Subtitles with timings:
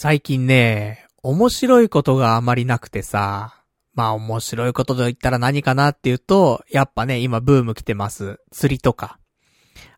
[0.00, 3.64] 最近ね、面白いことがあまりなくてさ、
[3.94, 8.38] まあ面白いことと言ったら何かなっていうと、やっぱね、今ブーム来てます。
[8.52, 9.18] 釣りとか。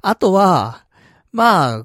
[0.01, 0.87] あとは、
[1.33, 1.85] まあ、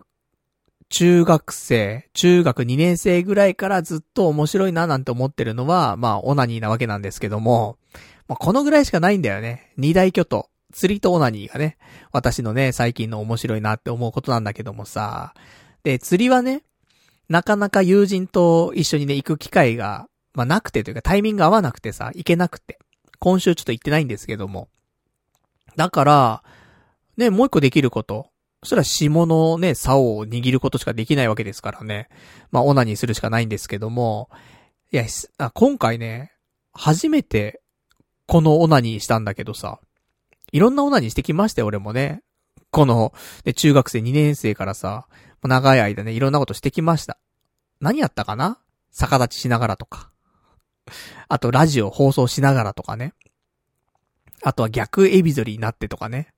[0.88, 7.78] 中学生、中学2年生ぐらいからずっと面白いななんて思ってるのは、まあオナニーなわけなんですけども、
[8.30, 9.74] まあこのぐらいしかないんだよね。
[9.76, 10.50] 二大巨頭。
[10.72, 11.78] 釣りとオナニーがね、
[12.14, 15.34] 私のね、最近の面白いなって思うことなんだけどもさ。
[15.84, 16.64] で、釣りはね、
[17.30, 22.80] なかなか友人と一緒にね、行く機会が、まあなくてというかタイミング合わなくてさ、行けなくて。
[23.20, 24.68] 今週ちょっと行ってないんですけども。
[25.76, 26.44] だから、
[27.18, 28.30] ね、もう一個できること。
[28.62, 32.10] そしたら下のね、竿を握ることしかできないわけですからね。
[32.52, 34.30] まあオナニーするしかないんですけども。
[34.92, 35.06] いや、
[35.54, 36.34] 今回ね、
[36.74, 37.62] 初めて、
[38.28, 39.80] このオナニーしたんだけどさ。
[40.52, 42.22] いろんなオナニーしてきましたよ、俺もね。
[42.72, 43.14] この、
[43.46, 45.08] ね、中学生2年生からさ、
[45.48, 47.18] 長い間ね、いろんなことしてきました。
[47.80, 48.60] 何やったかな？
[48.92, 50.10] 逆立ちしながらとか。
[51.28, 53.14] あと、ラジオ放送しながらとかね。
[54.44, 56.34] あとは逆エビゾリになってとかね。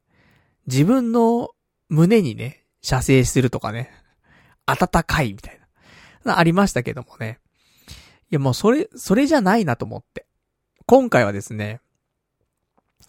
[0.66, 1.49] 自分の
[1.89, 3.91] 胸にね、射精するとかね。
[4.66, 5.59] 暖かいみたい
[6.23, 6.38] な。
[6.38, 7.39] ありましたけどもね。
[8.31, 10.25] いやもうそれ、それじゃないなと思って。
[10.86, 11.81] 今回はですね、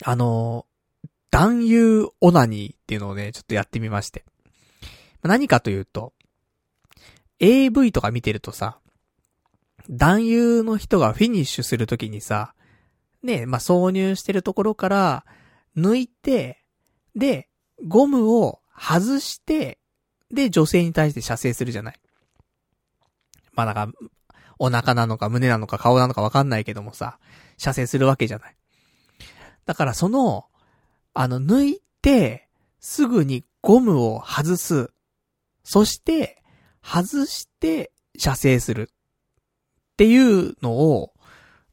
[0.05, 0.67] あの、
[1.31, 4.25] 男優オナニーっていうのをね、ちょっとやってみまして。
[5.23, 6.13] 何かというと、
[7.41, 8.79] AV とか見てるとさ、
[9.91, 12.55] 男優の人がフィニッシュするときにさ、
[13.23, 15.25] ね、まあ、挿入してるところから、
[15.77, 16.65] 抜いて、
[17.15, 17.49] で、
[17.87, 19.79] ゴムを外して、
[20.31, 22.01] で、女性に対して射精するじゃない。
[23.55, 23.99] まあ、なんか、
[24.59, 27.19] お腹なのか胸なのか顔なのかわかんないけどもさ、
[27.57, 28.57] 射精するわけじゃない。
[29.67, 30.47] だからその、
[31.15, 32.49] あの、抜いて、
[32.81, 34.91] すぐにゴムを外す。
[35.71, 36.43] そして、
[36.83, 38.91] 外して、射精する。
[38.91, 41.13] っていうのを、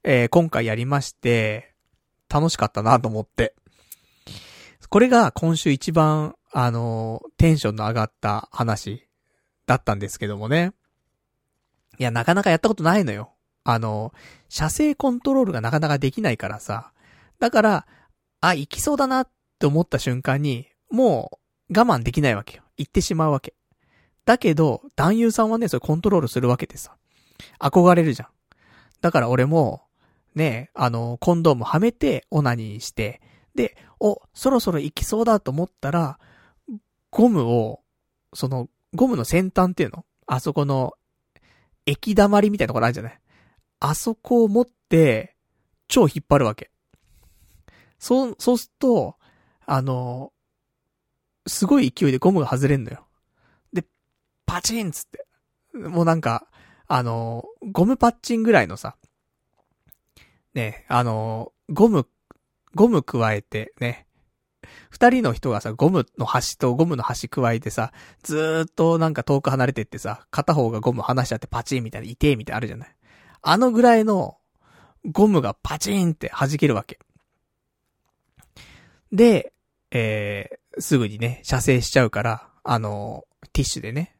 [0.03, 1.73] えー今回やりまして、
[2.27, 3.55] 楽しかったなと思って。
[4.89, 9.07] これが今週一番、あのーテンションの上がった話
[9.65, 10.73] だったんですけどもね。
[11.97, 13.31] いや、なかなかやったことないのよ。
[13.63, 14.17] あのー
[14.49, 16.91] 射精コントロールがなかなかできないからさ。
[17.39, 17.87] だから、
[18.41, 21.39] あ、行きそうだなって思った瞬間に、も
[21.69, 22.63] う我慢できないわけよ。
[22.75, 23.53] 行ってしまうわけ。
[24.25, 26.95] だけど、男優さんはね、それコントロールするわけでさ。
[27.59, 28.29] 憧れるじゃん。
[29.01, 29.83] だから俺も、
[30.33, 33.21] ね、あの、コンドームはめて、オナニーして、
[33.53, 36.19] で、お、そろそろ行きそうだと思ったら、
[37.11, 37.81] ゴムを、
[38.33, 40.05] その、ゴムの先端っていうの？
[40.25, 40.93] あそこの、
[41.85, 43.19] 液溜まりみたいなところあるじゃない？
[43.79, 45.35] あそこを持って、
[45.87, 46.71] 超引っ張るわけ。
[47.99, 49.15] そう、そうすると、
[49.65, 50.33] あの、
[51.47, 53.04] すごい勢いでゴムが外れんのよ。
[54.55, 55.25] パチンつって。
[55.77, 56.47] もうなんか、
[56.87, 57.43] あの、
[57.73, 58.95] ゴムパッチンぐらいのさ、
[60.53, 62.07] ね、あの、ゴム、
[62.73, 64.07] ゴム加えてね、
[64.89, 67.91] 二人の人がさ、ゴムの端とゴムの端加えてさ、
[68.23, 72.95] ずーっとなんか遠く離れてってさ、片方がゴム離しちゃってパチンみたいな、痛えみたいなあるじゃない。
[73.41, 74.37] あのぐらいの
[75.03, 76.97] ゴムがパチンって弾けるわけ。
[79.11, 79.51] で、
[79.91, 84.14] えー、すぐにね、射精しちゃうから、あの、ティッシュでね、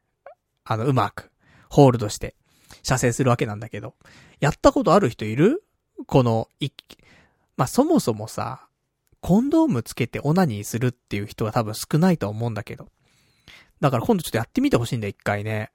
[0.65, 1.31] あの、うまく、
[1.69, 2.35] ホールドして、
[2.83, 3.95] 射精するわけなんだけど、
[4.39, 5.63] やったことある人いる？
[6.07, 6.69] この、い、
[7.55, 8.67] まあ、そもそもさ、
[9.21, 12.89] コンドームつけてオナニーするっていう人は多分少ないと思うんだけど。
[13.79, 15.71] だから今度ちょっとやってみてほしいんだよ、一回ね。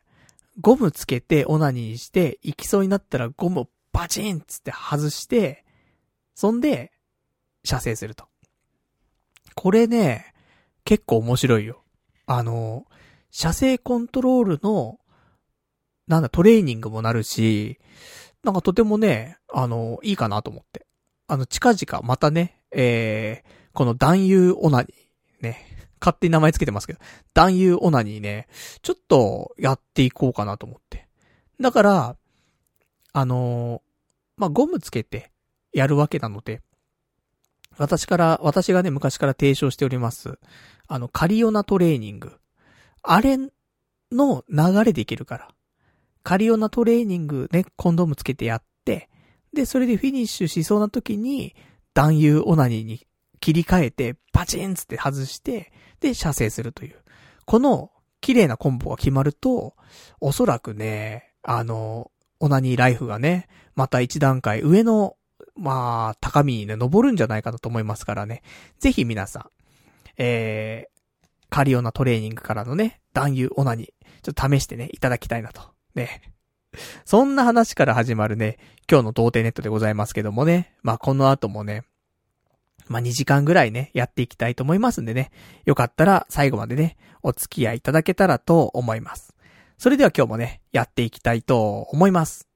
[0.60, 5.64] ゴムつけてオナニーして、行きそうになったらゴムをバチンつって外して、
[6.34, 6.92] そんで、
[7.64, 8.26] 射精すると。
[9.54, 10.32] これね、
[10.84, 11.82] 結構面白いよ。
[12.26, 12.86] あの、
[13.30, 14.98] 射精コントロールの、
[16.06, 17.78] なんだ、トレーニングもなるし、
[18.42, 20.86] なんかとてもね、あの、いいかなと思って。
[21.26, 25.66] あの、近々またね、えー、この男優オナニー、ね、
[26.00, 26.98] 勝手に名前つけてますけど、
[27.34, 28.48] 男優オナニーね、
[28.82, 31.06] ちょっとやっていこうかなと思って。
[31.60, 32.16] だから、
[33.12, 33.82] あの
[34.36, 35.32] まあ、ゴムつけて
[35.72, 36.62] やるわけなので、
[37.76, 40.38] 私から、私がね、昔から提唱しております、
[40.86, 42.39] あの、カリオナトレーニング。
[43.02, 43.38] あれ
[44.12, 45.48] の流れでいけるから。
[46.22, 49.08] カリオナトレーニングね、コンドームつけてやって、
[49.52, 51.54] で、それでフィニッシュしそうな時に、
[51.94, 53.06] 男優オナニーに
[53.40, 56.96] 切り替えて、パチンつって外して、で、射精するという。
[57.46, 59.74] この、綺麗なコンボが決まると、
[60.20, 65.16] おそらくね、あの、オナニーライフがね、また一段階上の、
[65.56, 68.42] まあ、高みにね、登るんじゃないかなと思いますからね。
[68.78, 69.50] ぜひ皆さん、
[70.16, 70.99] えー、
[71.50, 73.88] カリオナトレーニングからのね、男優オナニー、
[74.22, 75.62] ちょっと試してね、いただきたいなと。
[75.94, 76.22] ね。
[77.04, 78.58] そんな話から始まるね、
[78.88, 80.74] 今日の童貞ネットでございますけどもね。
[80.82, 81.84] まあ、この後もね、
[82.88, 85.30] まあ、2時間ぐらいね、やっていきたいと思いますんでね。
[85.64, 89.34] よかったら最後までね、お付き合いいただけたらと思います。
[89.78, 92.48] それでは今日もね、やっていきたいと思います。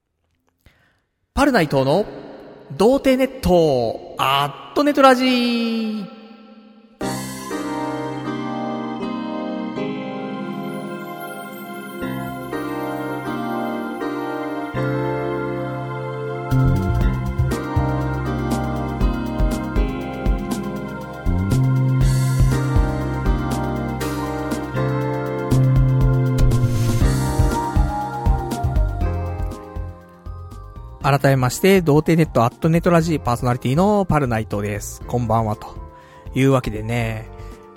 [1.35, 2.07] パルナイトの
[2.77, 6.24] 童貞ネット、アットネトラジー
[31.05, 35.03] 改めまして、童貞ネットアットネットラジーパーソナリティのパルナイトです。
[35.07, 35.77] こんばんは、と
[36.35, 37.29] いうわけでね。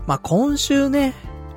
[0.06, 1.14] まあ、今週ね、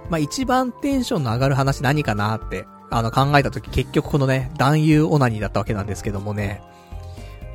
[0.09, 6.61] まあ、一番テンションの上がる話何かなって、あの、考えたとき結局このね、男優オナニーだったわけなんですけどもね。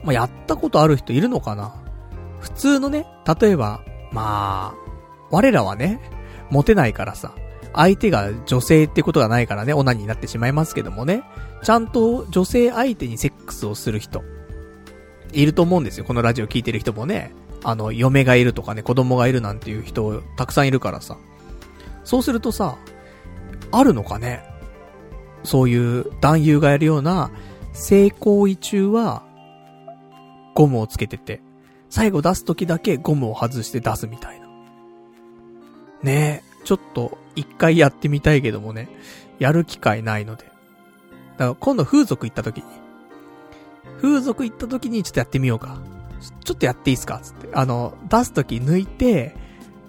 [0.05, 1.75] まあ、やったことある人いるのかな？
[2.39, 3.05] 普通のね、
[3.41, 3.81] 例えば、
[4.13, 4.91] まあ、
[5.29, 5.99] 我らはね、
[6.49, 7.33] モテないからさ、
[7.75, 11.23] 相手が女性ってことがないからね、オナニーになってしまいますけどもね。
[11.63, 14.23] ちゃんと女性相手にセックスをする人、
[15.33, 16.05] いると思うんですよ。
[16.05, 17.33] このラジオ聞いてる人もね。
[17.63, 21.17] あの、嫁がいるとかね、子供がいるなんていう人、たくさんいるからさ。
[22.03, 22.77] そうするとさ、
[23.71, 24.43] あるのかね
[25.43, 27.31] そういう男優がやるような
[27.73, 29.23] 性行為中は、
[30.53, 31.41] ゴムをつけてて、
[31.89, 34.47] 最後出す時だけゴムを外して出すみたいな。
[36.03, 38.89] ねえ、ちょっと一回やってみたいけどもね、
[39.39, 40.45] やる機会ないので。
[40.45, 40.53] だか
[41.51, 42.63] ら今度風俗行った時に、
[44.01, 45.77] 風俗行った時にちょっとやってみようか。
[46.43, 47.19] ちょっとやっていいっすか？
[47.21, 47.49] つって。
[47.53, 49.35] あの、出す時抜いて、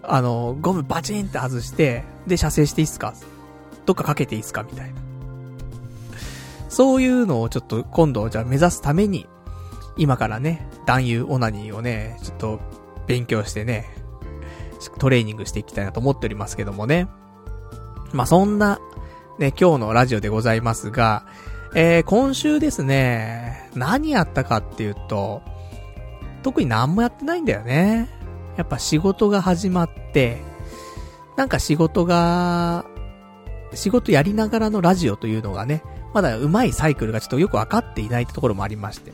[0.03, 3.15] あの、ゴムバチンって外して、で、射精していいっすか？
[3.87, 4.63] どっかかけていいっすか？
[4.65, 5.01] みたいな。
[6.69, 9.27] そういうのをちょっと今度じゃあ目指すために、
[9.97, 12.61] 今からね、男優オナニーをね、ちょっと
[13.07, 13.87] 勉強してね、
[14.99, 17.09] トレーニングしていきたいなと思っておりますけどもね。
[18.17, 18.81] まあ、そんな
[19.39, 21.27] ね、今日のラジオでございますが、
[21.75, 25.43] えー、今週ですね、何やったかっていうと、
[26.43, 28.09] 特に何もやってないんだよね。
[28.57, 30.43] やっぱ仕事が始まって、
[31.37, 32.87] なんか仕事が、
[33.75, 35.83] 仕事やりながらのラジオというのがね、
[36.15, 39.13] まだ上手いサイクルがちょっとよくわかっていないってところもありまして。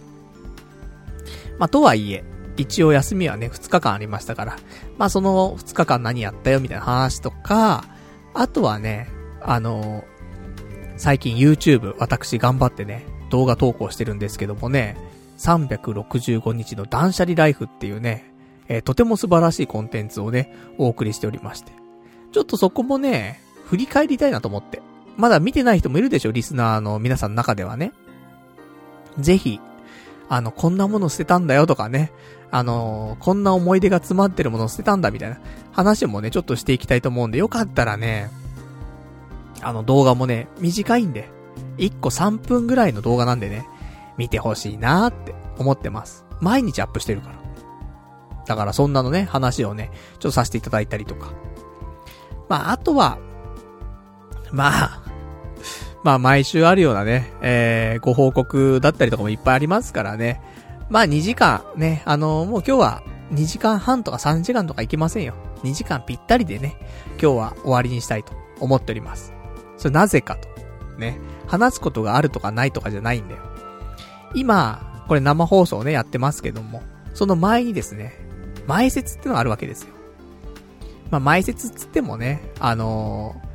[1.59, 2.23] まあ、とはいえ、
[2.57, 4.57] 一応休みはね、2日間ありましたから、
[4.99, 7.85] まあその2日間何やったよみたいな話とか、
[8.35, 9.09] あとはね、
[9.41, 10.05] あの、
[10.97, 14.97] 最近 YouTube 私頑張ってね、動画投稿してるんですけどもね、
[15.39, 18.33] 365日の断捨離ライフっていうね、
[18.69, 21.73] えー、とても素晴らしいコンテンツをね、お送りしておりまして。
[22.33, 24.81] ちょっとそこもね、振り返りたいなと思って。
[25.17, 27.93] まだ見てない人もいるでしょ、リスナーの皆さんの中ではね。
[29.19, 29.61] ぜひ、
[30.29, 32.13] あの、こんなもの捨てたんだよとかね、
[32.55, 35.41] あのこんな思い出が詰まってるものを捨てたんだみたいな
[35.73, 38.31] 話もね、ちょっとしていきたいと思うんで、よかったらね、
[39.63, 41.31] あの動画もね、短いんで、
[41.79, 43.67] 1個3分ぐらいの動画なんでね、
[44.17, 46.25] 見てほしいなーって思ってます。
[46.41, 47.35] 毎日アップしてるから。
[48.47, 51.33] だからそんなのね、話をね、ちょっとさせていただいたりとか。
[52.49, 53.19] まあ、あとは、
[54.51, 55.03] まあ、
[56.05, 60.43] まあ毎週あるようなね、えー、ご報告だったりとかもいっぱいありますからね。
[60.91, 65.35] まあ2時間ね、あのー、もう今日は2時間半とか3時間とかいけませんよ。
[65.63, 66.77] 2時間ぴったりでね、
[67.21, 69.33] 今日は終わりにしたいと思っております。
[69.79, 70.49] それなぜかと。
[70.99, 71.19] ね。
[71.47, 73.41] 話すことがあるとかないとかじゃないんだよ。
[74.35, 76.83] 今、これ生放送ね、やってますけども、
[77.15, 78.15] その前にですね、
[78.67, 79.95] 前説ってのがあるわけですよ。
[81.11, 83.53] まあ、前説つってもね、あのー、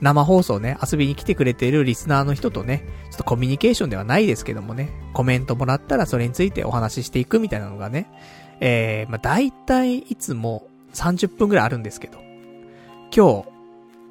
[0.00, 8.06] 生放送ね、遊びに来てくれてるリスナーの人とね、ちょっとコミュニケーションではないですけどもね、コメントもらったらそれについてお話ししていくみたいなのがね、
[8.60, 12.18] えー、まあ、大体いつも30分くらいあるんですけど、
[13.14, 13.44] 今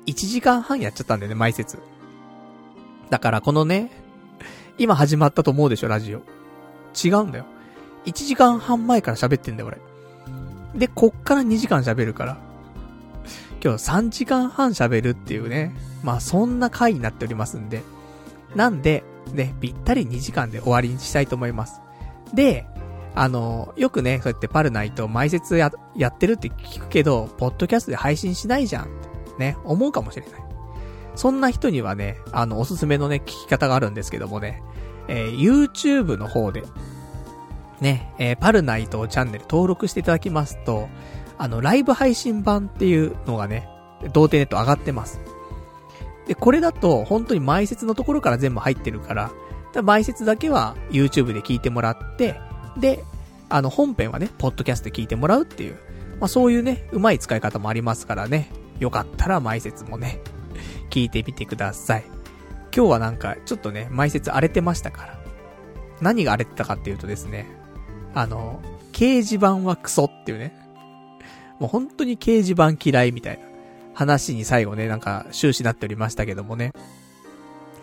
[0.06, 1.80] 日、1時間半やっちゃったんだよね、毎節。
[3.10, 3.92] だからこのね、
[4.78, 6.22] 今始まったと思うでしょ、ラジオ。
[7.04, 7.46] 違うんだよ。
[8.06, 9.78] 1時間半前から喋ってんだよ、俺。
[10.76, 12.38] で、こっから2時間喋るから。
[13.64, 15.74] 今日3時間半喋るっていうね。
[16.04, 17.82] まあそんな回になっておりますんで。
[18.56, 21.80] なんで、ね、ぴったり2時間で終わりにしたいと思います。
[22.34, 22.66] で、
[23.15, 28.88] あの、よくね、そうやってパルナイト前説や、やってるって聞くけど、ポッドキャストで配信しないじゃん。
[29.38, 30.43] ね、思うかもしれない。
[31.15, 34.63] そんな人にはね、あの、おすすめのね、聞き方があるんですけどもね、
[35.08, 36.63] えー、YouTube の方で、
[37.82, 40.88] ね、えー、パルナイトチャンネル登録していただきますと、
[41.38, 43.67] あの、ライブ配信版っていうのがね、
[44.13, 45.20] 童貞ネット上がってます。
[46.27, 49.32] で、これだと、本当に前説のところから全部入ってるから、
[49.84, 52.39] 前説だけは YouTube で聞いてもらって、
[52.77, 53.03] で、
[53.50, 55.75] あの本編はね、ポッドキャストで聞いてもらうっていう、
[56.20, 58.50] まあそういうね、うまい使い方もありますからね。
[58.80, 60.20] よかったら前説もね、
[60.89, 62.03] 聞いてみてください。
[62.75, 65.20] 今日はなんか、ちょっとね、前説荒れてましたから。
[66.01, 67.46] 何が荒れてたかっていうとですね、
[68.15, 68.62] あの、
[68.92, 70.53] 掲示板はクソっていうね。
[71.60, 73.46] もう本当に掲示板嫌いみたいな
[73.94, 76.74] 話に最後ね、なんか終始なっておりましたけどもね。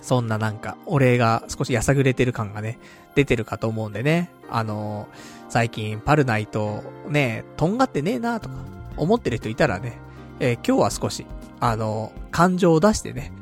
[0.02, 2.78] そんななんか、俺が少しやさぐれてる感がね、
[3.14, 4.30] 出てるかと思うんでね。
[4.50, 5.16] あのー、
[5.48, 8.56] 最近パルナイト、ね、とんがってねえなとか、
[8.96, 9.98] 思ってる人いたらね、
[10.40, 11.26] えー、今日は少し、
[11.60, 13.32] あのー、感情を出してね、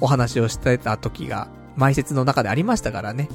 [0.00, 3.28] お話をしてた時が、前説の中でありましたからね。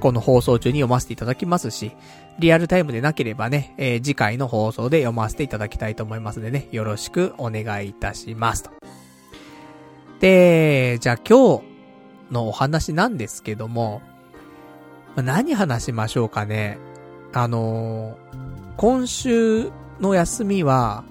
[0.00, 1.92] この放送中に読ませていただきますし、
[2.38, 8.70] リアルタイムでなければね、えー、次回の放送で読ませていただきたいと思いますのでね、よろしくお願いいたしますと。
[10.20, 11.62] で、じゃあ今日
[12.32, 14.02] のお話なんですけども、
[15.16, 16.78] 何話しましょうかね。
[17.32, 18.16] あのー、
[18.76, 21.04] 今週の休みは、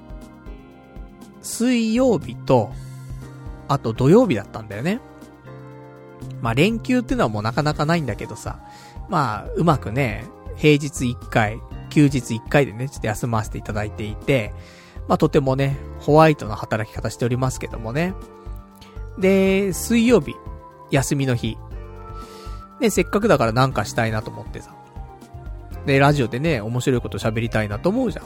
[1.41, 2.72] 水曜日と、
[3.72, 5.00] あと土曜日だったんだよね。
[6.42, 8.60] まあ連休っていうのはもうなかなかないんだけどさ、
[9.08, 10.25] まあうまくね、
[10.58, 14.54] 平日1回、休日1回でね、ちょっと休ませていただいていて、
[15.08, 18.13] まあとてもね、ホワイトな働き方しておりますけどもね。
[19.18, 20.36] で、水曜日、
[20.92, 21.58] 休みの日。
[22.82, 24.75] ね、せっかくだからなんかしたいなと思ってさ。
[25.86, 28.25] で、ラジオでね、面白いこと喋りたいなと思うじゃん。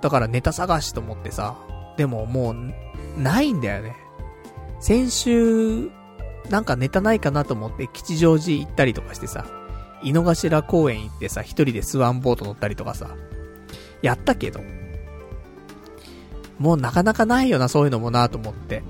[0.00, 1.56] だからネタ探しと思ってさ。
[1.96, 4.03] でももう、ないんだよね。
[4.84, 5.88] 先週、
[6.50, 9.46] なんかネタないかなと思って吉祥寺行ったりとかしてさ。
[10.02, 13.16] 井の頭公園行ってさ、一人でスワンボート乗ったりとかさ、
[14.02, 14.60] やったけど、
[16.58, 18.82] もうなかなかないよな、そういうのもなと思って。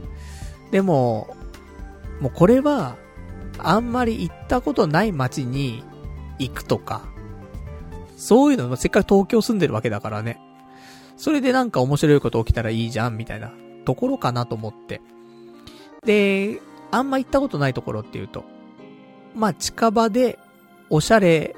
[0.73, 1.37] でも、
[2.21, 2.97] もうこれは、
[3.59, 5.85] あんまり行ったことない街に
[6.41, 7.03] 行くとか、
[8.17, 10.41] そういうのせっかく東京住んでるわけだからね。
[11.17, 13.53] それでなんか面白いこと起きたらいいじゃん、みたいな
[13.85, 15.01] ところかなと思って。
[16.05, 18.45] で、あんま行ったことないところっていうと、
[19.35, 20.39] まあ近場で
[20.91, 21.57] おしゃれ、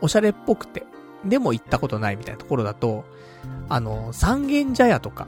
[0.00, 0.84] おしゃれっぽくて、
[1.24, 3.04] でも行ったことないみたいなところだと、
[3.68, 5.26] あの、三軒茶屋とか、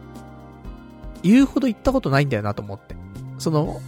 [1.22, 2.96] 言うほど行ったことないんだよなと思って。
[3.38, 3.80] その、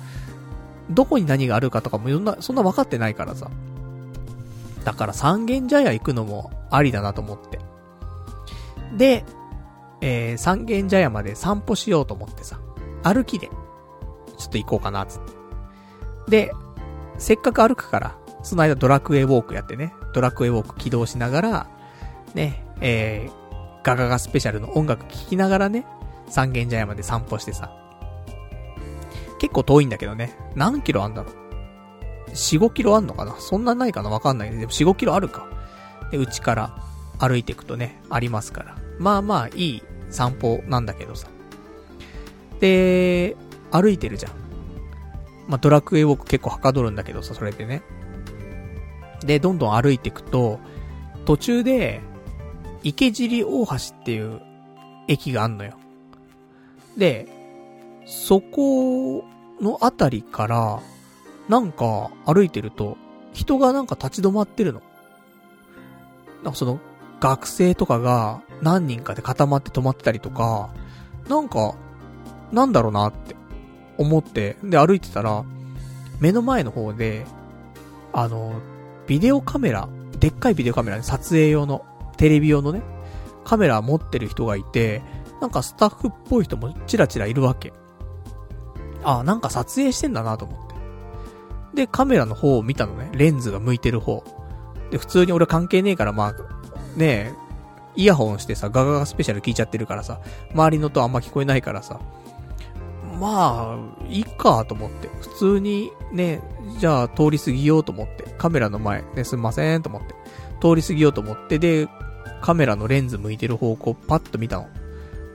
[0.91, 3.51] どこに何があるかとかもそんな、そんな分かってないからさ。
[4.85, 7.59] だから三軒茶屋行くのもありだなと思って。
[8.97, 9.25] で、
[10.01, 12.59] えー、三軒茶屋まで散歩しようと思ってさ、
[13.03, 13.51] 歩きで、
[14.39, 15.33] ちょっと行こうかな、つって。
[16.31, 16.53] で、
[17.19, 21.67] せっかく歩くから、その間ドラクエウォークやってね、ドラクエウォーク起動しながら、
[22.35, 25.85] ね、えー、ガガガスペシャルの音楽聴きながらね、
[26.29, 27.75] 三軒茶屋まで散歩してさ。
[29.41, 30.37] 結構遠いんだけどね。
[30.55, 33.35] 何キロあんだろう ?4、5キロあんのかな？
[33.39, 34.11] そんなないかな？
[34.11, 34.59] わかんないね。
[34.59, 35.47] でも4、5キロあるか。
[36.11, 36.77] で、うちから
[37.19, 38.77] 歩いていくとね、ありますから。
[38.99, 41.29] まあまあ、いい散歩なんだけどさ。
[42.61, 43.37] で、
[43.71, 44.33] 歩いてるじゃん。
[45.49, 47.83] まあ、ドラクエウォーク結構はかどるんだけどさ、それでね。
[49.25, 50.61] で、どんどん歩いていくと、
[51.25, 52.01] 途中で、
[52.83, 54.41] 池尻大橋っていう
[55.09, 55.75] 駅があんのよ。
[56.97, 57.29] で、
[58.07, 59.25] そこ
[59.61, 60.81] のあたりから、
[61.49, 62.97] なんか歩いてると、
[63.33, 64.83] 人がなんか立ち止まってるの。
[66.43, 66.79] なんかその、
[67.21, 70.71] 学生とかが何人かで固まって止まってたりとか、
[71.29, 71.75] なんか、
[72.53, 73.35] なんだろうなって
[73.99, 75.45] 思って、で歩いてたら、
[76.21, 77.27] 目の前の方で、
[78.13, 78.61] あの、
[79.07, 79.89] ビデオカメラ、
[80.19, 81.85] でっかいビデオカメラね、撮影用の、
[82.17, 82.83] テレビ用のね、
[83.45, 85.03] カメラ持ってる人がいて、
[85.41, 87.73] なんかスタッフっぽい人もチラチラいるわけ。
[89.05, 90.75] あ、なんか撮影してんだなと思って。
[91.75, 93.11] で、カメラの方を見たのね。
[93.13, 94.25] レンズが向いてる方。
[94.91, 97.33] で、普通に俺関係ねえから、まあ、ねえ、
[97.95, 100.21] イヤホンしてさ、ガガガスペシャル聞いちゃってるからさ、
[100.53, 102.01] 周りの音あんま聞こえないからさ、
[103.19, 105.09] まあ、いいかと思って。
[105.21, 106.41] 普通にね、
[106.79, 108.25] じゃあ通り過ぎようと思って。
[108.39, 110.15] カメラの前、ね、すんませんと思って。
[110.61, 111.89] 通り過ぎようと思って、で、
[112.41, 114.69] カメラのレンズ向いてる方向パッと見たの。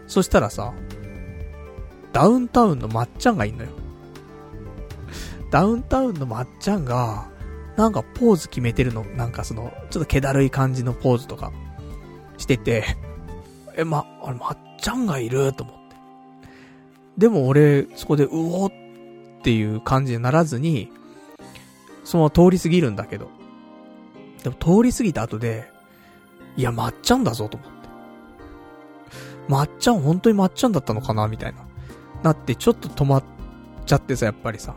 [0.07, 0.73] そしたらさ、
[2.11, 3.69] ダウンタウンのまっちゃんがいんのよ。
[5.51, 7.29] ダウンタウンのまっちゃんが、
[7.75, 11.51] なんかポーズ決めてるの、なんかその、ちょっと気だるい感じのポーズとか、
[12.37, 12.83] してて、
[13.75, 15.82] え、ま、あれ、まっちゃんがいると思って。
[17.17, 18.71] でも俺、そこで、うおっ
[19.43, 20.91] ていう感じにならずに、
[22.03, 23.29] そのまま通り過ぎるんだけど。
[24.43, 25.71] でも通り過ぎた後で、
[26.57, 27.73] いや、まっちゃんだぞと思って。
[29.47, 31.65] まっちゃん本当にまっちゃんだったのかなみたいな。
[32.23, 33.23] なって、ちょっと止まっ
[33.85, 34.75] ちゃってさ、やっぱりさ。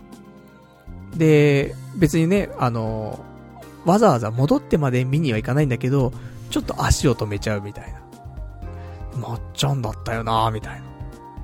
[1.17, 3.25] で、別にね、あの、
[3.85, 6.13] わざわざ戻ってまで見には行かないんだけど、
[6.51, 8.01] ちょっと足を止めちゃうみたいな。
[9.19, 10.96] まっちゃんだったよなみたいな。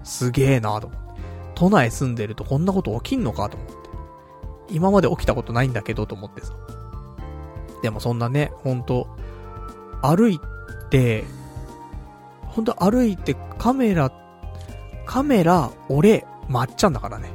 [0.04, 1.22] すげえなと思って。
[1.54, 3.74] 都内住んでるとこんなこと起きんのかと思って。
[4.70, 6.54] 今まで起きたことないんだけどと思ってさ。
[7.82, 9.08] でもそんなね、ほんと、
[10.02, 10.40] 歩い
[10.90, 11.24] て、
[12.42, 14.12] ほんと歩いてカメラ、
[15.04, 17.30] カメラ、俺、まっちゃんだからね。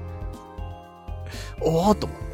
[1.61, 2.27] おーと思って。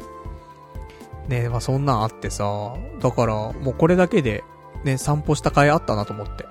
[1.28, 4.44] ねまあそんなんあってさ、だから、もうこれだけで、
[4.84, 6.46] ね、散歩した甲斐あったなと思って。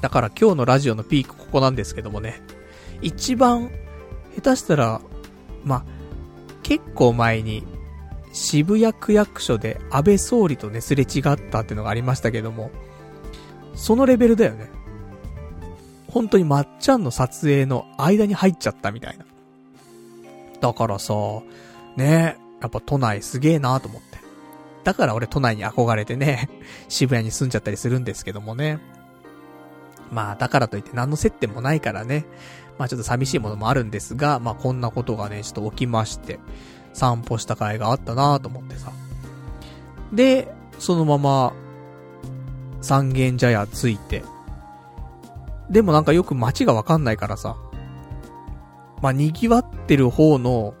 [0.00, 2.40] だから今日のラジオのピークここなんですけどもね。
[3.02, 3.70] 一番、
[4.34, 5.00] 下手したら、
[5.64, 5.84] ま、
[6.62, 7.64] 結構前に、
[8.32, 12.70] 渋谷区役所で安倍総理とね、すれ違ったっていうのがありましたけども、
[13.74, 14.68] そのレベルだよね。
[16.08, 19.24] 本当にまっちゃんの撮影の間に入っちゃったみたいな。
[20.60, 21.14] だからさ、
[21.96, 24.18] ねやっぱ都内すげえなと思って。
[24.84, 26.48] だから俺都内に憧れてね、
[26.88, 28.78] 渋谷に住んじゃったりするんですけどもね。
[30.10, 32.26] まあ、だからといって何の接点もないからね。
[32.78, 36.38] まあちょっと寂しいものもあるんですが、まあこんなことがね、ちょっと起きまして、
[36.92, 38.92] 散歩した甲斐があったなと思ってさ。
[40.12, 41.52] で、そのまま、
[42.80, 44.22] 三軒茶屋着いて、
[45.68, 47.56] でもなんかよく街がわかんないからさ、
[49.02, 50.74] まあ賑わってる方の、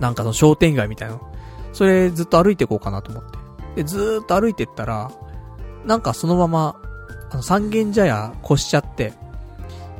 [0.00, 1.20] なんかの商店街みたいな
[1.74, 3.82] それずっと歩いていこうかなと思って。
[3.82, 5.10] で、ずーっと歩いてったら、
[5.84, 6.80] なんかそのまま、
[7.34, 9.12] あの三軒茶屋越しちゃって、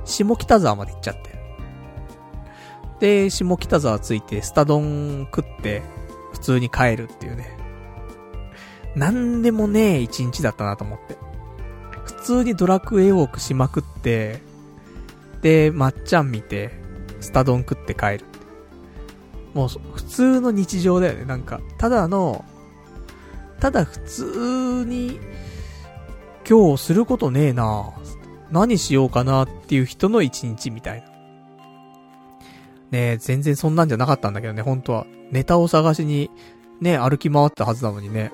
[0.04, 1.34] 下北沢まで行っちゃって。
[3.00, 5.82] で、下北沢着いて、スタ丼食って、
[6.32, 7.58] 普通に帰るっていうね。
[8.94, 11.16] なんでもねえ一日だったなと思って。
[12.04, 14.40] 普通にドラクエウォークしまくって、
[15.42, 16.70] で、まっちゃん見て、
[17.18, 18.26] スタ丼食って帰る。
[19.54, 21.24] もう、普通の日常だよね。
[21.24, 22.44] なんか、ただの、
[23.58, 25.18] ただ普通に、
[26.48, 27.92] 今日することねえな
[28.50, 31.08] 何しようかなっていう人の一日みたいな。
[32.90, 35.06] ね全然そんなんじゃなかったんだけどね、本当は。
[35.30, 36.30] ネタを探しに、
[36.80, 38.30] ね、歩き回ったはずなのにね。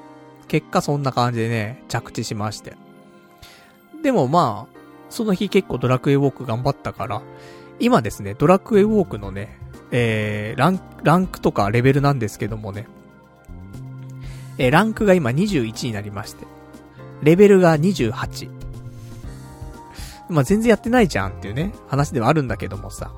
[0.49, 2.77] 結果そんな感じでね、着地しまして。
[4.03, 7.23] でもまあ、その日結構ドラクエウォーク頑張ったから、
[7.79, 9.59] 今ですね、ドラクエウォークのね、
[9.93, 12.87] えー、ラン、ランクとかレベルなんですけどもね、
[14.59, 16.47] えー、ランクが今21になりまして、
[17.23, 18.51] レベルが28。
[20.29, 23.13] ま、全然やってないじゃんっていうね、話ではあるんだけどもさ。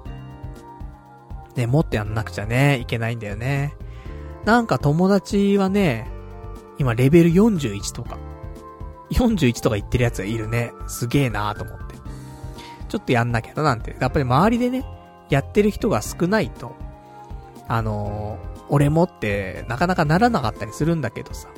[1.56, 3.74] ね、もっとやんなくちゃね、いけないんだよね。
[4.44, 6.10] なんか友達はね、
[6.78, 8.18] 今レベル41とか、
[9.12, 10.72] 41とか言ってるやつがいるね。
[10.86, 11.96] すげえなーと思って。
[12.88, 13.96] ちょっとやんなきゃななんて。
[14.00, 14.84] やっぱり周りでね、
[15.28, 16.74] やってる人が少ないと、
[17.68, 21.48] あのー、俺もってなかなかならなかったりするんだけどさ。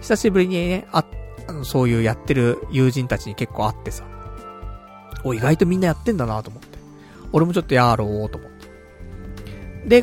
[0.00, 1.23] 久しぶりにね、あ、あの、
[1.64, 4.04] そういうやってる友人たちに結構会ってさ。
[5.24, 6.78] お、意外とみんなやってんだなと思って。
[7.32, 8.68] 俺もちょっとやろうと思って。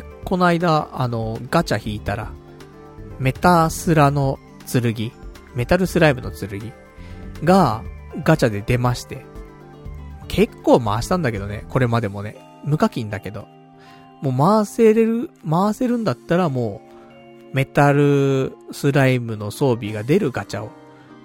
[0.24, 2.30] この間、あの、ガチャ引いたら、
[3.18, 4.38] メタスラの
[4.70, 5.12] 剣、
[5.54, 6.72] メタルスライムの剣
[7.44, 7.82] が、
[8.24, 9.24] ガチャで出まして。
[10.28, 12.36] 結構回したんだけどね、これまでもね。
[12.64, 13.46] 無課金だけど。
[14.22, 16.80] もう回せれる、回せるんだったらも
[17.52, 20.70] う、メタルスライムの装備が出るガチャを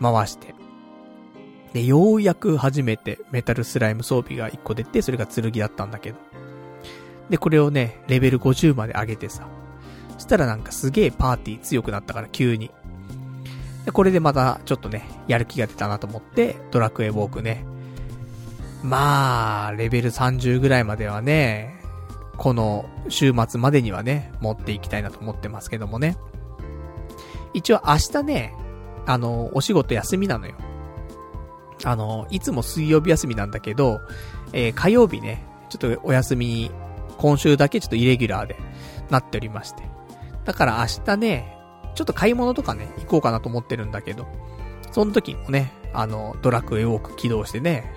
[0.02, 0.56] 回して。
[1.74, 6.18] で、ようやく初めてメタルスライム装備が1個出て、それが剣だったんだけど。
[7.30, 9.48] で、これをね、レベル50まで上げてさ。
[10.14, 12.72] そしたらなんかすげえパーティー強くなったから急に。
[13.86, 17.66] で、これでまたちょっとね、やる気が出たなと思って、ドラクエウォークね。
[18.84, 21.78] まあ、レベル30ぐらいまではね、
[22.38, 26.18] この週末までにはね、持っていきたいなと思ってますけどもね。
[27.54, 28.54] 一応明日ね、
[29.08, 30.54] あの、お仕事休みなのよ。
[31.84, 34.00] あの、いつも水曜日休みなんだけど、
[34.54, 36.70] えー、火曜日ね、ちょっとお休み
[37.18, 38.56] 今週だけちょっとイレギュラーで
[39.10, 39.84] なっておりまして。
[40.46, 41.58] だから明日ね、
[41.96, 44.28] ちょっと買い物とかね、行こうかなと思ってるんだけど、
[44.92, 47.92] その時もね、あの、ドラクエウォーク起動してね、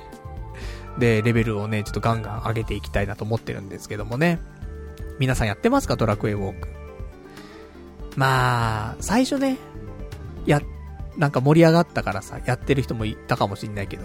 [0.98, 4.40] で、レベルをね、ちょっとガンガン上げていきたいなと思ってるんですけどもね。
[5.18, 5.96] 皆さんやってますか？
[5.96, 6.68] ドラクエウォーク。
[8.16, 9.56] まあ、最初ね、
[10.46, 10.60] や、
[11.20, 14.04] なんか盛り上がったからさ、やってる人もいたかもしんないけど、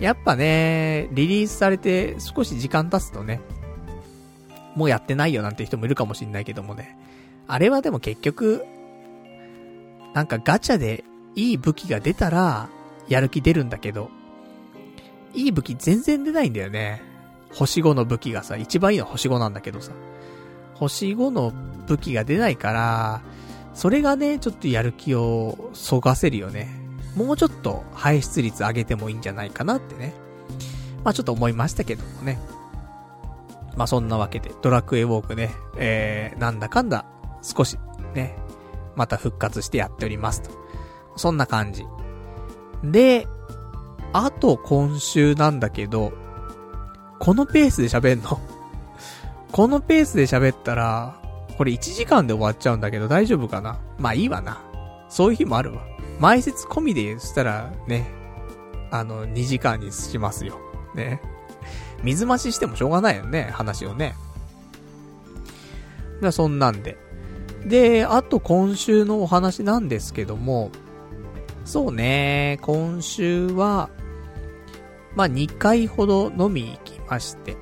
[0.00, 3.40] やっぱね、リリースされて少し時間経つとね、
[4.74, 6.98] もうやってないよなんて人もいるかもしんないけどもね。
[7.46, 8.66] あれはでも結局、
[10.14, 11.04] なんかガチャで
[11.36, 12.68] いい武器が出たら、
[13.08, 14.10] やる気出るんだけど、
[15.34, 17.02] いい武器全然出ないんだよね。
[17.52, 19.92] 星5の武器がさ、一番いいのは星5なんだけどさ。
[20.74, 21.52] 星5の
[21.86, 23.22] 武器が出ないから、
[23.78, 26.68] それがね、ちょっとやる気をそがせるよね。
[27.14, 30.14] もうちょっと排出率上げてもいいんじゃないかなってね。
[31.04, 32.40] まあちょっと思いましたけどもね。
[33.76, 37.04] まあそんなわけで、ドラクエウォークね、えー、なんだかんだ、
[37.40, 37.78] 少し、
[38.14, 38.36] ね、
[38.96, 40.50] また復活してやっておりますと。
[41.14, 41.86] そんな感じ。
[42.82, 43.28] で、
[44.12, 46.12] あと今週なんだけど、
[47.20, 48.40] このペースで喋んの？
[49.52, 51.22] このペースで喋ったら、
[51.58, 53.80] これ1時間で終わっちゃうんだけど大丈夫かな？
[53.98, 54.62] まあいいわな。
[55.08, 55.82] そういう日もあるわ。
[56.20, 58.06] 前説込みでしたらね、
[58.90, 60.58] あの、2時間にしますよ。
[60.94, 61.20] ね。
[62.02, 64.14] 水増ししてもしょうがないよね、話をね。
[66.30, 66.96] そんなんで。
[67.64, 70.70] で、あと今週のお話なんですけども、
[71.64, 73.90] そうね、今週は、
[75.16, 77.56] まあ2回ほど飲み行きまして、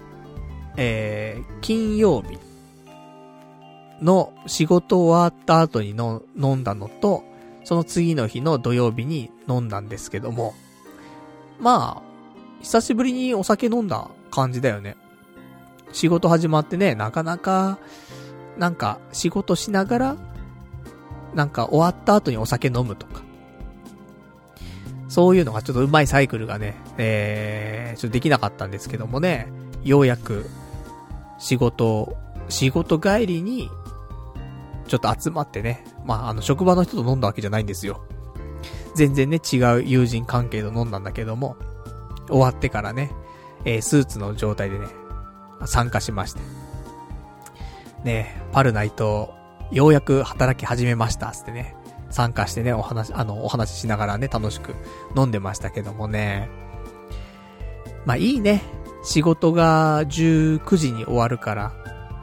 [0.77, 2.39] えー、金曜日
[4.03, 7.25] の仕事終わった後に飲んだのと、
[7.65, 10.55] その次の日の土曜日に飲んだんですけども、
[11.61, 12.03] まあ、
[12.61, 14.97] 久しぶりにお酒飲んだ感じだよね。
[15.93, 17.79] 仕事始まってね、なかなか、
[18.59, 20.17] なんか仕事しながら、
[21.35, 23.23] なんか終わった後にお酒飲むとか。
[25.09, 29.49] そういうのがちょっとうまいサイクルがね、えー、ちょっとできなかったんですけどもね、
[29.85, 30.47] ようやく
[31.39, 32.17] 仕事、
[32.49, 33.71] 仕事帰りに、
[34.87, 35.85] ちょっと集まってね。
[36.05, 38.03] まあ、あの、職場の人と飲んだわけじゃないんですよ。
[38.95, 41.57] 全然ね、違う友人関係と飲んだんだけども、
[42.29, 43.13] 終わってからね、
[43.65, 44.87] えー、スーツの状態でね、
[45.67, 46.41] 参加しまして。
[48.05, 49.35] ね、パルナイト、
[49.73, 51.77] ようやく働き始めました、つってね、
[52.11, 54.75] 参加してね、お話、あの、お話ししながらね、楽しく
[55.17, 56.49] 飲んでましたけどもね。
[58.05, 58.63] まあいいね。
[59.03, 61.73] 仕事が19時に終わるから、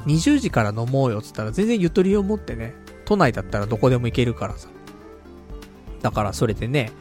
[0.05, 2.73] 20時から飲もうよっつったら全然ゆとりを持ってね、
[3.05, 4.69] 都内だったらどこでも行けるからさ。
[6.01, 6.91] だからそれでね、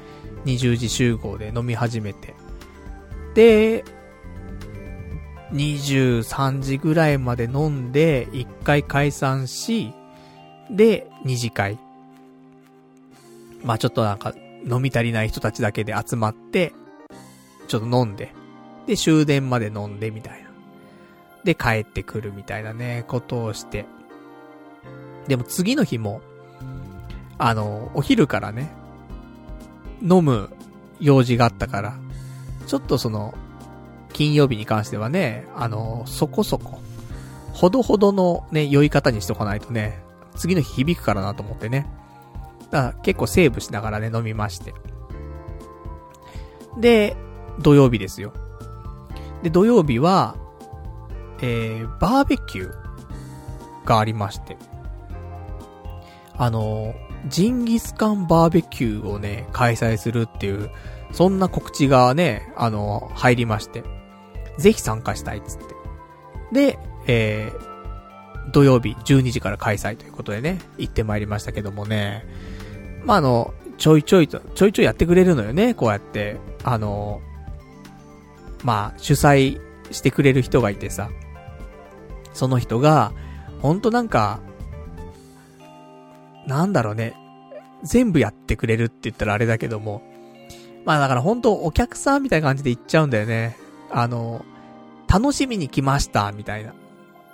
[0.44, 2.34] 20時集合で飲み始めて。
[3.34, 3.84] で、
[5.52, 9.92] 23時ぐらいまで飲んで、1回解散し、
[10.70, 11.78] で、2次会。
[13.64, 14.34] まあちょっとなんか、
[14.64, 16.72] 飲み足りない人たちだけで集まって、
[17.68, 18.32] ちょっと飲んで。
[18.86, 20.41] で、終電まで飲んでみたいな。
[21.44, 23.87] で、帰ってくるみたいなね、ことをして。
[25.28, 26.20] でも次の日も、
[27.38, 28.72] あの、お昼からね、
[30.02, 30.50] 飲む
[31.00, 31.96] 用事があったから、
[32.66, 33.35] ちょっとその、
[34.12, 36.81] 金曜日に関してはね、あの、そこそこ、
[37.52, 40.02] ほどほどのね、酔い方にしとかないとね、
[40.37, 41.87] 次の日響くからなと思ってね。
[42.70, 44.74] だから結構セーブしながらね、飲みまして。
[46.78, 47.16] で、
[47.59, 48.33] 土曜日ですよ。
[49.42, 50.37] で、土曜日は、
[51.42, 54.57] えー、バーベキューがありまして。
[56.37, 56.94] あの、
[57.28, 60.70] ジンギスカンバーベキューをね、開催するっていう、
[61.12, 63.85] そんな告知がね、あの、入りまして。
[64.59, 65.74] ぜひ参加したいっつって。
[66.52, 72.24] で、えー、土曜日12時から開催ということでね、行ってまいりましたけどもね。
[73.05, 76.38] まあ、の、ちょいちょいと、ちょいちょいやってくれるのよね、こうやって。
[76.64, 77.20] あの、
[78.62, 81.11] まあ、主催してくれる人がいてさ、
[82.32, 83.12] その人が、
[83.60, 84.40] ほんとなんか、
[86.46, 87.14] なんだろうね、
[87.82, 90.02] 全部やってくれるって言ったらあれだけども、
[90.84, 93.56] まあだからほんとお客さんみたいな感じで行っちゃうんだよね。
[93.90, 94.44] あの、
[95.08, 96.74] 楽しみに来ました、みたいな。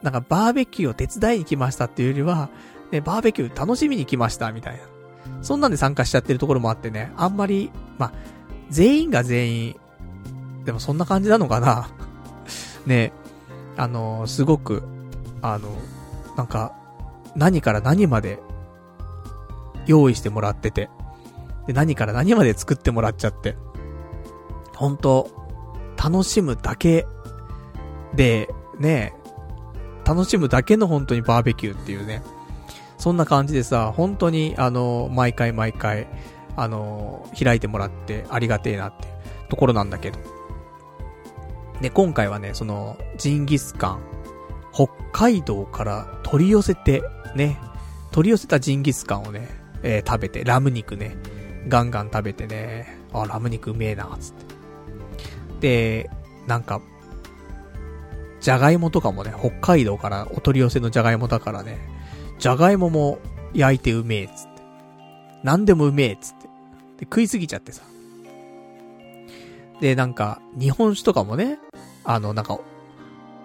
[0.03, 2.51] なんかバーベキューを手伝いに来ましたっていうよりは、
[2.91, 4.81] ね、バーベキュー楽しみに来ました、みたいな。
[5.43, 8.13] そんなんで参加しちゃってるところもあってね、あんまり、まあ、
[8.71, 9.77] 全員が全員、
[10.65, 11.89] でもそんな感じなのかな
[12.87, 13.13] ね
[13.79, 14.83] あのすごく、
[15.41, 15.71] あの、
[16.37, 16.75] なんか、
[17.37, 18.41] 何から何まで、
[19.87, 20.91] 用意してもらってて、
[21.67, 23.57] で、何から何まで作ってもらっちゃって、
[24.75, 25.31] 本当
[25.97, 27.07] 楽しむだけ
[28.15, 29.15] で、ね
[30.05, 32.23] 楽しむだけの本当にバーベキューっていうね。
[32.97, 36.09] そんな感じでさ、本当に、あの、毎回毎回、
[36.57, 39.07] あの、開いてもらってありがてえなって
[39.49, 40.38] ところなんだけど。
[41.81, 44.01] で、今回はね、その、ジンギスカン、
[44.73, 47.03] 北海道から取り寄せて、
[47.35, 47.59] ね、
[48.11, 49.49] 取り寄せたジンギスカンをね、
[49.83, 51.17] えー、食べて、ラム肉ね、
[51.69, 54.33] ガンガン食べてね、あ、ラム肉うめえな、つっ
[55.61, 56.03] て。
[56.05, 56.11] で、
[56.47, 56.81] なんか、
[58.41, 61.79] じゃがいもとかもね、北海道からお取り寄せのじゃがいもだからね、
[62.39, 63.19] じゃがいもも
[63.53, 64.63] 焼いてうめえ、つって。
[65.43, 66.47] なんでもうめえ、つって。
[66.47, 66.51] で、
[67.03, 67.83] 食いすぎちゃってさ。
[69.81, 71.59] で、なんか、日本酒とかもね、
[72.09, 72.59] あの、なんか、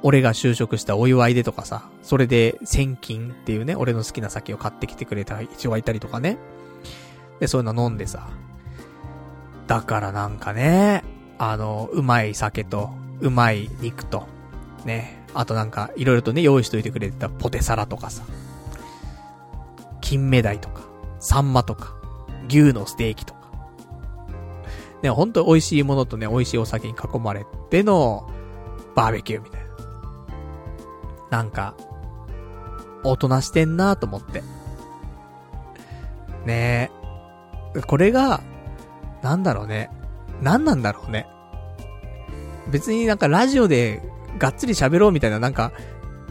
[0.04, 6.38] 俺が就職したお祝いでとかさ、それで、千金っていうね、俺の好きな酒を買ってきてくれた人がいたりとかね。
[7.42, 8.30] で、そういうの飲んでさ。
[9.68, 11.04] だからなんかね、
[11.38, 14.28] あの、うまい酒と、うまい肉と、
[14.86, 18.24] ね、あとなんか、いろいろとね、用意しといてくれてたポテサラとかさ、
[20.00, 20.84] 金目鯛とか、
[21.20, 21.96] サンマとか、
[22.48, 23.42] 牛のステーキとか。
[25.02, 28.30] ね、ほんと美味しいものとね、美味しいお酒に囲まれての、
[28.96, 31.38] バーベキューみたいな。
[31.38, 31.76] なんか、
[33.04, 34.44] 大人してんなと思って。
[36.46, 36.92] ね
[37.76, 37.82] え。
[37.82, 38.42] これが、
[39.22, 39.90] なんだろうね。
[40.42, 41.28] 何なんだろうね。
[42.72, 44.02] 別になんかラジオで
[44.38, 45.72] がっつり喋ろうみたいななんか、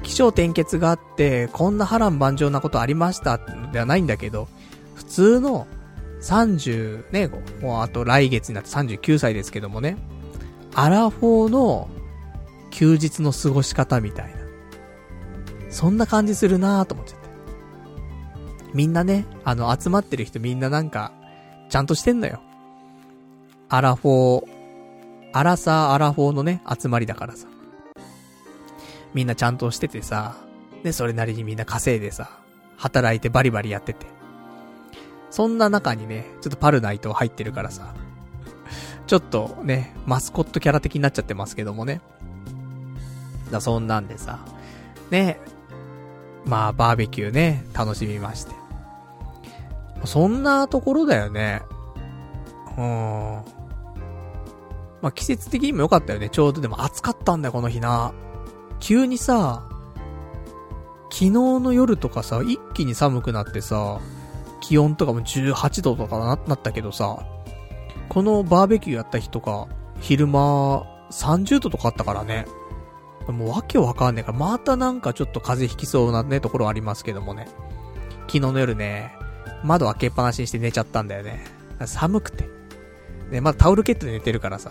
[0.03, 3.39] 気象転結があって、こんな波乱万丈なことありました
[3.73, 4.49] ではないんだけど、
[4.95, 5.67] 普通の
[6.23, 9.97] 30ね、もうあと来月になって39歳ですけどもね、
[10.75, 11.89] アラフォーの
[12.73, 14.41] 休日の過ごし方みたいな。
[15.71, 17.29] そんな感じするなぁと思っちゃって。
[18.75, 21.13] みんなね、あの集まってる人みんななんか、
[21.69, 22.43] ちゃんとしてんのよ。
[23.69, 24.49] アラフォー、
[25.33, 27.47] アラサーアラフォーのね、集まりだからさ。
[29.15, 30.37] みんなちゃんとしててさ、
[30.83, 32.41] で、それなりにみんな稼いでさ、
[32.77, 34.07] 働いてバリバリやってて。
[35.31, 37.95] そんな中にね、ちょっとパルナイト入ってるからさ、
[39.07, 42.01] ちょっとね、マスコットキャラ的になっちゃってますけどもね。
[43.53, 44.41] だそんなんでさ、
[45.11, 45.39] ね、
[46.45, 48.53] まあバーベキューね、楽しみまして。
[50.05, 51.63] そんなところだよね。
[52.77, 52.83] うん。
[55.01, 56.29] まあ季節的にも良かったよね。
[56.29, 58.13] ちょうどでも暑かったんだよ、この日な。
[58.81, 59.63] 急にさ、
[61.11, 64.01] 昨日の夜とかさ、一気に寒くなってさ、
[64.61, 67.19] 気温とかも18度とかな、なったけどさ、
[68.09, 69.69] このバーベキューやった日とか、
[70.01, 72.47] 昼間、30度とかあったからね。
[73.31, 77.47] もうわけわかんねえから、またなんかちょっと風邪ひきそうなね、ところありますけどもね。
[78.23, 79.15] 昨日の夜ね、
[79.63, 81.45] 窓開けっぱなしにして寝ちゃったんだよね。
[81.85, 82.49] 寒くて。
[83.31, 84.71] ね、まだタオルケットで寝てるからさ。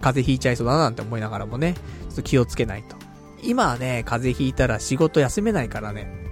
[0.00, 2.96] 風邪ひいちゃいそうだななんて思いながらもね、ちょっと気をつけないと。
[3.42, 6.22] 今はね、風邪ひいたら仕事休めないからね。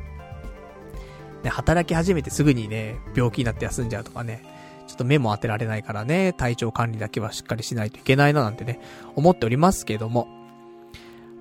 [1.42, 4.42] ね、働き始めてすぐにね、病気になって休んじゃうとかね。
[4.86, 8.80] ちょっと目も当てられないからね、体調管理だけはしっかりしないといけないななんてね、
[9.14, 10.39] 思っておりますけども。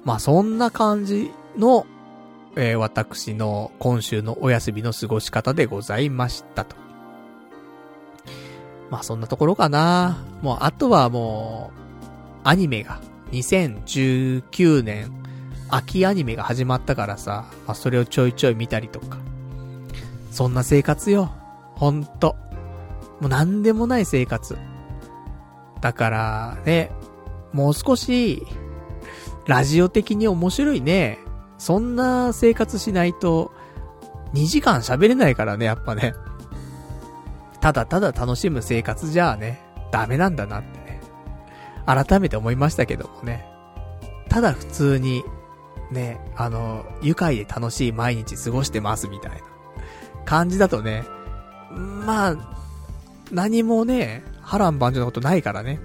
[0.03, 1.85] まあそんな感じの、
[2.55, 6.75] えー、私の今週のお休みの過ごし方でございましたと。
[8.89, 10.23] まあそんなところかな。
[10.41, 11.79] もうあとはもう、
[12.43, 12.99] アニメが
[13.31, 15.11] 2019年
[15.69, 19.17] 秋アニメが始まったからさ、まあそれをちょいちょい見たりとか。
[20.31, 21.31] そんな生活よ。
[21.75, 22.35] ほんと。
[23.19, 24.57] もうなんでもない生活。
[25.81, 26.91] だからね、
[27.53, 28.43] もう少し、
[29.49, 31.17] ラジオ的に面白いね。
[31.57, 33.51] そんな生活しないと、
[34.35, 36.13] 2時間喋れないからね、やっぱね。
[37.59, 39.59] ただただ楽しむ生活じゃあね、
[39.91, 41.01] ダメなんだなってね。
[41.87, 43.43] 改めて思いましたけどもね。
[44.29, 45.23] ただ普通に、
[45.89, 49.37] ね、あの、愉快で楽しい毎日過ごしてますみたいな
[50.25, 51.05] 感じだとね、
[51.71, 52.37] まあ、
[53.31, 55.79] 何もね、波乱万丈なことないからね。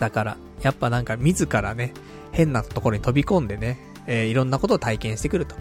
[0.00, 1.94] だから、やっぱなんか自らね、
[2.38, 5.56] 変なところに飛び込んでね、えー、いろんなことを体験してくると。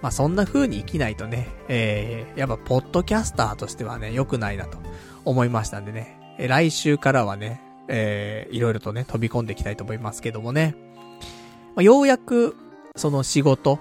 [0.00, 4.78] まあ、そんな風に生きないとね、えー、やっぱポッドキャスターとしてはね、良くないなと
[5.24, 10.76] 思いましたんでね、えー、来週からはね、えー、いろいろとね、飛び込んでいきたいと思いますけどもね。
[11.74, 12.54] まあ、ようやく、
[12.94, 13.80] その仕事、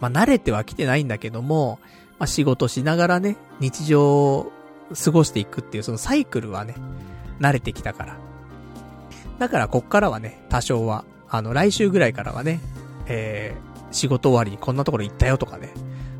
[0.00, 1.78] まあ、慣れてはきてないんだけども、
[2.18, 4.52] まあ、仕事しながらね、日常を
[5.02, 6.74] 過ごしていくっていうそのサイクルはね、
[7.40, 8.23] 慣れてきたから。
[9.38, 12.60] だからこっからはね、多少は、あの、来週ぐらいからはね、
[13.06, 15.72] えー、仕事終わりにこんなところ行ったよとかね、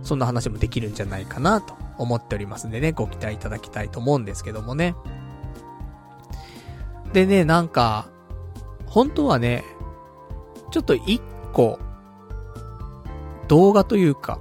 [0.02, 4.94] そんな話もできるんじゃないかなと思っておりますんでね、ご期待いただきたいと思うんですけどもね。
[7.12, 8.08] でね、なんか、
[8.86, 9.64] 本当はね、
[10.70, 11.22] ちょっと一
[11.52, 11.78] 個、
[13.48, 14.40] 動画というか、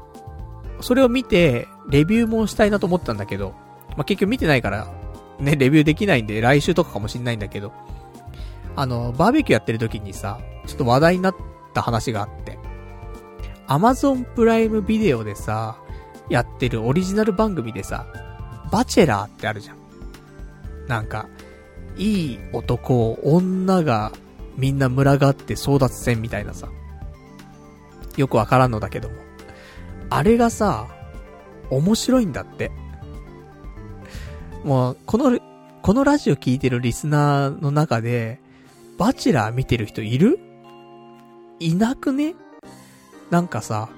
[0.82, 3.54] それを見て、レビューもしたいなと思ったんだけど、
[3.90, 4.88] まあ、結局見てないから、
[5.40, 7.72] ね、レビューできないんで、来週とかかもしんないんだけど、
[8.76, 11.36] あの、バーベキューやってる時にさ、ちょっと話題になっ
[11.74, 12.58] た話があって、
[13.68, 15.78] アマゾンプライムビデオでさ、
[16.30, 18.08] やってるオリジナル番組でさ、
[18.72, 19.78] バチェラーってあるじゃん。
[20.88, 21.28] なんか、
[21.96, 24.12] いい男を女が
[24.58, 26.70] みんな群がって争奪戦みたいなさ。
[28.18, 29.16] よくわからんのだけども。
[30.10, 30.88] あれがさ、
[31.70, 32.72] 面白いんだって。
[34.64, 35.40] もう、この、
[35.82, 38.40] このラジオ聞いてるリスナーの中で、
[38.97, 40.39] バチェラー見てる人いる？
[41.60, 42.36] いなくね？
[43.29, 43.89] なんかさ、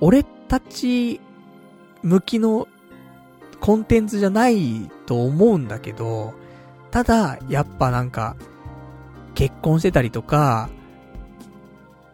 [0.00, 1.20] 俺たち
[2.02, 2.68] 向きの
[3.60, 6.34] コンテンツじゃないと思うんだけど、
[6.90, 8.36] ただ、やっぱなんか、
[9.34, 10.68] 結婚してたりとか、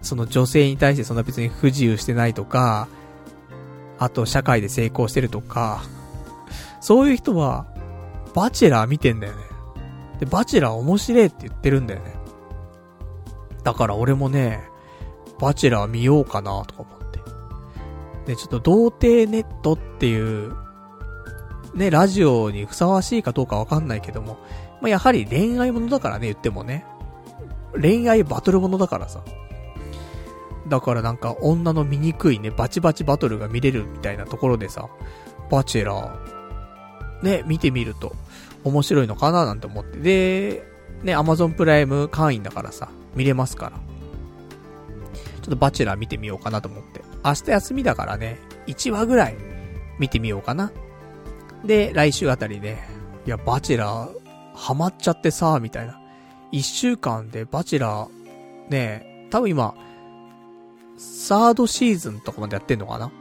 [0.03, 2.89] その女性に対してそんな別に不自由してないとか、
[3.99, 5.83] あと社会で成功してるとか、
[6.81, 7.67] そういう人は、
[8.35, 9.46] バチェラー見てんだよね。
[10.19, 12.15] で、バチェラー面白いって言ってるんだよね。
[13.65, 14.63] だから俺もね、
[15.39, 17.21] バチェラー見ようかなとか思って。
[18.27, 20.55] で、ちょっと童貞ネットっていう、
[21.75, 24.39] ね、ラジオにふさわしいかどうかわかんないけども、
[24.81, 26.87] まあ、やはり恋愛ものだからね、言ってもね。
[27.81, 29.21] 恋愛バトルものだからさ。
[30.69, 34.89] だからなんか女の醜いね、バチバチバトルが見れるみたいなところでさ、
[35.51, 38.15] バチェラー、ね、見てみると
[38.67, 39.99] 面白いのかななんて思って。
[39.99, 40.63] で、
[41.03, 43.77] ね、アマゾンプライム会員だからさ、見れますから。
[45.43, 47.03] ちょっとバチェラー見てみようかなと思って。
[47.25, 49.37] 明日休みだからね、1話ぐらい
[49.99, 50.73] 見てみようかな。
[51.65, 52.79] で、来週あたりで、
[53.27, 54.11] いや、バチェラー、
[54.55, 56.01] ハマっちゃってさ、みたいな。
[56.53, 59.75] 1週間でバチェラー、ね、多分今、
[60.97, 63.13] サードシーズンとかまでやってんのかな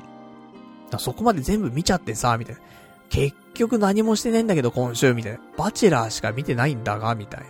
[0.98, 2.62] そこまで全部見ちゃってさ、みたいな。
[3.10, 5.40] 結局何もしてねえんだけど今週、みたいな。
[5.58, 7.48] バチェラーしか見てないんだが、みたいな。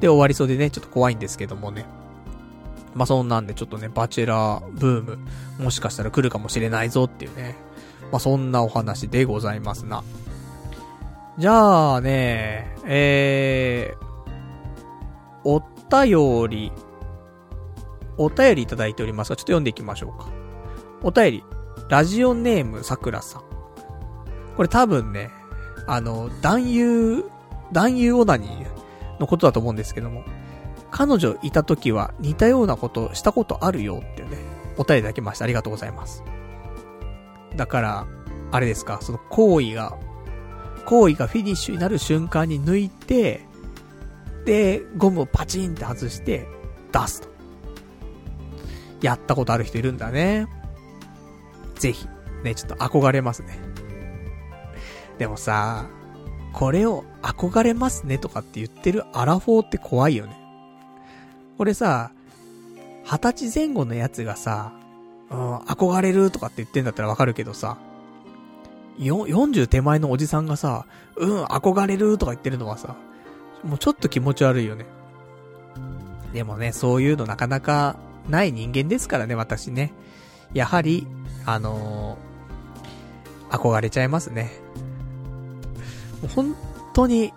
[0.00, 1.86] で、終わりそうでね、ちょっと怖いんですけどもね。
[2.94, 5.18] まあ、そんなんでちょっとね、バチェラーブーム、
[5.58, 7.56] もしかしたら来るかもしれないぞっていうね。
[8.10, 10.02] まあ、そんなお話でございますな。
[11.38, 14.08] じゃあね、えー、
[15.44, 16.72] お便り、
[18.16, 20.28] お便りいただいておりますが、ちょっと読んでいきましょうか。
[21.02, 21.44] お便り、
[21.88, 23.47] ラジオネームさくらさん。
[24.58, 25.30] これ多分ね、
[25.86, 27.24] あの、男優、
[27.70, 30.24] 男優オナニーのことだと思うんですけども、
[30.90, 34.30] 彼女いた時は似たようなことしたことあるよってね、
[34.76, 35.44] お便りいただきました。
[35.44, 36.24] ありがとうございます。
[37.54, 38.06] だから、
[38.50, 39.96] あれですか、その行為が、
[40.86, 43.46] 行為がフィニッシュになる瞬間に抜いて、
[44.44, 46.48] で、ゴムをパチンって外して、
[46.90, 47.28] 出すと。
[49.02, 50.48] やったことある人いるんだね。
[51.76, 52.08] ぜひ、
[52.42, 53.67] ね、ちょっと憧れますね。
[55.18, 55.86] でもさ、
[56.52, 60.36] これを憧れますねとかって言ってるアラフォーって怖いよね。
[61.56, 62.12] これさ、
[63.04, 64.72] 二十歳前後のやつがさ、
[65.30, 67.78] うん、憧れるとかって言ってんだったらわかるけどさ、
[68.98, 72.96] よ、40手前のおじさんがさ、うん、憧れるとか言ってるのはさ、
[73.64, 74.86] もうちょっと気持ち悪いよね。
[76.32, 77.96] でもね、そういうのなかなか
[78.28, 79.92] ない人間ですからね、私ね。
[80.52, 81.06] やはり、
[81.46, 84.50] あのー、憧れちゃいますね。
[86.34, 86.54] 本
[86.94, 87.32] 当に、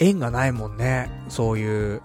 [0.00, 1.10] 縁がないもんね。
[1.28, 2.02] そういう、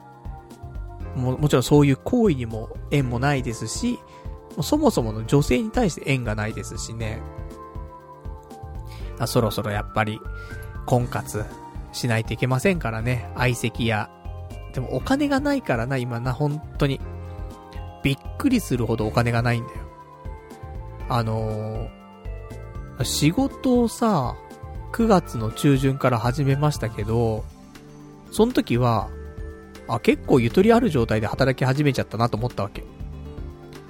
[1.15, 3.99] も、もちろんそういう行為にも縁もないですし、
[4.62, 7.21] そもそもの女性に対して縁がないですしね。
[9.25, 10.19] そろそろやっぱり、
[10.86, 11.45] 婚活
[11.91, 13.32] しないといけませんからね。
[13.36, 14.10] 相席や。
[14.73, 16.99] でもお金がないからな、今な、本当に。
[18.03, 19.79] びっくりするほどお金がないんだよ。
[21.10, 24.36] あのー、仕事をさ、
[24.93, 27.43] 9月の中旬から始めましたけど、
[28.32, 29.09] その時は、
[29.88, 32.84] あ、結構ゆとりある状態で働き始めちゃったなと思ったわけ。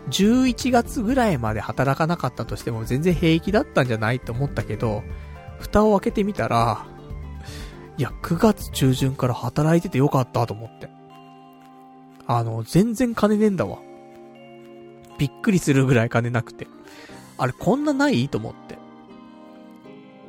[0.09, 5.03] 11月ぐらいまで働かなかったとしても全然平気だったんじゃないと思ったけど、
[5.59, 6.85] 蓋を開けてみたら、
[7.97, 10.89] いや、9月中旬から働いててよかったと思って。
[12.27, 13.79] あの、全然金ねえんだわ。
[15.17, 16.67] びっくりするぐらい金なくて。
[17.37, 18.29] あれ、こんなない？
[18.29, 18.72] と思って。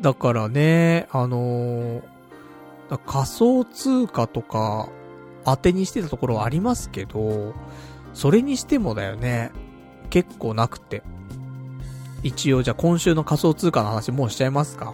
[0.05, 2.03] だからね、あのー、
[3.07, 4.91] 仮想通貨とか
[5.47, 7.55] 当てにしてたところはありますけど、
[8.13, 9.51] それにしてもだよね、
[10.11, 11.03] 結構なくて。
[12.23, 14.93] 一応じゃあ今週の仮想通貨の話もうしちゃいますか。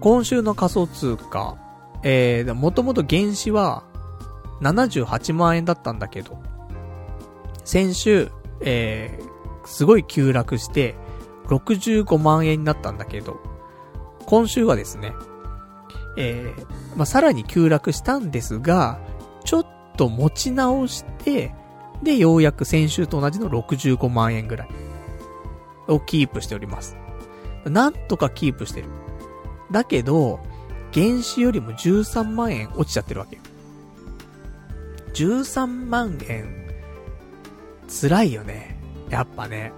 [0.00, 1.56] 今週の仮想通貨、
[2.02, 3.84] えー、もともと原資は
[4.60, 6.42] 78万円だったんだけど、
[7.64, 10.96] 先週、えー、すごい急落して、
[11.46, 13.53] 65万円になったんだけど、
[14.26, 15.14] 今週はですね、
[16.16, 19.00] えー、まあ、さらに急落したんですが、
[19.44, 19.66] ちょっ
[19.96, 21.54] と持ち直して、
[22.02, 24.68] で、ようやく先週と同じの65万円ぐらい
[25.88, 26.96] をキープしております。
[27.64, 28.88] なんとかキープしてる。
[29.70, 30.40] だけど、
[30.92, 33.42] 原資よりも13万円落ちちゃってるわけよ。
[35.14, 36.68] 13万円、
[37.88, 38.78] 辛いよね。
[39.08, 39.72] やっぱね。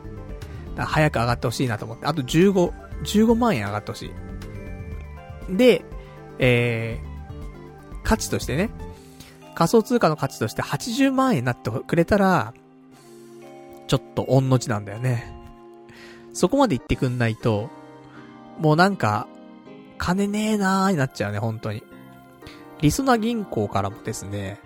[0.77, 2.07] 早く上がってほしいなと思って。
[2.07, 2.73] あと15、
[3.05, 4.11] 15万円上がってほしい。
[5.49, 5.85] で、
[6.39, 8.71] えー、価値としてね、
[9.55, 12.53] 仮想通貨の価値として80万円になってくれたら、
[13.87, 15.33] ちょっと御の字なんだよね。
[16.33, 17.71] そこまで言ってくんないと、
[18.59, 19.27] もうなんか、
[19.99, 21.83] 金ねえなーになっちゃうね、本当に。
[22.83, 24.61] リソナ銀行からもですね、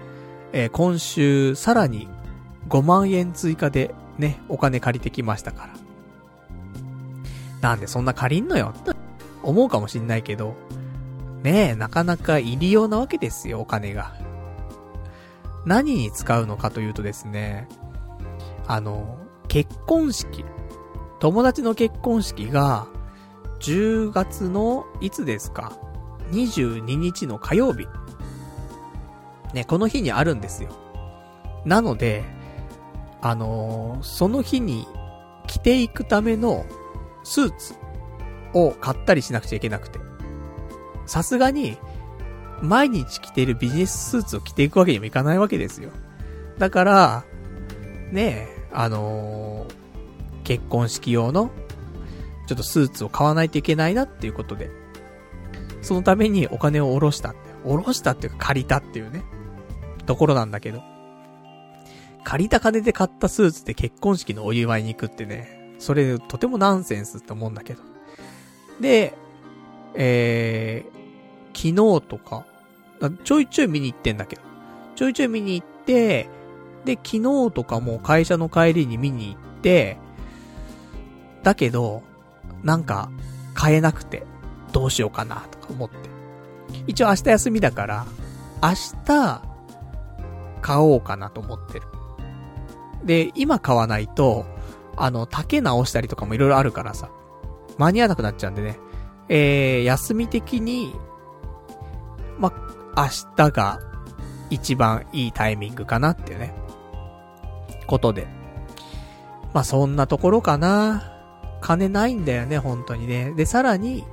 [0.52, 2.08] えー、今週さらに
[2.68, 5.74] 5万円追加でね、お金借りてきましたから。
[7.60, 8.92] なんでそんな借りんのよって
[9.42, 10.54] 思うかもしんないけど、
[11.42, 14.14] ねえ、なかなか入りようなわけですよ、お金が。
[15.64, 17.68] 何に使うのかというとですね、
[18.66, 19.18] あの、
[19.48, 20.44] 結婚式。
[21.18, 22.86] 友達の結婚式が、
[23.60, 25.78] 10月の、いつですか
[26.30, 27.86] ?22 日の火曜日。
[29.52, 30.70] ね、この日にあるんですよ。
[31.64, 32.24] なので、
[33.20, 34.86] あのー、その日に
[35.46, 36.64] 着ていくための
[37.22, 37.74] スーツ
[38.54, 40.09] を買ったりしなくちゃいけなくて。
[41.10, 41.76] さすがに、
[42.62, 45.90] 毎日着ているビジネススーツを着ていくわけにもいかないわけですよ。
[46.56, 47.24] だから、
[48.12, 51.50] ねえ、あのー、結婚式用の、
[52.46, 54.70] ちょっとスーツを買わないといけないなっていうことで、
[55.82, 57.38] そのためにお金を下ろしたって。
[57.64, 59.24] 下ろしたっていうか借りたっていうね、
[60.06, 60.80] ところなんだけど。
[62.22, 67.82] 借りた金で買ったスーツで結婚式のお祝いに行くってね、それとてもナンセンスって思うんだけど。
[68.80, 69.16] で、
[69.94, 70.99] えー、
[71.60, 72.46] 昨日とか、
[73.22, 74.42] ちょいちょい見に行ってんだけど、
[74.96, 76.30] ちょいちょい見に行って、
[76.86, 79.98] で、昨日とかも会社の帰りに見に行って、
[81.42, 82.02] だけど、
[82.62, 83.10] なんか、
[83.52, 84.24] 買えなくて、
[84.72, 85.96] どうしようかな、とか思って。
[86.86, 88.06] 一応明日休みだから、
[88.62, 88.70] 明
[89.04, 89.42] 日、
[90.62, 91.86] 買おうかなと思ってる。
[93.04, 94.46] で、今買わないと、
[94.96, 97.10] あの、竹直したりとかもいろいろあるからさ、
[97.76, 98.78] 間に合わなくなっちゃうんでね、
[99.28, 100.94] えー、休み的に、
[102.40, 102.52] ま、
[102.96, 103.04] 明
[103.36, 103.80] 日が
[104.50, 106.52] 一番いいタイミングかなっていうね、
[107.86, 108.26] ことで。
[109.52, 111.12] まあ、そんなところかな。
[111.60, 113.32] 金ないんだよね、本当にね。
[113.36, 114.04] で、さらに、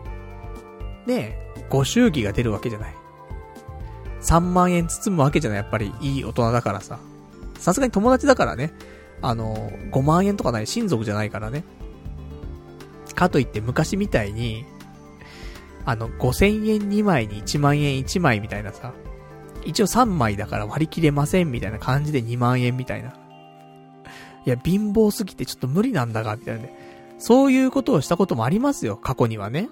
[1.06, 1.38] ね、
[1.70, 2.96] ご祝儀が出るわけじゃない。
[4.22, 7.00] 3万円包むわけじゃない、やっぱりいい大人だからさ。
[7.58, 8.74] さすがに友達だからね。
[9.22, 11.64] あの、5万円とかない親族じゃないからね。
[13.16, 14.66] かといって昔みたいに、
[15.88, 18.94] あの、5000円2枚に1万円1枚みたいなさ、
[19.64, 23.14] 一応3枚だから割り切れませんみたいな感じで2万円みたいな。
[24.46, 27.16] いや、貧乏すぎてちょっと無理なんだが、みたいなね。
[27.20, 29.70] そういうことをしたこともありますよ、過去にはね。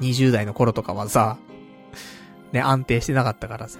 [0.00, 1.36] 20代の頃とかはさ、
[2.52, 3.78] ね、安定してなかったからさ。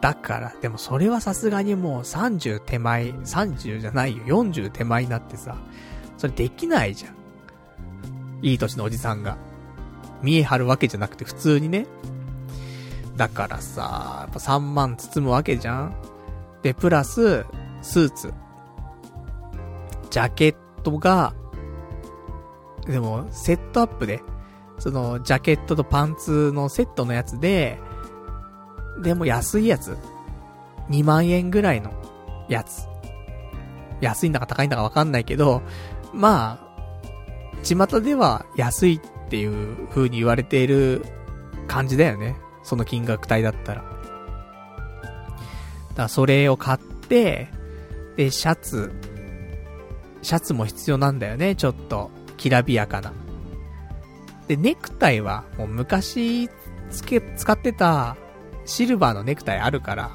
[0.00, 5.58] だから、でもそれはさすがにもう30手前、30じゃないよ、40手前になってさ、
[6.16, 7.25] それできないじゃん。
[8.42, 9.36] いい年のおじさんが。
[10.22, 11.86] 見え張るわけじゃなくて普通にね。
[13.16, 15.94] だからさ、やっぱ3万包むわけじゃん
[16.62, 17.44] で、プラス、
[17.82, 18.34] スーツ。
[20.10, 21.34] ジャケットが、
[22.86, 24.22] でも、セットアップで、
[24.78, 27.78] その、ジャケットとパンツのセットのやつで、
[29.02, 29.96] でも安いやつ。
[30.90, 31.92] 2万円ぐらいの
[32.48, 32.86] やつ。
[34.00, 35.62] 安いんだか高いんだかわかんないけど、
[36.12, 36.65] まあ、
[37.74, 41.04] 巷では安いっていう風に言われている
[41.66, 42.36] 感じだよね。
[42.62, 43.82] その金額帯だったら。
[43.82, 43.96] だか
[45.96, 47.48] らそれを買って、
[48.16, 48.92] で、シャツ。
[50.22, 52.10] シャツも必要なんだよね、ちょっと。
[52.36, 53.12] きらびやかな。
[54.48, 56.48] で、ネクタイは、もう昔、
[56.90, 58.16] つけ、使ってた、
[58.64, 60.10] シルバーのネクタイあるから、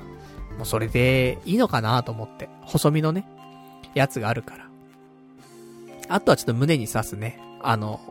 [0.58, 2.50] もうそれでいいのかなと思って。
[2.62, 3.28] 細身のね、
[3.94, 4.71] やつがあるから。
[6.12, 8.02] あとはちょっと胸に刺すね、あの、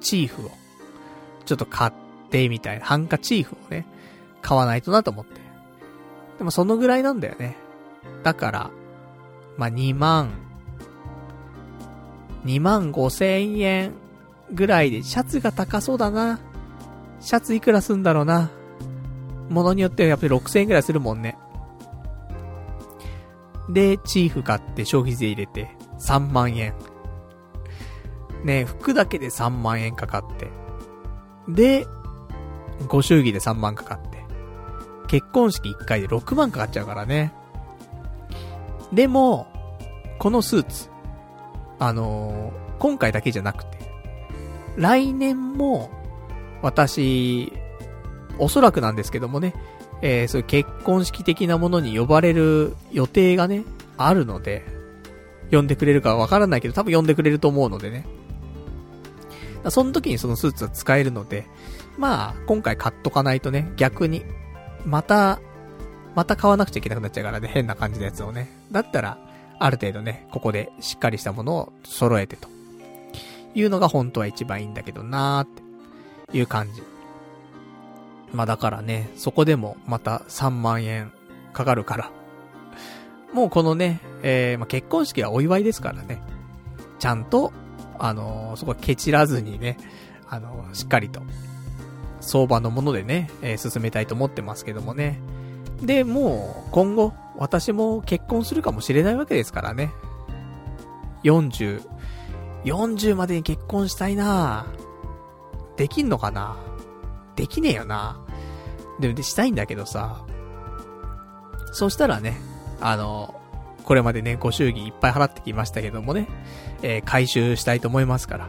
[0.00, 0.50] チーフを、
[1.44, 1.92] ちょっと買っ
[2.30, 3.86] て、みたいな、ハンカチーフをね、
[4.40, 5.40] 買わないとなと思って。
[6.38, 7.56] でもそのぐらいなんだよね。
[8.22, 8.70] だから、
[9.58, 10.30] まあ、2万、
[12.46, 13.92] 2万5千円
[14.52, 16.40] ぐらいで、シャツが高そうだな。
[17.20, 18.50] シャツいくらすんだろうな。
[19.50, 21.36] ものによってはやっぱり6000円ぐらいするもんね。
[23.68, 26.74] で、チーフ買って消費税入れて3万円。
[28.44, 30.50] ね、服だけで3万円かかって。
[31.48, 31.86] で、
[32.88, 34.24] ご祝儀で3万かかって。
[35.06, 37.32] 結婚式1回で6万かかっちゃうからね。
[38.92, 39.46] でも、
[40.18, 40.88] このスーツ、
[41.78, 43.78] あのー、今回だけじゃなくて、
[44.76, 45.90] 来年も、
[46.62, 47.52] 私、
[48.38, 49.54] おそらくなんですけどもね、
[50.02, 53.64] えー、そういう結婚式的なものに呼ばれる予定がね、
[53.96, 54.64] あるので、
[55.50, 58.06] 呼んでくれるかわからないけど、多分呼んでくれると思うのでね。
[59.70, 61.46] その時にそのスーツは使えるので、
[61.96, 64.24] まあ、今回買っとかないとね、逆に、
[64.84, 65.40] また、
[66.14, 68.50] また買わなくちゃいけなくなっちゃうからね、変な感じのやつをね。
[68.70, 69.18] だったら、
[69.58, 72.48] ある程度ね、ここでしっかりしたものを揃えてと。
[73.54, 75.48] いうのが本当は一番いいんだけどなーっ
[76.32, 76.82] ていう感じ。
[78.32, 81.12] まあだからね、そこでもまた3万円
[81.52, 82.10] かかるから。
[83.32, 86.20] もうこのね、えー、まあ結婚式はお祝いですからね。
[86.98, 87.52] ちゃんと、
[87.98, 89.78] あの、そこはケチらずにね、
[90.28, 91.22] あの、しっかりと、
[92.20, 95.20] 相場のものでね、えー、進めたいと思ってますけどもね。
[95.82, 99.92] で、もう、今後、私も結婚するかもしれないわけですからね。
[101.24, 101.82] 40、
[102.64, 104.66] 40までに結婚したいな
[105.76, 106.56] できんのかな？
[107.36, 108.24] できねえよな
[109.00, 110.24] でも、で、したいんだけどさ。
[111.72, 112.40] そしたらね、
[112.80, 113.40] あの、
[113.84, 116.26] これまでね、ご祝儀いっぱい払ってきましたけどもね、
[116.82, 118.48] えー、回収したいと思いますから。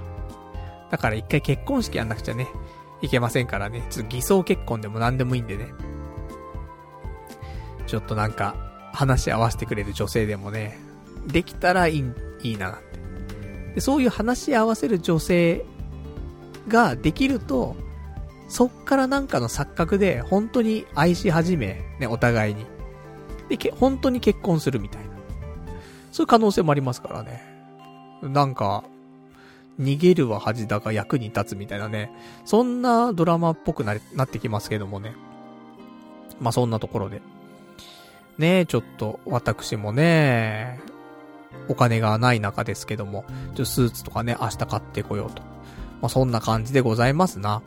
[0.92, 2.48] だから一回結婚式やんなくちゃね、
[3.02, 5.74] いけませんからね、ちょっと偽装結婚でも何でもいいんでね。
[7.86, 8.56] ちょっとなんか、
[8.94, 10.80] 話し合わせてくれる女性でもね、
[11.28, 12.06] できたらいい、
[12.42, 12.86] いいななんて。
[13.76, 15.66] でそういう話し合わせる女性
[16.68, 17.76] ができると、
[18.48, 22.66] そっからなんかの錯覚で本当に愛し始め、ね、お互いに。
[23.50, 25.15] で、け、本当に結婚するみたいな。
[26.16, 27.42] そういう可能性もありますからね。
[28.22, 28.86] なんか、
[29.78, 32.10] 逃げるは恥だが役に立つみたいなね。
[32.46, 35.14] そんなドラマっぽくななってきますけどもね。
[36.40, 37.22] まあ、そんなところで。
[38.38, 40.80] ねえ、ちょっと、私もね、
[41.68, 45.42] お金がない中ですけども、ちょスーツとかね、明日買ってこようと。
[46.02, 47.62] まあ、そんな感じでございますな。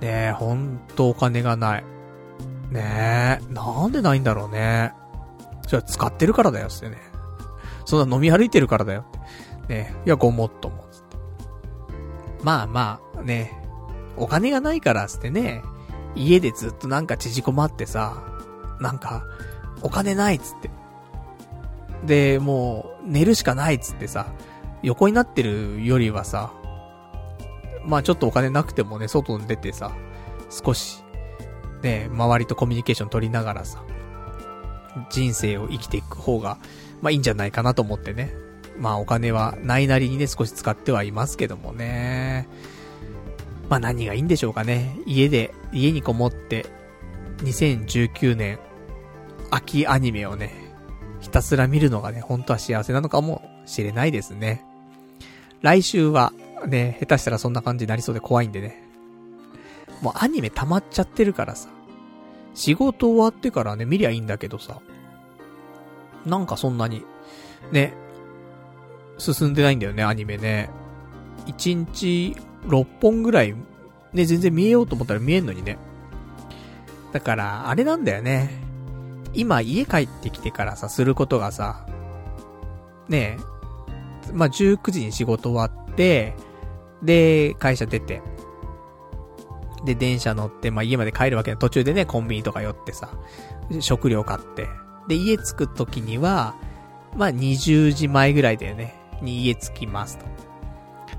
[0.00, 1.84] ねえ、ほんとお金がない。
[2.72, 4.92] ねえ、なんでないんだろうね。
[5.66, 6.98] それは使ってるからだよ、つってね。
[7.84, 9.04] そんな飲み歩いてるからだよ。
[9.68, 11.16] ね、いや、ごもっとも、つって。
[12.42, 13.62] まあまあ、ね
[14.16, 15.62] お金がないからつってね、
[16.14, 18.22] 家でずっとなんか縮こまってさ、
[18.80, 19.24] なんか、
[19.82, 20.70] お金ないっつって。
[22.04, 24.26] で、もう、寝るしかないっつってさ、
[24.82, 26.52] 横になってるよりはさ、
[27.84, 29.92] まあちょっとお金なくてもね、外に出てさ、
[30.50, 31.02] 少し、
[31.82, 33.84] ね、周りとコミュニケーション取りながらさ、
[35.10, 36.58] 人生を生きていく方が、
[37.02, 38.34] まあいいんじゃないかなと思ってね。
[38.78, 42.48] まあお金はないなりにね、少し使ってはいますけどもね。
[43.68, 44.98] まあ何がいいんでしょうかね。
[45.06, 46.66] 家で、家にこもって、
[47.38, 48.58] 2019年、
[49.50, 50.52] 秋アニメをね、
[51.20, 54.64] ひたすら見るのがね、本当は幸せなのかもしれないですね。
[55.62, 56.32] 来週は、
[56.66, 58.82] ね、下手したらそんな感じになりそうで怖いんでね。
[60.00, 61.68] もうアニメ溜まっちゃってるからさ。
[62.56, 64.80] 仕事終わってからね、見りゃいいんだけどさ。
[66.24, 67.04] なんかそんなに、
[67.70, 67.94] ね、
[69.18, 70.70] 進んでないんだよね、アニメね。
[71.46, 72.34] 1日
[72.66, 73.54] 6本ぐらい、
[74.12, 75.78] ね、全然見えようと思ったら見えんのにね。
[77.12, 78.50] だから、あれなんだよね。
[79.34, 81.86] 今家帰ってきてからさ、することがさ、
[83.08, 83.38] ね
[84.28, 86.34] え、まあ、19時に仕事終わって、
[87.02, 88.22] で、会社出て、
[89.86, 93.08] で、電車乗って、まあ、家まで帰るわけの途中でね、コンビニとか寄ってさ、
[93.80, 94.68] 食料買って、
[95.08, 96.56] で、家着く時には、
[97.16, 100.26] まあ、20時前ぐらいだよね、に家着きますと。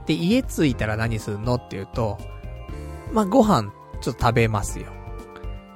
[0.06, 2.20] で、家着いたら何するのって言うと、
[3.14, 4.88] まあ、ご飯、ちょっと食べますよ。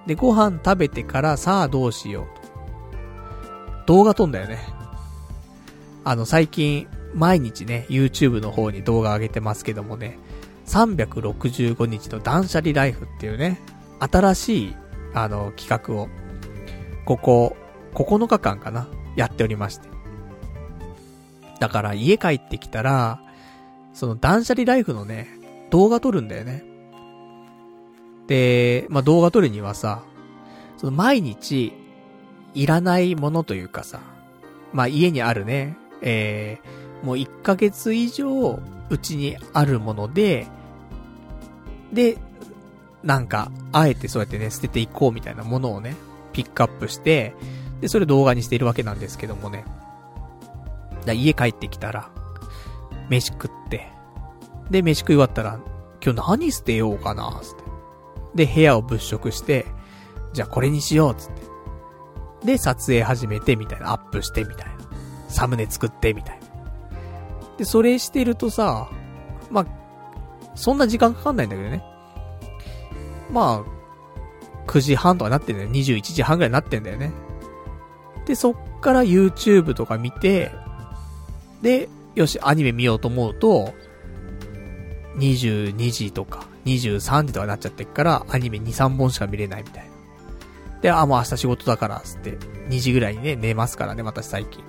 [0.06, 2.26] で、ご飯食べてから、さあどうしよう
[3.86, 3.94] と。
[3.94, 4.60] 動画撮んだよね。
[6.04, 10.20] あの、最近、毎日ね、YouTube の方に動画上げてますけどもね、
[10.72, 13.60] 365日の断捨離ライフっていうね、
[14.00, 14.76] 新しい、
[15.14, 16.08] あの、企画を、
[17.04, 17.58] ここ、
[17.94, 19.90] 9日間かな、やっておりまして。
[21.60, 23.22] だから家帰ってきたら、
[23.94, 25.28] その断捨離ライフのね、
[25.72, 26.64] 動画撮るんだよね。
[28.28, 30.04] で、まあ、動画撮るにはさ、
[30.78, 31.74] その毎日、
[32.54, 34.00] いらないものというかさ、
[34.72, 38.60] まあ、家にあるね、えー、もう1ヶ月以上、
[38.90, 40.48] うちにあるもので、
[41.94, 42.18] で、
[43.04, 45.96] なんか、あえてそうやってね、捨てていこうみたいなものをね、
[46.34, 47.34] ピックアップして、
[47.82, 49.66] で、それ動画にしているわけなんですけどもね。
[51.06, 52.10] だ家帰ってきたら、
[53.10, 53.90] 飯食って、
[54.70, 55.60] で、飯食い終わったら、
[56.04, 58.46] 今日何捨てようかな、つって。
[58.46, 59.66] で、部屋を物色して、
[60.34, 61.52] じゃあこれにしよう、つって。
[62.46, 63.92] で、撮影始めて、みたいな。
[63.92, 64.74] アップして、みたいな。
[65.28, 66.48] サムネ作って、みたいな。
[67.58, 68.90] で、それしてるとさ、
[69.50, 69.66] まあ、
[70.56, 71.84] そんな時間かかんないんだけどね。
[73.32, 73.82] まあ、
[74.68, 75.70] 9時半とかなってんだよ。
[75.70, 77.12] 21時半ぐらいになってんだよね。
[78.26, 80.52] で、そっから YouTube とか見て、
[81.62, 83.74] で、よし、アニメ見ようと思うと、
[85.18, 89.92] 22時とか、23時とかなっちゃってっから、アニメ2、3本しか見れないみたいな。
[90.82, 92.38] で、あ、もう明日仕事だから、つって、
[92.70, 94.64] 2時ぐらいにね、寝ますからね、私最近。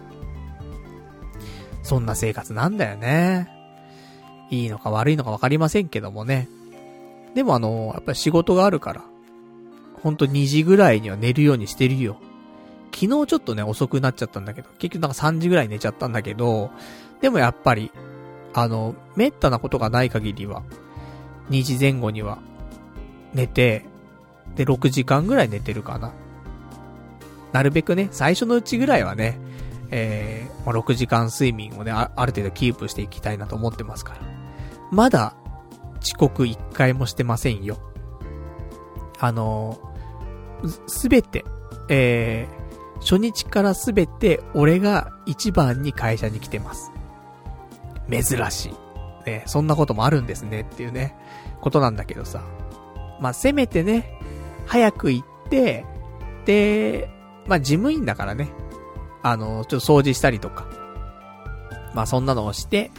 [1.83, 3.62] そんな生活なんだよね。
[4.53, 6.47] いいのか悪いのかわかりませんけどもね。
[7.35, 9.03] でもあの、やっぱり仕事があるから、
[10.03, 12.19] ほんと2時ぐらいには寝るようにしてるよ。
[12.95, 16.71] 昨日ちょっとね、遅くなっちゃったんだけど、結局なんか3時ぐらい寝ちゃったんだけど、
[17.23, 17.91] でもやっぱり、
[18.53, 20.63] あの、めったなことがない限りは、
[21.49, 22.39] 2時前後には、
[23.33, 23.87] 寝て、
[24.55, 26.13] で、6時間ぐらい寝てるかな。
[27.53, 29.39] なるべくね、最初のうちぐらいはね、
[29.91, 34.32] えー、ま、6時間睡眠をね、ある程度キープしていきたいなと思ってますから。
[34.93, 35.35] まだ、
[36.03, 37.79] 遅刻1回もしてませんよ。
[39.19, 39.79] あの
[40.89, 41.45] すべて、
[41.89, 46.93] えー、初日からすべて俺が一番に会社に来てます。
[48.11, 48.75] 珍しい。
[49.25, 51.17] ね、そんなこともあるんですねっていうね、
[51.61, 52.43] ことなんだけどさ。
[53.21, 54.19] まあ、せめてね、
[54.67, 55.87] 早く行って、
[56.45, 57.09] で、
[57.47, 58.51] まあ、事務員だからね、
[59.23, 60.67] あの、ちょっと掃除したりとか、
[61.95, 62.91] まあ、そんなのをして、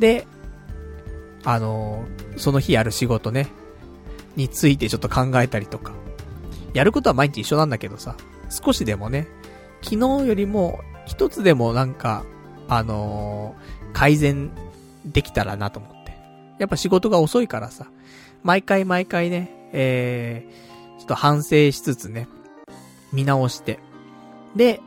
[0.00, 0.26] で、
[1.44, 2.04] あの、
[2.36, 3.48] その日やる仕事ね、
[4.36, 5.92] についてちょっと考えたりとか、
[6.74, 8.16] やることは毎日一緒なんだけどさ、
[8.48, 9.26] 少しでもね、
[9.82, 12.24] 昨日よりも一つでもなんか、
[12.68, 14.50] あのー、改善
[15.04, 16.16] できたらなと思って。
[16.58, 17.86] やっぱ仕事が遅いからさ、
[18.42, 22.28] 毎回毎回ね、えー、ちょっと反省しつつね、
[23.12, 23.80] 見直して、
[24.54, 24.80] で、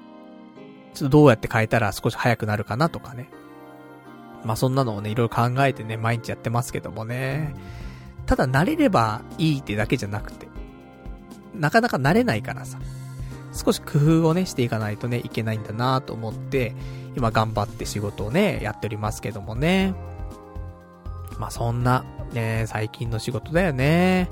[0.94, 3.30] ちょっとどうやって変えたら少し早くなるかなとかね。
[4.46, 7.56] まあそんなのをね、いろいろ考えてね、毎日やってますけどもね。
[8.26, 10.48] ただ慣れればいいってだけじゃなくて、
[11.54, 12.80] なかなか慣れないからさ、
[13.54, 16.76] 少し工夫をね、していかないとね、いけないんだなと思って、
[17.16, 19.94] 今頑張って仕事をね、やっておりますけどもね。
[21.38, 24.30] まあそんな、ね、最近の仕事だよね。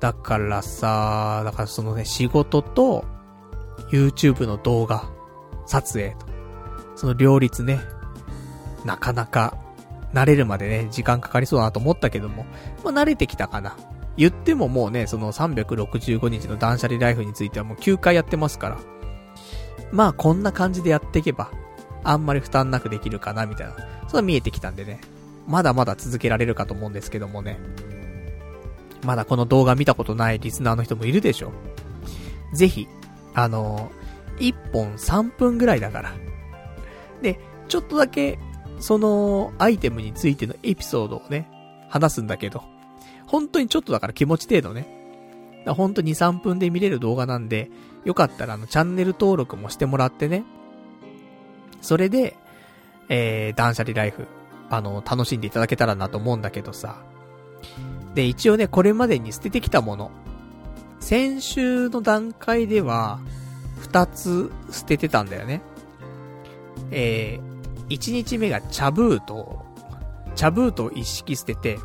[0.00, 3.04] だからさ、だからそのね、仕事と、
[3.90, 5.10] YouTube の動画、
[5.66, 6.26] 撮影と、
[6.96, 7.80] その両立ね、
[8.84, 9.56] なかなか、
[10.12, 12.44] 慣れるまでね、時間かかりそうだなと思ったけども、
[12.84, 13.76] まあ、慣れてきたかな。
[14.16, 18.78] 言ってももうね、その365日の断捨離ライフについてはもう9回やってますから。
[19.92, 21.50] まあこんな感じでやっていけば、
[22.02, 23.74] あんまり負担なくできるかな、みたいな。
[24.08, 25.00] それは見えてきたんでね。
[25.46, 27.58] まだまだ続けられるかと思うんですけどもね。
[29.04, 31.52] まだこの動画見たことないリスナーの人もいるでしょ。
[32.52, 32.88] ぜひ、
[33.34, 36.12] あのー、1本3分ぐらいだから。
[37.22, 38.38] で、ちょっとだけ、
[38.80, 41.48] その、アイテムについてのエピソードをね、
[41.88, 42.62] 話すんだけど、
[43.26, 44.96] 本当にちょっとだから気持ち程度ね。
[45.66, 47.70] 本当に2、3分で見れる動画なんで、
[48.04, 50.44] よかったらあの、チャンネル登録もしてもらってね。
[51.82, 52.36] それで、
[53.08, 54.26] えー、断捨離ライフ、
[54.70, 57.02] あの、楽しんでいただけたらなと思うんだけどさ。
[58.14, 60.10] で、一応ね、これまでに捨ててきたもの。
[61.00, 63.20] 先週の段階では、
[63.78, 65.62] 二つ捨ててたんだよね。
[66.90, 67.49] えー、
[67.90, 69.66] 一日目がチャブート、
[70.36, 71.78] チャブートを一式捨てて、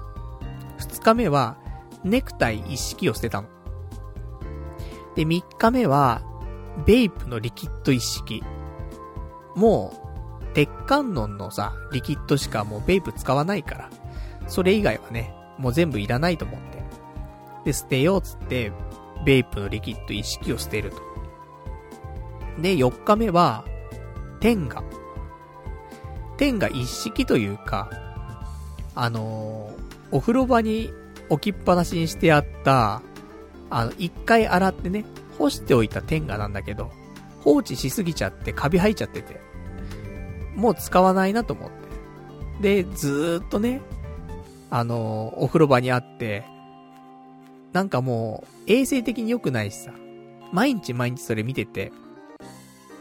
[0.78, 1.58] 二日目は、
[2.04, 3.50] ネクタイ一式を捨てたの。
[5.16, 6.22] で、三日目は、
[6.86, 8.44] ベイプのリキッド一式。
[9.56, 9.94] も
[10.42, 13.90] う、鉄観音のさ、リキッドしかもうベイプ使わないから、
[14.48, 16.84] それ以外はね、もう全部いらないと思って。
[17.66, 18.72] で、捨てようっつって、
[19.26, 20.98] ベイプのリキッド一式を捨てると。
[22.62, 23.66] で、4日目は、
[24.40, 24.84] 天下。
[26.38, 27.90] 天下一式というか、
[28.96, 30.92] あのー、お風呂場に
[31.30, 33.02] 置きっぱなしにしてあった、
[33.70, 35.06] あの、一回洗ってね、
[35.38, 36.92] 干しておいた天下なんだけど、
[37.42, 39.40] 放置しすぎちゃってカビ生えちゃってて、
[40.56, 41.70] もう使わないなと思っ
[42.62, 42.84] て。
[42.84, 43.82] で、ずーっとね、
[44.70, 46.46] あのー、お風呂場にあって、
[47.74, 49.92] なんかもう、衛生的に良くないしさ、
[50.54, 51.92] 毎日毎日それ見てて、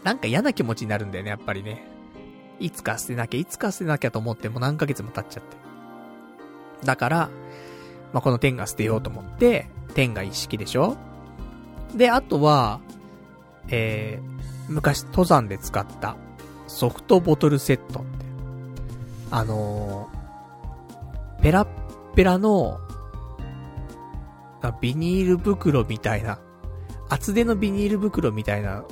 [0.03, 1.94] なんか嫌な気持ちになるんだよね、やっぱりね。
[2.61, 5.57] いつか捨てなきゃ、いつか捨てなきゃと思っても何ヶ月も経っちゃって。
[6.87, 7.31] だから、
[8.13, 10.97] まあ、この天が捨てようと思って、天が一式でしょ？
[11.95, 12.81] で、あとは、
[13.69, 16.17] えー、昔登山で使った
[16.67, 18.09] ソフトボトルセットって、
[19.31, 21.69] あのー、ペラッ
[22.15, 22.79] ペラの、
[24.81, 26.39] ビニール袋みたいな、
[27.09, 28.85] 厚手のビニール袋みたいな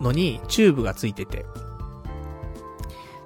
[0.00, 1.44] のにチューブがついてて、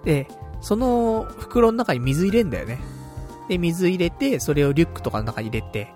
[0.05, 0.29] で、
[0.61, 2.79] その袋の中に水入れんだよね。
[3.49, 5.93] で、水入れて、それをリュックとかの中に入れて、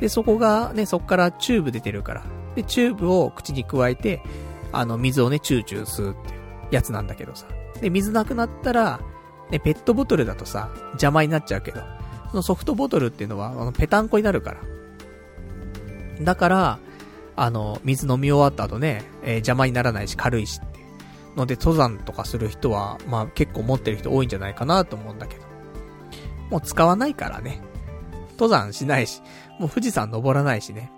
[0.00, 2.24] で、そこがね、そこからチューブ出てるから。
[2.54, 4.22] で、チューブを口に咥えて、
[4.72, 7.46] あの、水をね、チューチュー吸うってうやつなんだけどさ。
[7.80, 9.00] で、水なくなったら、
[9.50, 11.80] ね、ペットボトルだとさ、邪魔になっちゃうけど、
[12.30, 14.60] そのソフトボトルっていうのは、あの、ペタンコになるから。
[16.22, 16.78] だから、
[17.36, 20.60] あの、水飲み終わった後ね、えー、邪魔にならないし軽いし。
[21.40, 25.42] ので、登山とかする人は、まあ結構持ってる人多いんじゃないかなと思うんだけど。
[26.50, 27.60] もう使わないからね。
[28.32, 29.22] 登山しないし、
[29.58, 30.90] もう富士山登らないしね。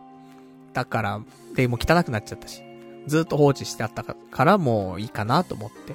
[0.72, 1.20] だから、
[1.54, 2.62] で、も汚くなっちゃったし。
[3.06, 5.94] ずっと放置してあったからもういいかなと思って。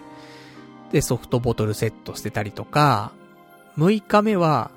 [0.91, 3.11] で、ソフトボトルセットしてたりとか、
[3.77, 4.71] 6日目は、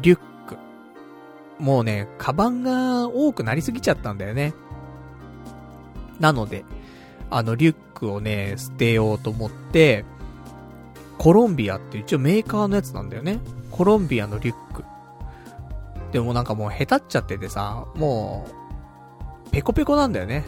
[0.00, 0.56] リュック。
[1.58, 4.54] もうね、カバンが多くなりすぎちゃったんだよね。
[6.20, 6.64] なので、
[7.34, 10.04] あの、リュックをね、捨てようと思って、
[11.18, 13.38] コロンビアって一応メーカーのやつなんだよね。
[13.70, 14.84] コロンビアのリュック。
[16.12, 18.46] でもなんかもう下手っちゃっててさ、も
[19.46, 20.44] う、ペコペコなんだよね。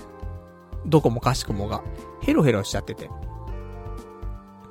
[0.84, 1.82] どこもかしくもが。
[2.20, 3.08] ヘロヘロしちゃってて。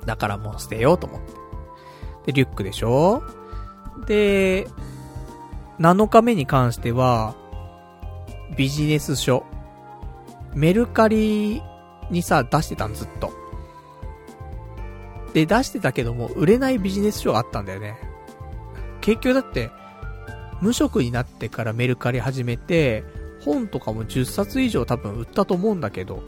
[0.06, 1.32] だからもう捨てようと思って。
[2.26, 3.22] で、リュックでしょ
[4.06, 4.68] で、
[5.80, 7.34] 7日目に関しては、
[8.56, 9.44] ビジネス書。
[10.54, 11.60] メルカリ
[12.10, 13.32] にさ、出してたんずっと。
[15.32, 17.96] で、出してたけども、売れないビジネス書があったんだよね。
[19.00, 19.70] 結局だって、
[20.60, 23.04] 無職になってからメルカリ始めて、
[23.44, 26.22] 本とかも10冊以上多分売ったと思うんだけど、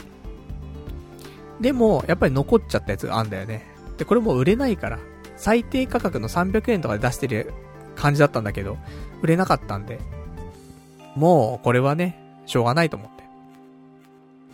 [1.61, 3.67] でも、やっぱり残っちゃったやつがあんだよね。
[3.97, 4.99] で、これも売れないから、
[5.37, 7.53] 最低価格の300円とかで出してる
[7.95, 8.77] 感じだったんだけど、
[9.23, 10.01] 売れなかったんで、
[11.15, 13.16] もう、これはね、しょうがないと思っ。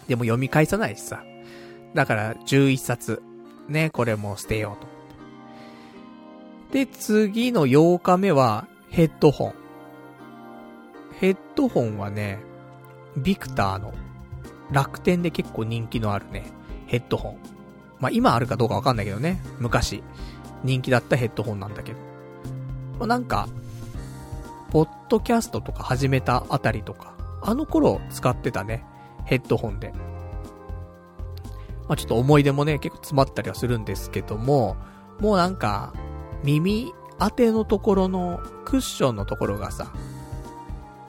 [0.08, 1.24] でも読み返さないしさ。
[1.94, 3.22] だから、11冊。
[3.68, 4.88] ね、これも捨てようと。
[6.72, 9.54] で、次の8日目は、ヘッドホン。
[11.18, 12.40] ヘッドホンはね、
[13.16, 13.92] ビクターの
[14.70, 16.44] 楽天で結構人気のあるね、
[16.86, 17.38] ヘッドホン。
[18.00, 20.02] まあ、今あるかどうかわかんないけどね、昔、
[20.64, 21.98] 人気だったヘッドホンなんだけど。
[22.98, 23.48] まあ、なんか、
[24.70, 28.84] ポッドキャストとか始めたあたりとか、あの頃使ってたね、
[29.24, 29.92] ヘッドホンで。
[31.88, 34.76] まあ、ちょっと思い出もね、結構詰まったりはするんですけども、
[35.20, 35.92] もうなんか、
[36.42, 39.92] 耳当てのところのクッションのところがさ、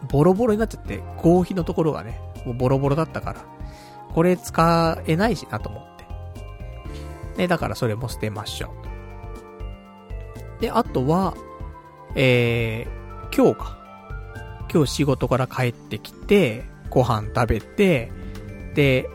[0.09, 3.45] ボロボロになっちゃって、合皮のところがね、もうボロボロだったから、
[4.13, 6.05] これ使えないしなと思って。
[7.37, 8.73] ね、だからそれも捨てましょ
[10.59, 10.61] う。
[10.61, 11.33] で、あとは、
[12.15, 13.77] えー、今日か。
[14.71, 18.11] 今日仕事から帰ってきて、ご飯食べて、
[18.75, 19.09] で、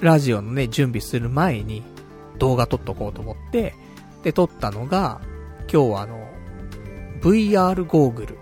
[0.00, 1.84] ラジオのね、準備する前に
[2.38, 3.74] 動画撮っとこうと思って、
[4.24, 5.20] で、撮ったのが、
[5.72, 6.28] 今日はあの、
[7.20, 8.38] VR ゴーグル。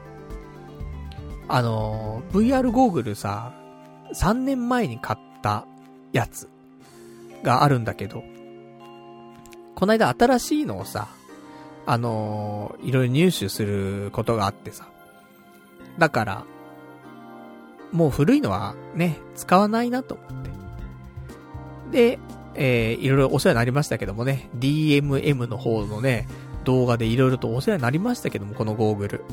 [1.49, 3.53] あの、VR ゴーグルさ、
[4.15, 5.67] 3年前に買った
[6.13, 6.49] やつ
[7.43, 8.23] があるんだけど、
[9.75, 11.09] この間新しいのをさ、
[11.85, 14.89] あのいろいろ入手することがあってさ。
[15.99, 16.45] だから、
[17.93, 20.51] もう古いのはね、使わないなと思って。
[21.91, 22.19] で、
[22.55, 26.27] えー、いろいろお世話になりましたけどもね、DMM の方のね、
[26.65, 29.25] 動画でいろいろとお世話になりましたけども、このゴーグル。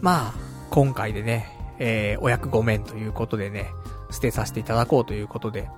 [0.00, 0.34] まあ、
[0.70, 3.70] 今回でね、えー、お役ごめんということでね、
[4.10, 5.68] 捨てさせていただこうということで。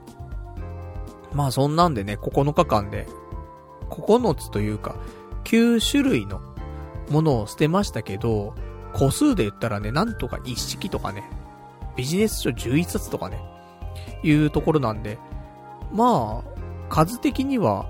[1.32, 3.06] まあそんなんでね、9日間で、
[3.90, 4.96] 9つというか、
[5.44, 6.40] 9種類の
[7.10, 8.54] ものを捨てましたけど、
[8.92, 11.24] 個数で言ったらね、なんとか一式とかね、
[11.96, 13.40] ビジネス書11冊とかね、
[14.22, 15.18] いうところなんで、
[15.92, 16.56] まあ、
[16.88, 17.86] 数的には、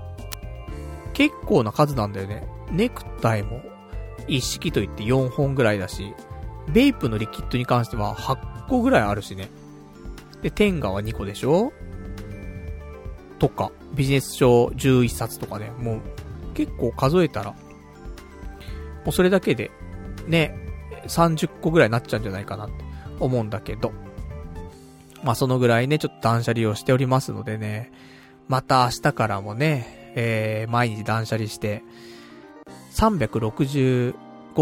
[1.13, 2.47] 結構な数なんだよね。
[2.71, 3.61] ネクタイも、
[4.27, 6.13] 一式と言って4本ぐらいだし、
[6.71, 9.49] ベイプのリキッドに関しては8個ぐらいあるしね。
[10.41, 11.71] で、テンガは2個でしょ？
[13.39, 16.01] とか、ビジネス書11冊とかね、もう
[16.53, 17.57] 結構数えたら、も
[19.07, 19.71] うそれだけで、
[20.27, 20.55] ね、
[21.05, 22.86] 30個ぐらいになっちゃうんじゃないかなって。
[23.19, 23.91] 思うんだけど。
[25.23, 27.91] まあそのぐらいね、ちょっと断捨離をしておりますのでね、
[28.47, 31.83] また明日からもね、えー、毎日断捨離して、
[32.93, 34.13] 365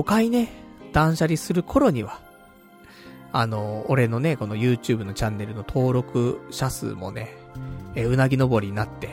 [0.03, 0.49] 回ね、
[0.91, 2.19] 断捨離する頃には、
[3.31, 7.35] あの、俺のね、この YouTube のチャンネルの登録者数もね、
[7.95, 9.09] えうなぎ登りになって、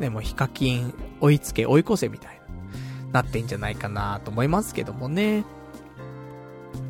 [0.00, 2.40] でもうヒカキン追いつけ追い越せみたい
[3.12, 5.44] な、なってんじゃないかなと思いますけどもね。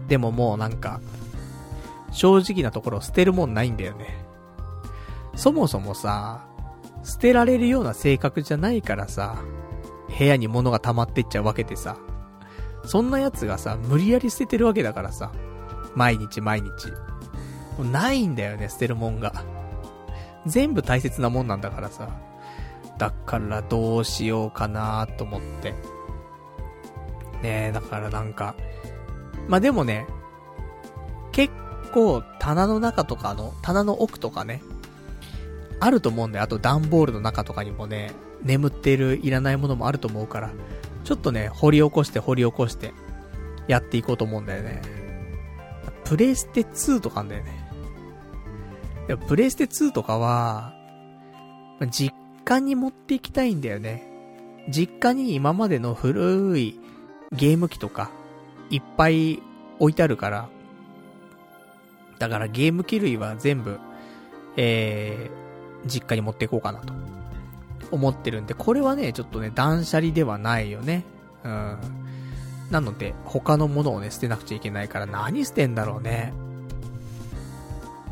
[0.08, 1.00] でももうなんか、
[2.14, 4.24] 正直なところ捨てるもんないんだよね。
[5.34, 6.46] そもそもさ、
[7.02, 9.42] 捨てられるような性格じゃないからさ、
[10.16, 11.96] 部屋に物が溜まってっちゃうわけでさ、
[12.84, 15.32] そんな奴がさ、無理やり捨ててるわけだからさ、
[15.94, 16.70] 毎日毎日。
[17.90, 19.44] ないんだよね、捨てるもんが。
[20.46, 22.08] 全部大切なもんなんだからさ。
[22.96, 25.72] だからどうしようかなと思って。
[27.42, 28.54] ねえ、だからなんか、
[29.48, 30.06] まあ、でもね、
[31.32, 31.52] 結
[31.94, 34.62] 構棚の中とかの、棚の奥とかね、
[35.78, 36.44] あると思うんだよ。
[36.44, 38.10] あと段ボールの中とかにもね、
[38.42, 40.50] 眠っているいらないものもあると思うから、
[41.04, 42.92] ちょっとね、掘り起こして掘り起こして、
[43.68, 44.82] やっていこうと思うんだよね。
[46.04, 47.52] プレイステ2とかあんだよね。
[49.06, 50.74] でもプレイステ2とかは、
[51.90, 52.12] 実
[52.44, 54.10] 家に持っていきたいんだよね。
[54.68, 56.80] 実家に今までの古い
[57.32, 58.10] ゲーム機とか、
[58.70, 59.40] いっぱい
[59.78, 60.48] 置いてあるから、
[62.18, 63.78] だからゲーム機類は全部、
[64.56, 66.92] えー、実家に持っていこうかなと、
[67.90, 71.04] 思ってるんで、これはね、ちょっとね、断捨離ではないよね。
[71.44, 71.78] うん。
[72.70, 76.32] なので、他のものをね、捨てなくちゃいけないから何捨てんだろうね。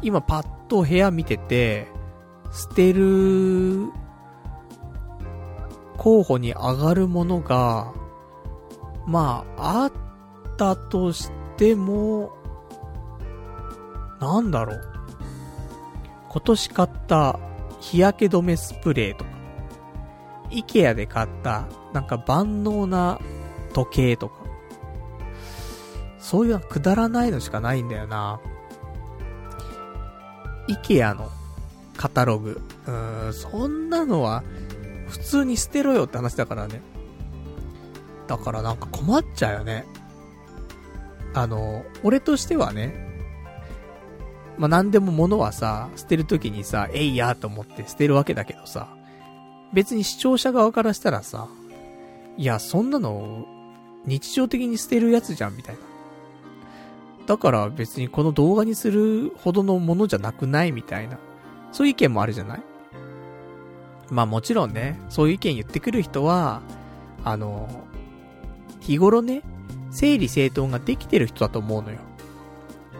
[0.02, 1.88] 今パッと部屋見てて、
[2.52, 3.86] 捨てる、
[5.96, 7.92] 候補に上がるものが、
[9.06, 9.92] まあ、あっ
[10.56, 12.32] たとしても、
[14.22, 14.82] なんだろう。
[16.30, 17.40] 今年買った
[17.80, 19.30] 日焼け止めスプレーとか、
[20.50, 23.18] イケアで買ったなんか万能な
[23.74, 24.36] 時計とか、
[26.20, 28.40] そういうのくだらないのしかないんだよな。
[30.68, 31.28] イケアの
[31.96, 32.60] カタログ。
[32.86, 34.44] うーん、そんなのは
[35.08, 36.80] 普通に捨てろよって話だからね。
[38.28, 39.84] だからなんか困っちゃうよね。
[41.34, 43.11] あの、俺としてはね、
[44.58, 48.88] まあ、何でも物はさ、捨てるときにさ、えいやと思って捨てるわけだけどさ、
[49.72, 51.48] 別に視聴者側からしたらさ、
[52.36, 53.46] いや、そんなの、
[54.04, 55.80] 日常的に捨てるやつじゃん、みたいな。
[57.26, 61.18] だから別にこの動画にするほどのものじゃなくないみたいな。
[61.70, 62.62] そういう意見もあるじゃない？
[64.10, 66.62] まあもちろんね、そういう意見言ってくる人は、
[67.24, 67.86] あの、
[68.80, 69.42] 日頃ね、
[69.90, 71.98] 整理整頓ができてる人だと思うのよ。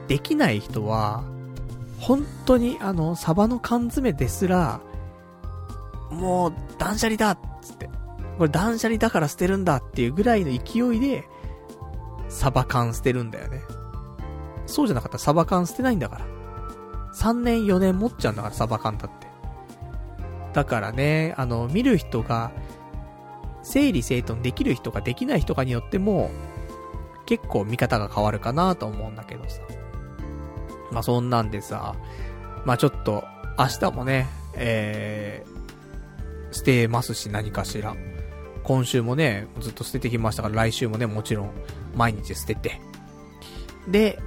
[0.08, 1.24] できない人は、
[2.02, 4.80] 本当にあの、サバの缶詰ですら、
[6.10, 7.88] もう、断捨離だっつって。
[8.38, 11.24] これ断捨離だから捨てるんだっていうぐらいの勢いで、
[12.28, 13.62] サバ缶捨てるんだよね。
[14.66, 16.26] そうじゃなかったらサバ缶捨てないんだから。
[17.14, 19.28] 3年4年持っちゃうんだから、サバ缶だって。
[20.54, 22.50] だからね、あの、見る人が、
[23.62, 26.32] 整理整頓できる人かできない人かによっても、
[27.26, 29.60] 結構見方が変わるかなと思うんだけどさ。
[30.92, 31.94] まあ、そんなんでさ、
[32.64, 33.24] まあ、ちょっと、
[33.58, 37.96] 明日もね、えー、捨てますし、何かしら。
[38.62, 41.50] 今週もね、ずっと捨ててきましたから、来週もね、もちろん、
[41.96, 42.80] 毎日捨てて。
[43.88, 44.18] で、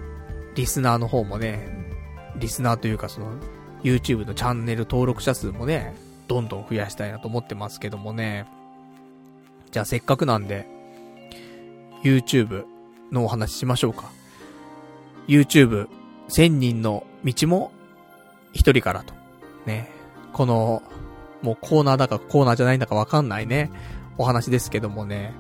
[0.56, 1.86] リスナーの方もね、
[2.38, 3.32] リスナーというかその、
[3.84, 5.96] YouTube のチャンネル登録者数もね、
[6.28, 8.46] どんどん増やしたいなと思ってますけどもね。
[9.72, 10.68] じゃあせっかくなんで、
[12.04, 12.66] YouTube
[13.12, 14.10] のお話しましょうか。
[15.28, 15.88] YouTube、
[16.30, 17.72] 1000人の道も、
[18.54, 19.14] 一人からと。
[19.66, 19.92] ね。
[20.34, 20.82] この、
[21.42, 23.72] もうコーナーだかコーナーじゃないんだかわかんないね。
[24.18, 25.34] お話ですけどもね。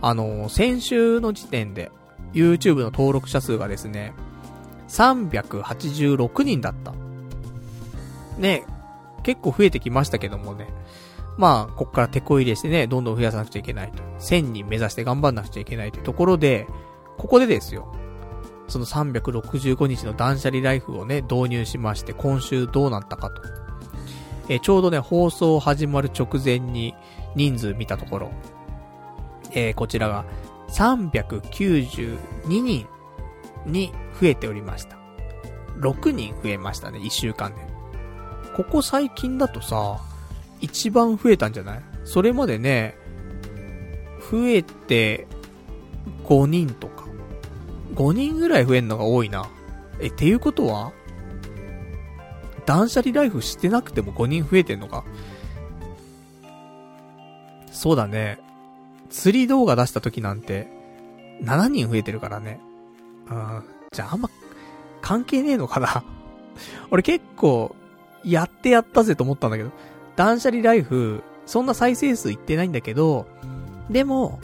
[0.00, 1.90] あの、先週の時点で、
[2.32, 4.12] YouTube の登録者数がですね、
[4.88, 6.92] 386人だった。
[8.38, 8.64] ね、
[9.22, 10.68] 結構増えてきましたけどもね。
[11.36, 14.02] まあ、こっから手こ入れしてね、どんどん増やさなくちゃいけないと。
[14.18, 16.66] 1000人目指して頑張んなくちゃいけないというところで、
[17.16, 17.92] ここでですよ。
[18.68, 23.42] その365日の断捨離ライフをね、導入しまして、今週どうなったかと。
[24.50, 26.94] えちょうどね、放送始まる直前に
[27.34, 28.30] 人数見たところ、
[29.52, 30.24] えー、こちらが
[30.70, 32.86] 392人
[33.66, 34.96] に増えておりました。
[35.80, 37.60] 6人増えましたね、1週間で。
[38.56, 39.98] ここ最近だとさ、
[40.60, 41.82] 一番増えたんじゃない？
[42.04, 42.96] それまでね、
[44.30, 45.26] 増えて
[46.24, 46.97] 5人とか。
[47.98, 49.50] 5人ぐらい増えんのが多いな。
[50.00, 50.92] え、っていうことは
[52.64, 55.04] 断捨離ライフしてなくても5人増えてんのか？
[57.72, 58.38] そうだね。
[59.10, 60.68] 釣り動画出した時なんて、
[61.42, 62.60] 7人増えてるからね。
[63.28, 63.64] うん。
[63.90, 64.30] じゃああんま、
[65.00, 66.04] 関係ねえのかな
[66.92, 67.74] 俺結構、
[68.22, 69.70] やってやったぜと思ったんだけど、
[70.14, 73.26] 断捨離ライフ、そんな再生数いってないんだけど、
[73.90, 74.38] でも、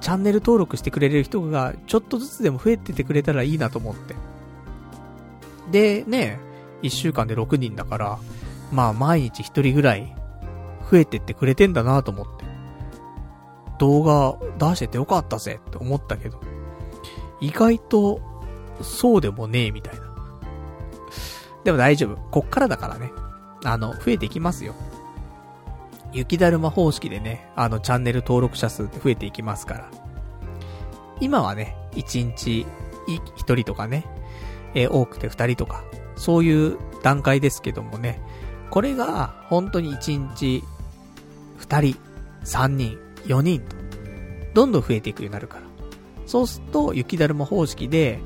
[0.00, 4.14] チャンネル登録してくれる人がちょっとずつでも増えててくれたらいいなと思って。
[5.70, 6.38] で、ね、
[6.82, 8.18] 1週間で6人だから、
[8.72, 10.14] まあ毎日1人ぐらい
[10.90, 12.44] 増えてってくれてんだなと思って。
[13.78, 16.40] 動画出しててよかったぜって思ったけど、
[17.40, 18.20] 意外と
[18.82, 20.00] そうでもねえみたいな。
[21.64, 22.16] でも大丈夫。
[22.30, 23.12] こっからだからね。
[23.64, 24.74] あの、増えていきますよ。
[26.12, 29.90] 雪だるま方式でね、あの、チャンネル登録者数って増えていきますから。
[31.20, 32.66] 今はね、1日
[33.08, 34.04] 1人とかね、
[34.74, 35.84] えー、多くて2人とか、
[36.16, 38.20] そういう段階ですけどもね、
[38.70, 40.62] これが本当に1日
[41.60, 41.98] 2人、
[42.44, 43.76] 3人、4人と、
[44.54, 45.62] どんどん増えていくようになるから。
[46.26, 48.20] そうすると、雪だるま方式で、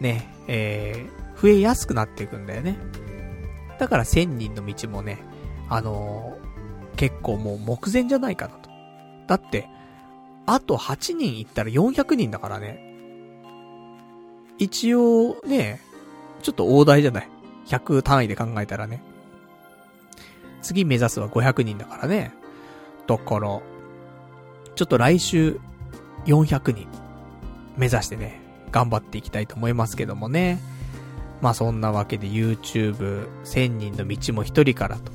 [0.00, 2.76] ね、えー、増えやすくなっていくんだよね。
[3.78, 5.18] だから1000人の道もね、
[5.68, 6.36] あの、
[7.00, 8.68] 結構もう目前じゃないかなと。
[9.26, 9.70] だって、
[10.44, 12.78] あと8人いったら400人だからね。
[14.58, 15.80] 一応、ね、
[16.42, 17.28] ちょっと大台じゃない
[17.68, 19.02] ？100単位で考えたらね。
[20.60, 22.34] 次目指すは500人だからね。
[23.06, 23.60] だから、ちょ
[24.84, 25.58] っと来週、
[26.26, 26.86] 400人、
[27.78, 28.42] 目指してね、
[28.72, 30.60] 頑張っていきたいと思いますけどもね。
[31.40, 35.10] まあそんなわけで YouTube、1000人の道も1人からと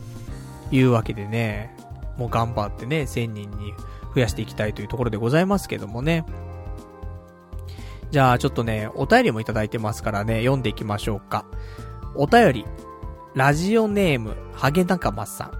[0.71, 1.75] いうわけでね、
[2.17, 3.73] もう頑張ってね、1000人に
[4.13, 6.25] 増やしていきたいというところでございますけどもね。
[8.11, 11.45] じゃあちょっとね、お便りもいただいてますからね、読んでいきましょうか。
[12.15, 12.65] お便り、
[13.33, 15.51] ラジオネーム、ハゲナカマさん。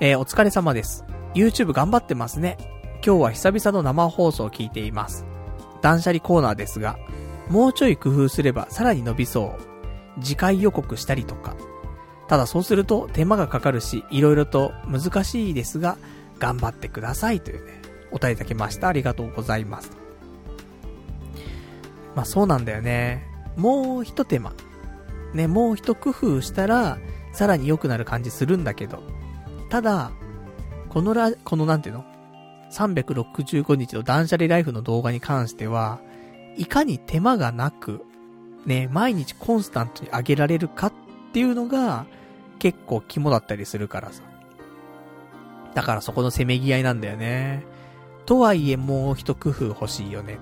[0.00, 1.04] えー、お疲れ様です。
[1.34, 2.56] YouTube 頑張ってますね。
[3.04, 5.26] 今日は久々の生放送を聞いています。
[5.82, 6.98] 断捨離コーナーですが、
[7.48, 9.54] もうちょい工夫すればさらに伸びそ
[10.18, 10.22] う。
[10.22, 11.54] 次回予告したりとか。
[12.28, 15.96] ただそうすると手間がかかるし、色々と難しいですが、
[16.38, 18.88] 頑張ってくださいというね、お便りいただきました。
[18.88, 19.90] ありがとうございます。
[22.14, 23.26] まあそうなんだよね。
[23.56, 24.52] もう一手間。
[25.34, 26.98] ね、もう一工夫したら、
[27.32, 29.02] さらに良くなる感じするんだけど。
[29.68, 30.12] ただ、
[30.88, 32.04] このら、このなんていうの
[32.72, 36.00] ?365 日の断捨離ライフの動画に関しては、
[36.56, 38.02] いかに手間がなく、
[38.64, 40.92] ね、毎日コンスタントに上げられるかっ
[41.36, 42.06] っていうのが、
[42.58, 44.22] 結構肝だったりするからさ。
[45.74, 47.62] だからそこのせめぎ合いなんだよね。
[48.24, 50.40] とはいえもう一工夫欲しいよねって。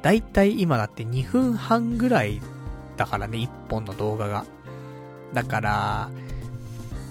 [0.00, 2.40] だいたい今だって2分半ぐらい
[2.96, 4.46] だからね、1本の動画が。
[5.34, 6.10] だから、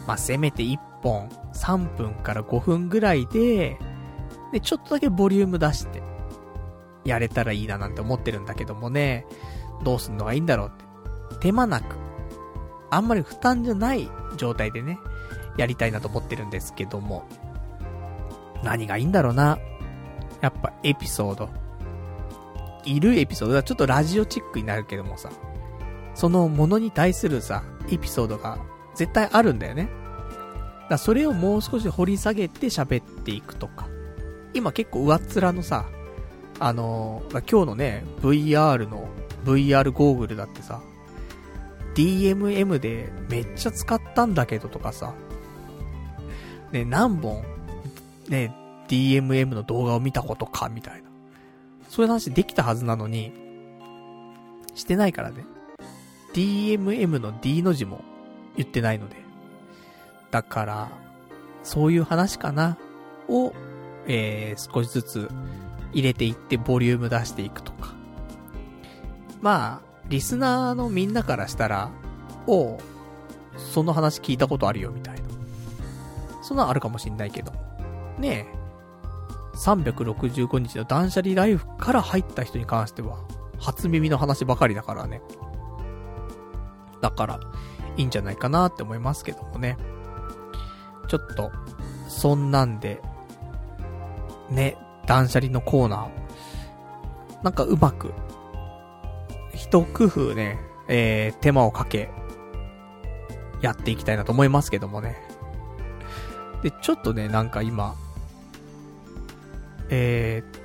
[0.08, 3.78] まあ、せめて1本3分から5分ぐらいで、
[4.52, 6.02] で、ちょっとだけボリューム出して、
[7.06, 9.28] やれたらいいななんて思ってるんだけどもね、
[9.84, 10.89] どうすんのがいいんだろうって。
[11.40, 11.96] 手間なく、
[12.90, 15.00] あんまり負担じゃない状態でね、
[15.58, 17.28] やりたいなと思ってるんですけども、
[18.64, 19.60] 何がいいんだろうな。
[20.42, 21.50] やっぱエピソード。
[22.86, 25.30] いるエピソードはちょっとラジオチックになるけどもさ、
[26.16, 28.60] そのものに対するさ、エピソードが
[28.96, 29.90] 絶対あるんだよね。
[30.90, 33.88] だそれをもう少し掘り下げて喋っていくとか。
[34.54, 35.86] 今結構上っ面のさ、
[36.60, 39.08] あのー、今日のね、VR の、
[39.46, 40.82] VR ゴーグルだってさ、
[42.00, 45.14] DMM でめっちゃ使ったんだけどとかさ、
[46.72, 47.44] ね、何本、
[48.30, 48.56] ね、
[48.88, 51.10] DMM の動画を見たことか、みたいな。
[51.90, 53.34] そういう話できたはずなのに、
[54.76, 55.44] してないからね。
[56.34, 58.02] DMM の D の字も
[58.56, 59.18] 言ってないので。
[60.32, 60.92] だから、
[61.64, 62.78] そういう話かな、
[63.28, 63.52] を、
[64.08, 65.30] えー、少しずつ
[65.92, 67.94] 入れていってボリューム出していくとか。
[69.42, 71.92] まあ、リスナーのみんなからしたら、
[72.48, 72.78] お
[73.58, 75.22] その話聞いたことあるよみたいな。
[76.42, 77.52] そんなのあるかもしんないけど。
[78.18, 78.60] ねえ。
[79.58, 83.20] 365日の断捨離ライフから入った人に関しては、
[83.60, 85.22] 初耳の話ばかりだからね。
[87.02, 87.40] だから、
[87.98, 89.78] いいんじゃないかなって思いますけどもね。
[91.08, 91.52] ちょっと、
[92.08, 93.02] そんなんで、
[94.50, 98.12] ね、断捨離のコーナー、なんかうまく、
[99.60, 100.58] 一工夫ね、
[100.88, 102.10] えー、手間をかけ、
[103.62, 105.18] やっていきたいなと思いますけどもね。
[106.64, 107.94] で、ちょっとね、なんか今、
[109.90, 110.60] えー、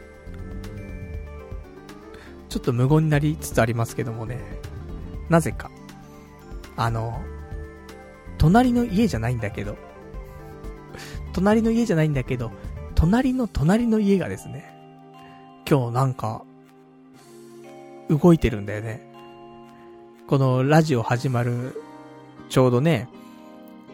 [2.49, 4.39] ちょっと無言になりつつありますけどもね。
[5.29, 5.73] なぜか。
[6.77, 7.21] あの、
[8.39, 9.77] 隣の家じゃないんだけど、
[11.33, 12.53] 隣の家じゃないんだけど、
[12.95, 14.73] 隣の隣の家がですね、
[15.69, 16.45] 今日なんか、
[18.09, 19.01] 動いてるんだよね。
[20.27, 21.81] このラジオ始まる、
[22.49, 23.09] ちょうどね、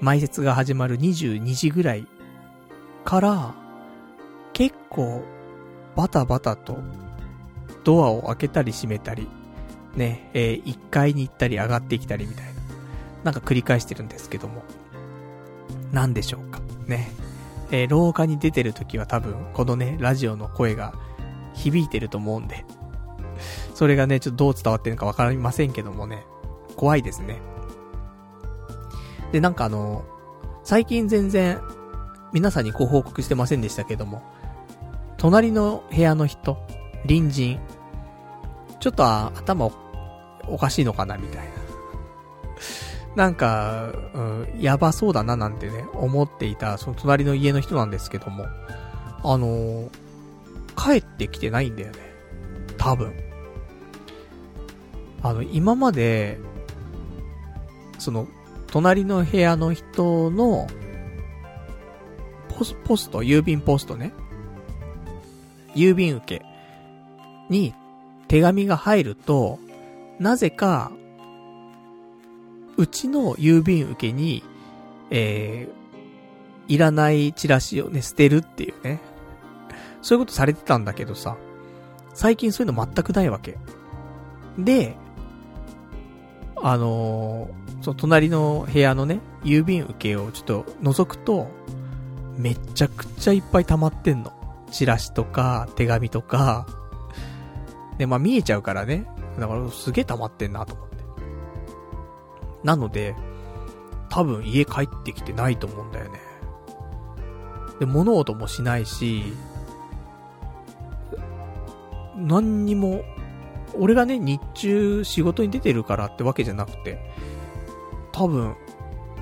[0.01, 2.07] 埋設が始まる22時ぐらい
[3.05, 3.55] から、
[4.53, 5.23] 結構、
[5.97, 6.79] バタバタと、
[7.85, 9.29] ドアを開けたり閉めたり、
[9.97, 12.53] ね、えー、1階に行ったり上がってきたりみたいな、
[13.25, 14.63] なんか繰り返してるんですけども、
[15.93, 17.11] なんでしょうか、ね。
[17.71, 20.95] えー、廊下に出てる時は多分、このね、ラジオの声が
[21.55, 22.65] 響いてると思うんで、
[23.75, 26.25] それがね、ちょっとどう伝わってるかわかりませんけどもね、
[26.77, 27.41] 怖いですね。
[29.33, 30.05] で、なんかあの、
[30.65, 31.61] 最近全然、
[32.33, 34.23] 皆さんにご報告してませんでしたけども、
[35.17, 36.57] 隣の部屋の人、
[37.03, 37.61] 隣人、
[38.81, 39.71] ちょっと頭
[40.49, 41.61] おかしいのかなみたいな。
[43.17, 48.47] なんか、うん、やばそうだななんてね、思っていた、その隣の家の人なんですけども、
[49.23, 49.91] あのー、
[50.77, 51.99] 帰ってきてないんだよね。
[52.79, 53.13] 多分。
[55.23, 56.39] あの、今まで、
[57.99, 58.27] その、
[58.69, 60.67] 隣の部屋の人の、
[62.49, 64.13] ポス、ポスト、郵便ポストね。
[65.75, 66.45] 郵便受け
[67.49, 67.75] に
[68.29, 69.59] 手紙が入ると、
[70.19, 70.93] なぜか、
[72.77, 74.43] うちの郵便受けに、
[75.11, 79.01] えー、いらないチラシをね、捨てるっていうね。
[80.03, 81.37] そういうことされてたんだけどさ、
[82.15, 83.59] 最近そういうの全くないわけ。
[84.59, 84.97] で、
[86.63, 91.49] あのー、その隣の部屋のね、郵便受けをちょっと覗くと、
[92.37, 94.33] めちゃくちゃいっぱい溜まってんの。
[94.71, 96.67] チラシとか、手紙とか、
[97.99, 99.07] で、まあ見えちゃうからね。
[99.39, 100.97] だからすげえ溜まってんなと思って。
[102.65, 103.15] なので、
[104.09, 106.21] 多分家帰ってきてないと思うんだよね。
[107.79, 109.33] で、物音もしないし、
[112.17, 113.03] 何にも、
[113.79, 116.99] 俺がね、日中仕事に出てるからってわけじゃなくて、
[118.13, 118.55] 多分、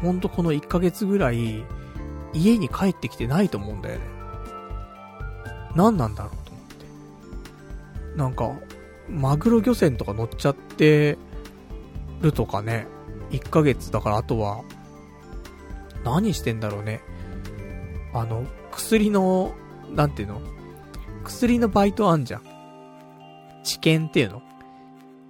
[0.02, 1.64] ほんとこの1ヶ月ぐらい、
[2.32, 4.04] 家に帰ってきてないと思うんだよね。
[5.74, 6.64] 何なんだろうと思っ
[8.12, 8.18] て。
[8.18, 8.50] なんか、
[9.08, 11.16] マグロ漁船とか乗っちゃって
[12.20, 12.86] るとかね。
[13.30, 14.62] 1ヶ月だからあとは、
[16.04, 17.00] 何してんだろうね。
[18.14, 19.52] あの、薬の、
[19.94, 20.40] なんていうの？
[21.24, 22.42] 薬のバイトあんじゃん。
[23.64, 24.42] 治験っていうの？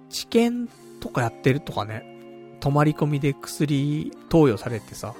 [0.09, 0.67] 治験
[0.99, 2.03] とかやってるとかね。
[2.59, 5.13] 泊まり込みで薬投与されてさ、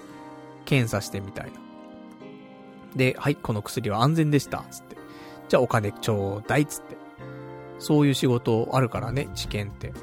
[0.66, 1.52] 検査してみたいな。
[2.96, 4.98] で、はい、この薬は安全でした、つって。
[5.48, 6.98] じゃあお金ちょうだい、つって。
[7.78, 9.94] そういう仕事あるからね、知見って。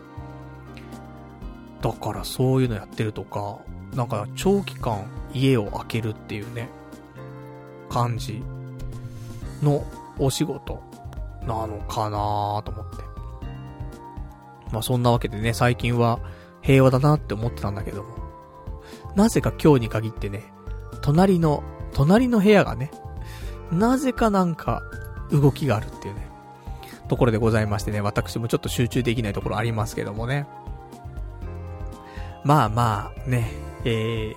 [1.82, 3.58] だからそういうのやってるとか、
[3.94, 5.04] なんか長期間
[5.34, 6.70] 家を空けるっていうね、
[7.90, 8.42] 感じ
[9.62, 9.84] の
[10.18, 10.82] お仕事
[11.46, 13.04] なのかなと思って。
[14.72, 16.20] まあそんなわけでね、最近は
[16.62, 18.08] 平和だなって思ってたんだけども、
[19.14, 20.52] なぜか今日に限ってね、
[21.02, 22.90] 隣の、隣の部屋がね、
[23.72, 24.82] なぜかなんか
[25.30, 26.28] 動きがあるっていうね、
[27.08, 30.46] ところでございましてね、私もちょっと集中できないところありますけどもね。
[32.44, 33.50] まあまあ、ね、
[33.84, 34.34] え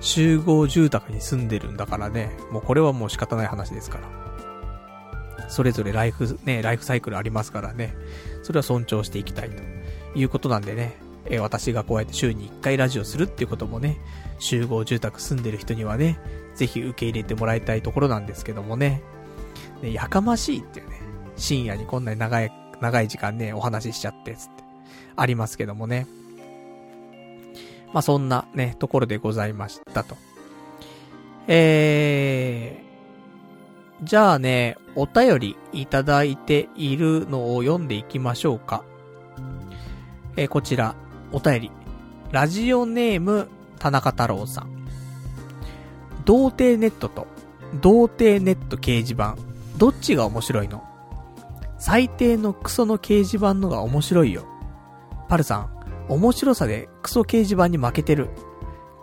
[0.00, 4.21] 集合住宅に住んでるんだからね、もうこれはもう仕方ない話ですから。
[5.52, 7.94] それぞれライフ、ね、ライフサイクルありますからね、
[8.42, 9.62] それは尊重していきたいと
[10.18, 10.96] いうことなんでね、
[11.26, 13.98] え、私がこうやって週に1回ラジオするっていうこともね、
[14.38, 16.18] 集合住宅住んでる人にはね、
[16.54, 19.02] ぜひ受け入れてもらいたいところなんですけどもね、
[19.82, 21.00] ね、やかましいっていうね、
[21.36, 22.50] 深夜にこんなに長い、
[22.80, 24.64] 長い時間ね、お話ししちゃって、つって、
[25.16, 26.06] ありますけどもね。
[27.92, 30.16] まあ、そんなね、ところでございましたと。
[31.46, 32.91] えー、
[34.02, 38.84] じゃあね、お便りいただいているのを読んでいきましょうか。
[40.36, 40.96] えー、こちら、
[41.30, 41.70] お便り。
[42.32, 43.48] ラジオネーム、
[43.78, 44.70] 田中太郎さん。
[46.24, 47.28] 童貞ネットと、
[47.80, 49.36] 童貞ネット掲示板、
[49.76, 50.82] どっちが面白いの？
[51.78, 54.44] 最低のクソの掲示板のが面白いよ。
[55.28, 55.70] パルさん、
[56.08, 58.30] 面白さでクソ掲示板に負けてる。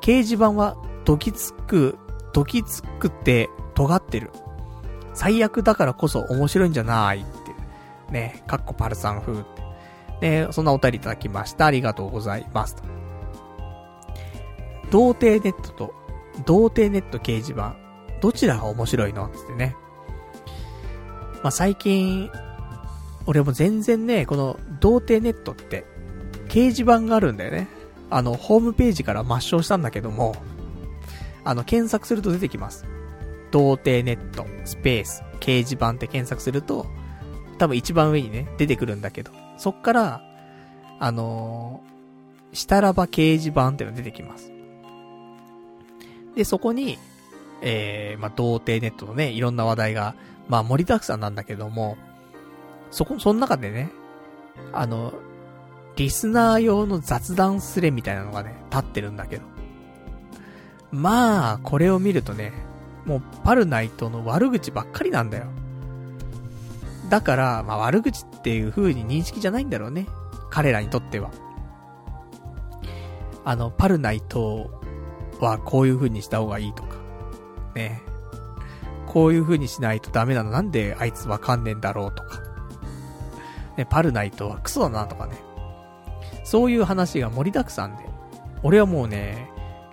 [0.01, 1.97] 掲示板はドキつく、
[2.33, 4.31] ドキつくって尖ってる。
[5.13, 8.11] 最悪だからこそ面白いんじゃないって。
[8.11, 9.43] ね、かっこパルさん風っ
[10.21, 10.27] て。
[10.45, 11.65] ね、そんなお便りいただきました。
[11.65, 12.75] ありがとうございます。
[14.91, 15.99] 童貞ネットと
[16.45, 17.75] 童貞ネット掲示板、
[18.21, 19.75] どちらが面白いのつってね。
[21.43, 22.29] まあ、最近、
[23.25, 25.85] 俺も全然ね、この、童貞ネットって、
[26.47, 27.67] 掲示板があるんだよね。
[28.09, 30.35] あの、ホームページから抹消したんだけども、
[31.43, 32.85] あの、検索すると出てきます。
[33.51, 36.85] 童貞ネット、スペース、掲示板って検索すると、
[37.57, 40.21] 多分一番上にね、出てくるんだけど、そっから、
[40.99, 44.51] あのー、したらば掲示板っていうのが出てきます。
[46.35, 46.97] で、そこに、
[47.61, 50.15] えー、まあ、童貞ネットのね、いろんな話題が、
[50.47, 51.97] まあ、盛りだくさんなんだけども、
[52.91, 53.91] そこ、その中でね、
[54.71, 55.13] あの、
[55.95, 59.43] リスナー用の雑談スレみたいなのがね、立ってるんだけど。
[60.91, 62.53] まあ、これを見るとね、
[63.05, 65.45] もうパルナイトの悪口ばっかりなんだよ。
[67.09, 70.07] だから、まあ悪口っていう風に認識じゃないんだろうね。
[70.49, 71.31] 彼らにとっては。
[73.45, 74.69] あの、パルナイト
[75.39, 76.97] はこういう風にした方がいいとか。
[77.75, 78.01] ね。
[79.07, 82.41] こういう風にしないとダメなのなんであいつわかんねえんだろうとか。
[83.75, 85.33] ね、パルナイトはクソだなとかね。
[86.43, 88.03] そういう話が盛りだくさんで。
[88.61, 89.49] 俺はもうね、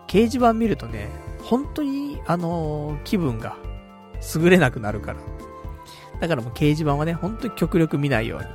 [0.07, 1.09] 掲示板見るとね、
[1.47, 3.57] 本当に、あのー、気分が
[4.35, 5.21] 優れなくなるから。
[6.21, 8.47] だからもう掲示板はね、本当に極力見ないように。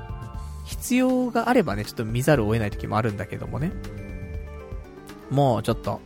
[0.66, 3.72] 必要があればね、ちょっと見ざるを得ない時もあるんだけどもね。
[5.30, 6.02] もうちょっと、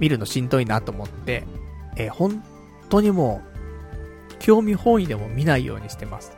[0.00, 1.44] 見るのしんどいなと思って、
[1.96, 2.44] えー、本
[2.90, 3.40] 当にも
[4.30, 6.36] う、興味本位でも見ないようにしてます。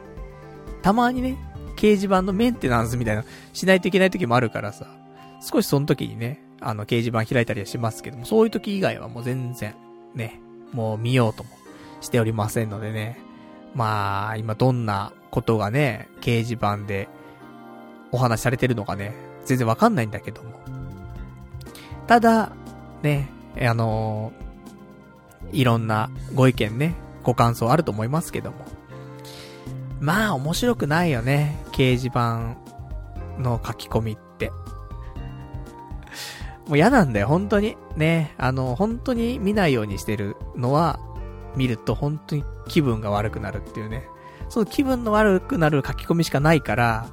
[0.82, 1.36] たまにね、
[1.76, 4.86] 掲示板のメンテナンスみたいな、しないといけない時もあるからさ、
[5.40, 9.74] 少しその時にね、あの、掲示板開いたりはしますけども、そういう時以外はもう全然、
[10.14, 10.40] ね、
[10.72, 11.50] もう見ようとも
[12.00, 13.18] しておりませんのでね。
[13.74, 17.08] まあ、今どんなことがね、掲示板で
[18.12, 19.14] お話しされてるのかね、
[19.44, 20.50] 全然わかんないんだけども。
[22.06, 22.52] ただ、
[23.02, 23.28] ね、
[23.60, 28.58] あのー、いろんなご意見ね、ご感想あると思いますけども。
[30.00, 32.56] まあ、面白くないよね、掲示板
[33.38, 34.23] の書き込みって。
[36.66, 37.76] もう嫌なんだよ、本当に。
[37.96, 40.98] ね、あの、本当に見ないようにしてるのは、
[41.56, 44.08] 見ると本当に気分が悪くなるっていうね。
[44.48, 47.06] その気分の悪くなる書き込みしかないから、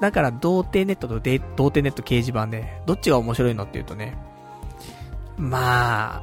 [0.00, 4.16] だから、童貞ネットと童貞ネット掲示板で、どっちが面白いのって言うとね、
[5.38, 6.22] まあ、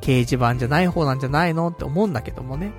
[0.00, 2.72] 掲示板じゃない方なんじゃないのって思うんだけどもね。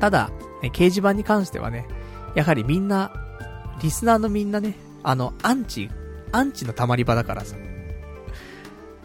[0.00, 0.30] ただ、
[0.62, 1.86] ね、掲示板に関してはね、
[2.34, 3.12] やはりみんな、
[3.82, 5.90] リスナーのみんなね、あの、アンチ
[6.32, 7.56] アンチの溜まり場だからさ。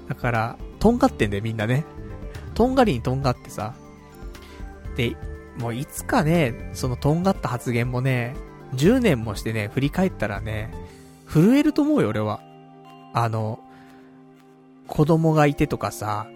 [0.08, 1.86] だから、とんがってんだよ、みんなね。
[2.54, 3.74] とんがりにとんがってさ。
[4.96, 5.16] で、
[5.58, 8.36] もういつかね、そのとんがった発言もね、
[8.76, 10.74] 10年もしてね、振り返ったらね、
[11.28, 12.42] 震えると思うよ、俺は。
[13.14, 13.60] あの、
[14.88, 16.28] 子供がいてとかさ、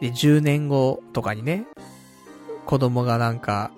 [0.00, 1.66] で、10年後とかにね、
[2.64, 3.70] 子供がなんか、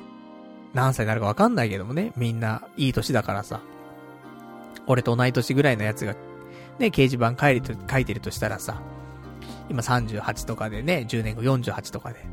[0.74, 3.60] 何歳になるかわかんないけどもね、みんないい歳だからさ。
[4.86, 6.14] 俺と同い年ぐらいのやつが
[6.78, 8.80] ね、掲示板書いて書いてるとしたらさ、
[9.68, 12.24] 今38とかでね、10年後48とかで、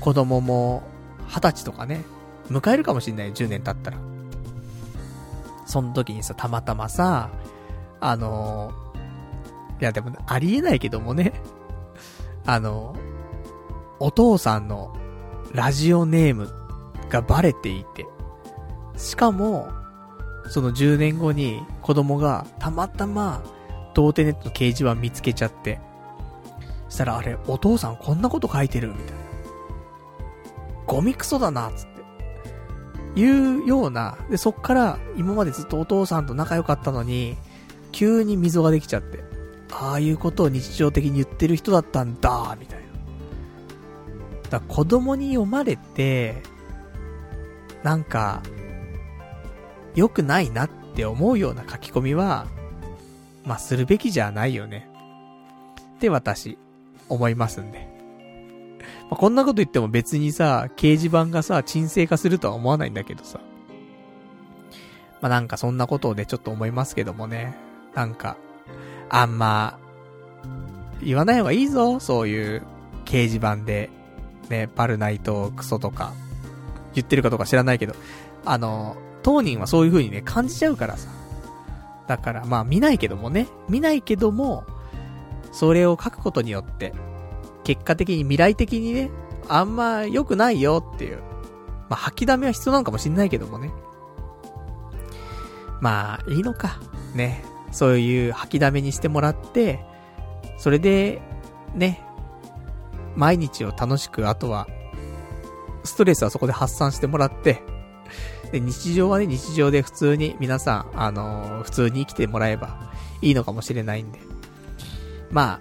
[0.00, 0.82] 子供も
[1.28, 2.04] 20歳とかね、
[2.48, 3.98] 迎えるかもしんない10年経ったら。
[5.66, 7.30] その時にさ、たまたまさ、
[8.00, 11.32] あのー、いやでも、ありえないけどもね、
[12.46, 12.98] あのー、
[13.98, 14.94] お父さんの
[15.52, 16.50] ラジオネーム
[17.08, 18.06] がバレていて、
[18.96, 19.68] しかも、
[20.48, 23.42] その10年後に子供がたまたま
[23.94, 25.80] 童貞ネットの掲示板見つけちゃって、
[26.88, 29.12] そしたらあれ、お父さんこんなこと書いてるみたいな。
[30.86, 31.86] ゴミクソだな、つっ
[33.14, 33.20] て。
[33.20, 37.36] いうような、で、そっから今までずっとお父さんと仲良かったのに、
[37.92, 39.24] 急に溝ができちゃって、
[39.72, 42.84] ああいうことを日常的に言ってる人だったんだ、みたいな。
[44.50, 46.42] だ子供に読まれて、
[47.82, 48.42] なんか、
[49.94, 52.46] 良くないなって思うような書き込みは、
[53.44, 54.88] まあ、するべきじゃないよね。
[55.96, 56.58] って私、
[57.08, 57.88] 思いますんで。
[59.10, 63.40] まあ、こんなこと言っても別にさ、掲示板がさ、沈静化するとは思わないんだけどさ。
[65.20, 67.54] まあ、なんかそんなことをね、ちょっと思いますけどもね。
[67.94, 68.36] なんか、
[69.08, 69.78] あんま、
[71.02, 72.62] 言わない方がいいぞ、そういう、
[73.04, 73.90] 掲示板で、
[74.48, 76.12] ね、パルナイトクソとか、
[76.94, 77.94] 言ってるかどうか知らないけど、
[78.44, 81.08] あの、当人はそういう風にね、感じちゃうからさ。
[82.06, 84.64] だからまあ見ないけどもね、見ないけども、
[85.52, 86.92] それを書くことによって、
[87.62, 89.10] 結果的に未来的にね、
[89.48, 91.18] あんま良くないよっていう。
[91.88, 93.70] まあ吐きだめは必要なのかもしんないけどもね。
[95.80, 96.80] まあ、いいのか。
[97.14, 97.44] ね。
[97.70, 99.84] そういう吐きだめにしてもらって、
[100.56, 101.20] それで、
[101.74, 102.00] ね、
[103.16, 104.66] 毎日を楽しく、あとは、
[105.82, 107.62] ストレスはそこで発散してもらって、
[108.54, 114.20] で、日常はね、日常で普通に皆さん、あのー、普通に生きてもらえばいいのかもしれないんで。
[115.32, 115.60] ま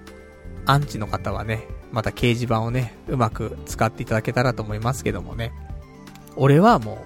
[0.68, 5.52] あ、アンチの方はね、また掲示板をね、うまく使っていただけたらと思いますけどもね。
[6.36, 7.04] 俺はも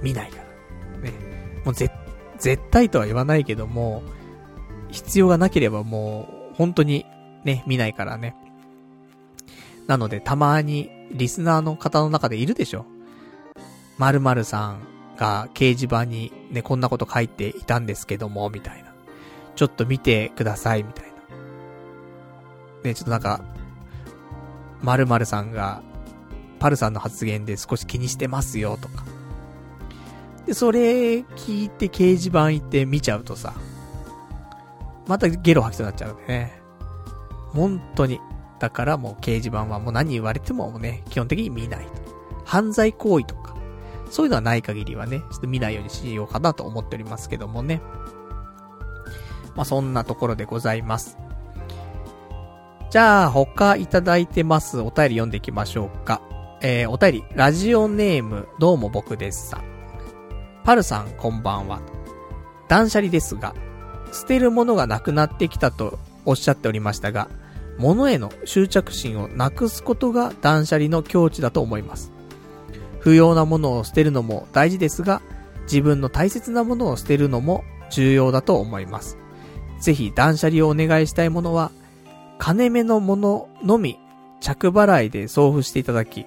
[0.00, 1.00] う、見ないから。
[1.00, 1.12] ね。
[1.64, 1.90] もうぜ、
[2.38, 4.04] 絶対とは言わないけども、
[4.92, 7.04] 必要がなければもう、本当に
[7.42, 8.36] ね、見ないからね。
[9.88, 12.86] なので、たまに、リスナーの方の中でいるでしょ。
[13.98, 18.94] 〇〇さんが掲示板にね、こんなこと書いていたんですけども、みたいな。
[19.56, 21.10] ちょっと見てください、みたいな。
[22.84, 23.40] ね、ちょっとなんか、
[24.82, 25.82] 〇〇さんが、
[26.60, 29.04] パルさんの発言で少し気にしてますよ、とか。
[30.46, 33.54] で、それ聞いて掲示板行って見ちゃうとさ、
[35.08, 36.62] またゲロ吐きそうになっちゃうんでね。
[37.52, 38.20] 本当に。
[38.60, 41.92] だからもう掲示板はもう何言われてもね、基本的に見ないと。
[42.44, 43.56] 犯罪行為とか、
[44.10, 47.80] そういうのはない限りはね、ちょっと見ないようにしようかなと思っておりますけどもね。
[49.54, 51.18] まあ、そんなところでございます。
[52.90, 54.78] じゃあ、他いただいてます。
[54.78, 56.22] お便り読んでいきましょうか。
[56.62, 59.62] えー、お便り、ラジオネーム、どうも僕ですさ。
[60.64, 61.80] パルさん、こんばんは。
[62.68, 63.54] 断捨離ですが、
[64.12, 67.28] 捨てるものがなくなってきたとおっしゃっておりましたが、
[67.78, 72.12] 物への執着心をなくすことが断捨離の境地だと思います。
[73.00, 75.22] 不要なものを捨てるのも大事ですが、
[75.64, 79.18] 自分の大切なものを捨てるのも重要だと思います。
[79.80, 81.70] ぜひ断捨離をお願いしたいものは、
[82.38, 83.98] 金目のもののみ
[84.40, 86.26] 着払いで送付していただき、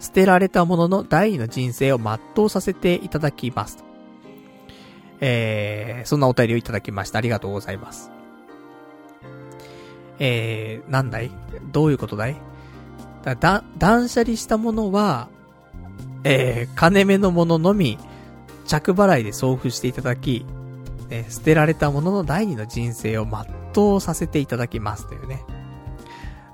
[0.00, 3.84] 捨てられたものの第二の人生を全うさせていただきます。
[5.20, 7.18] えー、そんなお便りをいただきました。
[7.18, 8.10] ありがとうございます。
[10.18, 11.30] えー、なんだい？
[11.70, 12.36] どういうことだい？
[13.24, 15.28] だ、だ、断捨離したものは、
[16.24, 17.98] えー、金目のもののみ、
[18.66, 20.46] 着払いで送付していただき、
[21.10, 25.44] え捨てられたものの第二の人生を全うさせていただきますというね。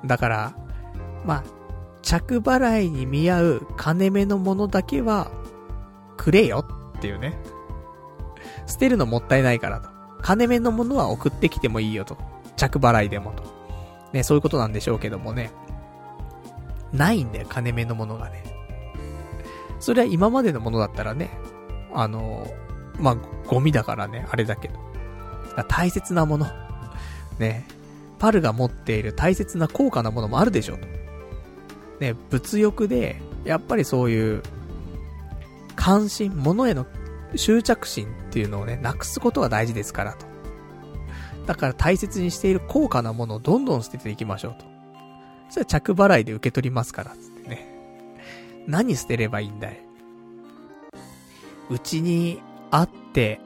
[0.04, 0.56] だから、
[1.24, 1.44] まあ、
[2.02, 5.30] 着払いに見合う金目のものだけは、
[6.16, 6.66] くれよ
[6.96, 7.38] っていうね。
[8.66, 9.88] 捨てるのもったいないからと。
[10.22, 12.16] 金目のものは送ってきてもいいよと。
[12.56, 13.44] 着払いでもと。
[14.12, 15.52] ね、そういうことなんでしょうけどもね。
[16.92, 18.44] ないんだよ、金目のものがね。
[19.80, 21.30] それは今までのものだったらね、
[21.94, 22.46] あの、
[22.98, 23.16] まあ、
[23.46, 24.74] ゴミだからね、あれだけど。
[25.68, 26.46] 大切なもの。
[27.38, 27.66] ね。
[28.18, 30.86] パルが持っている大切な高価なものもあるでしょと。
[32.00, 34.42] ね、物欲で、やっぱりそういう、
[35.76, 36.86] 関心、物への
[37.36, 40.26] 執着心っていうのをね、なくすことが大事ですからと。
[41.46, 44.67] だから大切にしている高価なものをどんどん捨てていきましょうと。
[45.48, 47.66] そしたら着払いで受け取りますから、つってね。
[48.66, 49.80] 何捨てればいいんだい？
[51.70, 53.40] うちにあって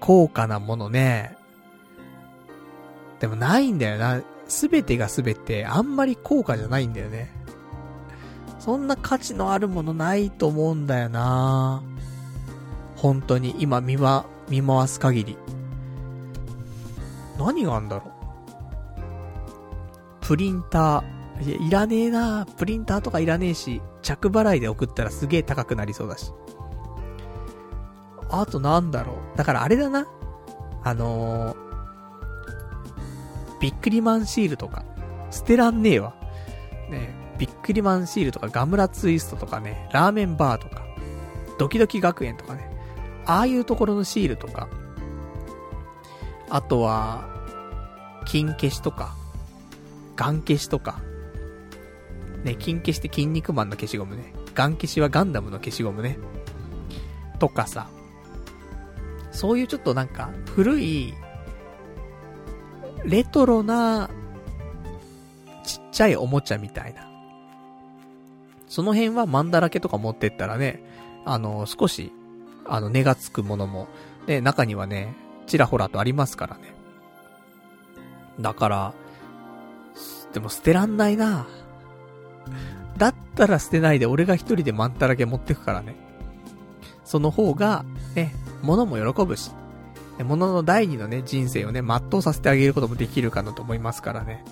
[0.00, 1.36] 高価なものね。
[3.20, 4.22] でもないんだよな。
[4.48, 7.30] すべてがすべてあんまり高価じゃないんだよね。
[8.58, 11.82] そんな価値のあるものないと思うんだよな
[12.96, 15.36] 本当に今見ま、見回す限り。
[17.38, 18.10] 何があんだろう？
[20.26, 21.21] プリンター。
[21.42, 26.32] いや、いらねえなプリンターとかいらねえし、着払いで送ったらすげえ高くなりそうだし。
[28.30, 29.36] あとなんだろう。
[29.36, 30.06] だからあれだな。
[30.84, 31.56] あのー、
[33.60, 34.84] ビックリマンシールとか、
[35.30, 36.14] 捨てらんねえわ。
[36.90, 40.82] ねビックリマンシールとかガムラツイストとかね、ラーメンバーとか、
[41.58, 42.70] ドキドキ学園とかね、
[43.26, 44.68] ああいうところのシールとか、
[46.50, 47.28] あとは、
[48.26, 49.14] 金消しとか、
[50.16, 51.00] ガン消しとか、
[52.44, 54.32] ね、金消しって筋肉マンの消しゴムね。
[54.54, 56.18] ガン消しはガンダムの消しゴムね。
[57.38, 57.88] とかさ、
[59.30, 61.14] そういうちょっとなんか、古い、
[63.04, 64.10] レトロな、
[65.64, 67.08] ちっちゃいおもちゃみたいな。
[68.68, 70.82] その辺はマンだらけとか持ってったらね、
[71.24, 72.12] あの、少し、
[72.66, 73.88] あの、値がつくものも、
[74.26, 75.14] ね、中にはね、
[75.46, 76.74] ちらほらとありますからね。
[78.40, 78.94] だから、
[80.32, 81.46] でも捨てらんないな
[82.96, 85.96] だったら捨てないで俺が一人でマンだらけ持ってくからね。
[87.04, 89.50] その方が、ね、物も喜ぶし、
[90.24, 94.44] 物の第二のね、人生をね、全うさせてあげることもできるかなと思いますからね。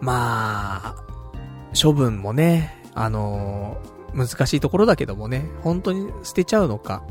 [0.00, 0.94] まあ、
[1.80, 7.02] 処分もね、あのー、難しいところだけどもね、本当に捨てちゃうのか、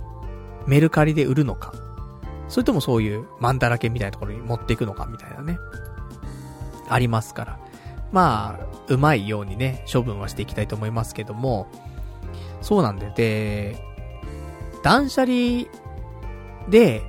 [0.67, 1.73] メルカリで売るのか、
[2.49, 5.57] それともそういうマンだらけみたいなところに持っていくのかみたいなね、
[6.89, 7.59] ありますから。
[8.11, 11.67] まあ、うまいようにね、処分はしていきたいと思いますけども、
[12.61, 13.13] そうなんだよ。
[13.15, 13.77] で、
[14.83, 15.65] 断捨離
[16.69, 17.03] で、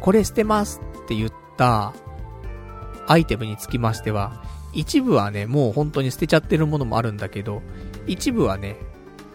[0.00, 1.92] これ捨てますって言った
[3.06, 4.42] アイテムにつきましては、
[4.72, 7.62] 一部はね、もう本当に捨てちゃってるものもあるんだけど、
[8.06, 8.76] 一部はね、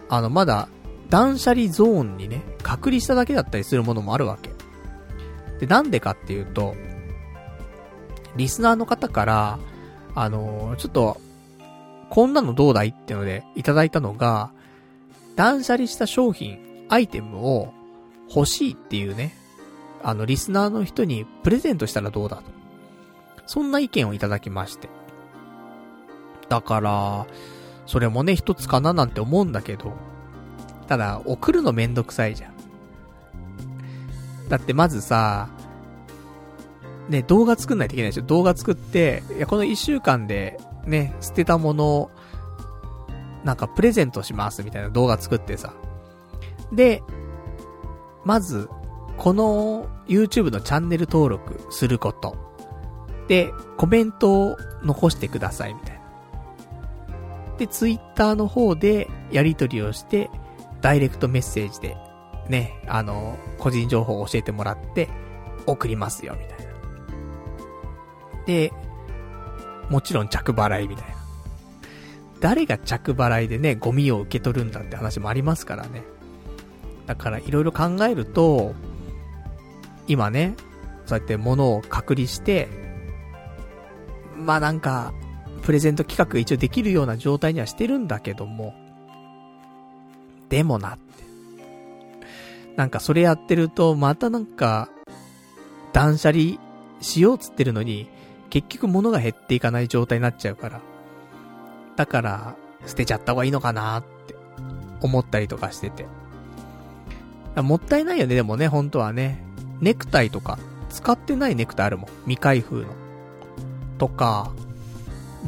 [0.08, 0.68] あの、まだ、
[1.10, 4.50] 断捨離ゾーンにね、隔離しただけだったりするものもあるわけ。
[5.60, 6.74] で、なんでかっていうと、
[8.36, 9.58] リスナーの方から、
[10.14, 11.20] あのー、ちょっと、
[12.10, 14.50] こんなのどうだいっていうのでいただいたのが、
[15.34, 16.58] 断捨離した商品、
[16.88, 17.72] アイテムを
[18.34, 19.34] 欲しいっていうね、
[20.02, 22.44] あの、リスナーの人にプレゼントしたらどうだと。
[23.46, 24.88] そんな意見をいただきまして。
[26.48, 27.26] だから、
[27.86, 29.92] それもね、一つかななんて思うんだけど、
[30.88, 32.54] ただ、送るのめんどくさいじゃん。
[34.48, 35.48] だってまずさ、
[37.08, 42.10] ね、動画作んないといけないでしょ動画作って、いや、この一週間で、ね、捨てたものを、
[43.44, 45.74] なんかプレゼントしますみたいな動画作ってさ。
[46.72, 47.02] で、
[48.24, 48.68] まず、
[49.16, 52.36] この YouTube のチャンネル登録すること。
[53.28, 57.58] で、コメントを残してくださいみたいな。
[57.58, 60.30] で、Twitter の方でやり取りをして、
[60.80, 61.96] ダイレクトメッセージで、
[62.48, 65.08] ね、あの、個人情報を教えてもらって、
[65.66, 66.64] 送りますよ、みたいな。
[68.46, 68.72] で、
[69.88, 71.16] もちろん着払いみたいな。
[72.40, 76.02] 誰が着払いでね、ゴミを受け取るんだって話もありますからね。
[77.06, 78.74] だからいろいろ考えると、
[80.08, 80.54] 今ね、
[81.06, 82.68] そうやって物を隔離して、
[84.36, 85.12] まあなんか、
[85.62, 88.74] プレゼント企画一応できるような状態にはしてるんだけども、
[90.48, 91.24] でもなって。
[92.76, 94.90] なんかそれやってると、またなんか、
[95.92, 96.58] 断捨離
[97.00, 98.08] しようっつってるのに、
[98.50, 100.80] 結局物が減っていかない状態になっちゃうから。
[101.96, 102.56] だから、
[102.86, 104.36] 捨てちゃった方がいいのかなって
[105.00, 106.06] 思ったりとかしてて。
[107.62, 109.42] もったいないよね、でもね、本当はね。
[109.80, 110.58] ネクタイとか、
[110.90, 112.06] 使ってないネクタイあるもん。
[112.24, 112.88] 未開封の。
[113.98, 114.52] とか、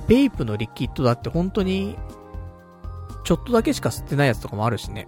[0.07, 1.97] ベイプのリキッドだって本当に、
[3.25, 5.07] ちょっとだけしか吸ってないやつとかもあるしね。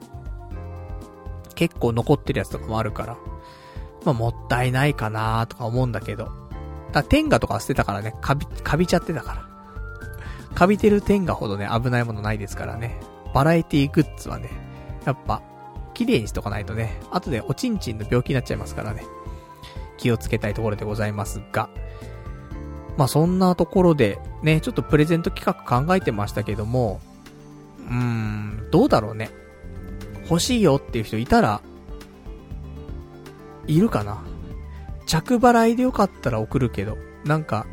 [1.55, 3.17] 結構残ってるやつとかもあるから。
[4.05, 6.40] まあ、もったいないかなとか思うんだけど。
[6.93, 9.51] だ天下とか捨てたからね、かび、かびちゃってたから。
[10.55, 13.01] かびてる天下ほどね、危ないものないですからね。
[13.33, 14.51] バラエティグッズはね、
[15.05, 15.43] やっぱ、
[15.95, 19.05] 綺麗にしとかないとね、後でおちんちんの病気になっちゃいますからね。
[19.97, 21.69] 気をつけたいところでございますが。
[22.97, 27.01] まあそんなところで、ね、ちょっとプレゼント企画考えてましたけども、
[27.87, 29.31] うーん、どうだろうね。
[30.29, 31.61] 欲しいよっていう人いたら、
[33.67, 34.23] いるかな
[35.11, 37.67] 着払いでよかったら送るけど、なんか、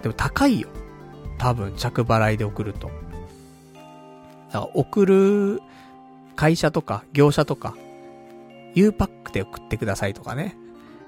[0.00, 0.70] でも高いよ。
[1.36, 2.88] 多分、着払いで送ると。
[2.88, 2.98] だか
[4.52, 5.60] ら送る
[6.36, 7.76] 会社とか業者とか、
[8.74, 10.56] U パックで送ってくださいとかね。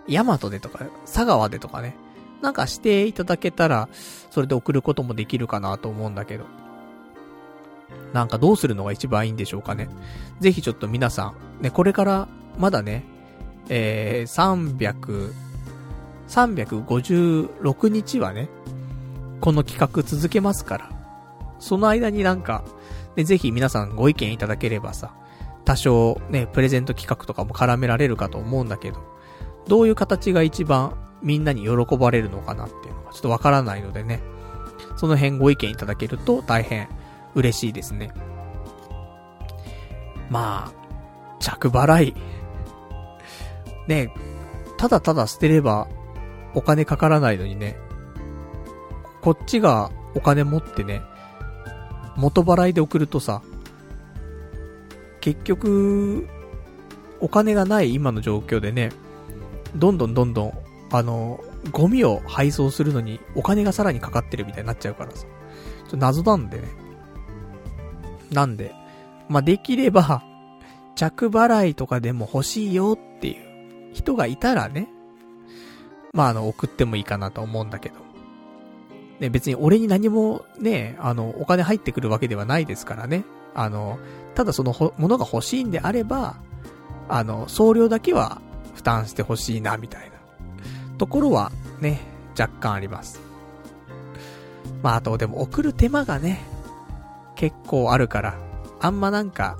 [0.08, 1.96] ヤマトでとか、佐川でとかね。
[2.42, 3.88] なんかしていただけたら、
[4.30, 6.44] それで送ることもできるかなと思うんだけど。
[8.12, 9.88] なんかどうするのが一番いいんでしょうかね。
[10.40, 12.28] ぜひちょっと皆さん、ね、これから
[12.58, 13.15] まだね、
[13.68, 15.32] えー、300、
[16.28, 18.48] 356日はね、
[19.40, 20.90] この企画続けますから。
[21.58, 22.64] その間になんか、
[23.16, 25.14] ね、ぜひ皆さんご意見いただければさ、
[25.64, 29.00] 多少ね、プレゼント企画とかも絡められるかと思うんだけど、
[29.66, 34.20] どういう形が一番みんなに喜ばれるのかなっていうのがちょっとわからないのでね、
[34.96, 36.88] その辺ご意見いただけると大変
[37.34, 38.12] 嬉しいですね。
[40.30, 42.14] まあ、着払い。
[43.86, 44.12] ね、
[44.76, 45.88] ただただ捨てれば
[46.54, 47.76] お金かからないのにね、
[49.20, 51.02] こっちがお金持ってね、
[52.16, 53.42] 元払いで送るとさ、
[55.20, 56.28] 結局、
[57.20, 58.90] お金がない今の状況でね、
[59.74, 60.52] どんどんどんどん、
[60.92, 61.40] あの、
[61.72, 65.26] ゴミを配送するのにお金がさらにかかってるみたいになっちゃうからさ。
[65.26, 65.26] ちょ
[65.88, 66.68] っと謎なんでね。
[68.30, 68.72] なんで、
[69.28, 70.22] まあ、できれば、
[70.94, 73.45] 着払いとかでも欲しいよっていう
[73.96, 74.88] 人がいたらね、
[76.12, 77.96] まあ、あの、送ってもいいかなと思うんだけど。
[79.20, 83.24] ね、別に俺に何もね、あの、お金入ってくるわけではないですからね。
[83.54, 83.98] あの、
[84.34, 86.36] ただそのほ、ものが欲しいんであれば、
[87.08, 88.42] あの、送料だけは
[88.74, 90.16] 負担してほしいな、みたいな。
[90.98, 91.50] ところは、
[91.80, 92.00] ね、
[92.38, 93.20] 若干あります。
[94.82, 96.40] まあ、あと、でも送る手間がね、
[97.34, 98.38] 結構あるから、
[98.80, 99.56] あんまなんか、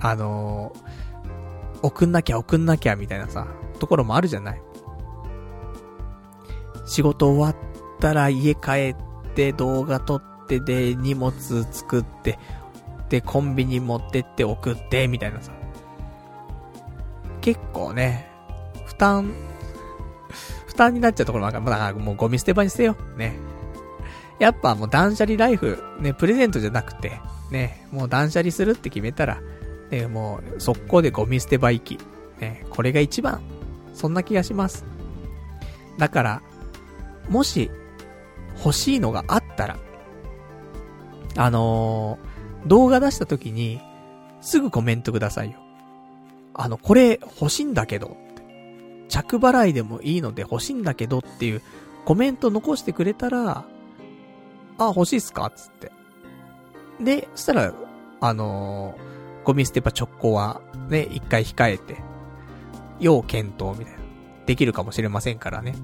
[0.00, 0.85] あのー、
[1.82, 3.46] 送んなきゃ送んなきゃみたいなさ、
[3.78, 4.62] ところもあるじゃない。
[6.86, 7.56] 仕事終わっ
[8.00, 8.96] たら家帰っ
[9.34, 11.32] て動画撮ってで荷物
[11.70, 12.38] 作って、
[13.08, 15.52] でコンビニ持ってって送ってみたいなさ。
[17.40, 18.28] 結構ね、
[18.86, 19.32] 負担、
[20.66, 22.96] 負担になっちゃうところもあるから、まだもうゴミ捨て場に捨てよ。
[23.16, 23.38] ね。
[24.38, 27.20] やっぱもう断捨離ライフ、ね、プレゼントじゃなくて、
[27.50, 29.40] ね、もう断捨離するって決めたら、
[29.90, 31.98] ね、もう、速攻でゴミ捨て場行き。
[32.40, 33.40] ね、これが一番
[33.94, 34.84] そんな気がします。
[35.98, 36.42] だから、
[37.28, 37.70] もし、
[38.58, 39.78] 欲しいのがあったら、
[41.36, 43.80] あのー、動画出した時に、
[44.40, 45.58] すぐコメントくださいよ。
[46.54, 48.16] あの、これ欲しいんだけど、
[49.08, 51.62] 着払いでもいいので欲しいんだけどっていう
[52.04, 53.64] コメント残してくれたら、
[54.78, 55.92] あ、欲しいっすかつって。
[57.00, 57.74] で、そしたら、
[58.20, 59.15] あのー、
[59.46, 61.96] ゴミ捨て場直行は、ね、一回控えて、
[62.98, 64.00] 要検討みたいな、
[64.44, 65.76] できるかもしれませんからね。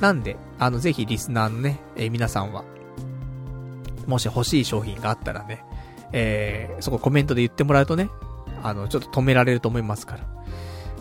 [0.00, 2.62] なんで、あの、ぜひリスナーのね、えー、皆さんは、
[4.06, 5.64] もし欲しい商品があったらね、
[6.12, 8.08] えー、そこコメントで言ってもらうとね、
[8.62, 10.20] あの、ちょっと止められると思いますから。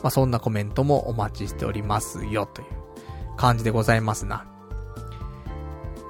[0.01, 2.67] まあ、そんなコメントもお待ちしておりますよ、という
[3.37, 4.47] 感じでございますな。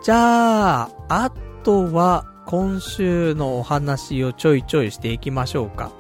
[0.04, 1.32] じゃあ、あ
[1.64, 5.92] とは、今週のお話をちょいちょいしていきましょうか。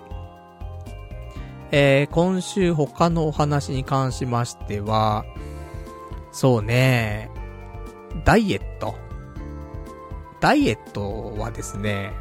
[1.69, 5.25] えー、今週他のお話に関しましては、
[6.31, 7.29] そうね、
[8.25, 8.95] ダイエット。
[10.41, 12.13] ダイエットはですね、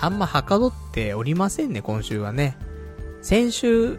[0.00, 2.56] あんまはかどっておりませんね、今週はね。
[3.22, 3.98] 先週、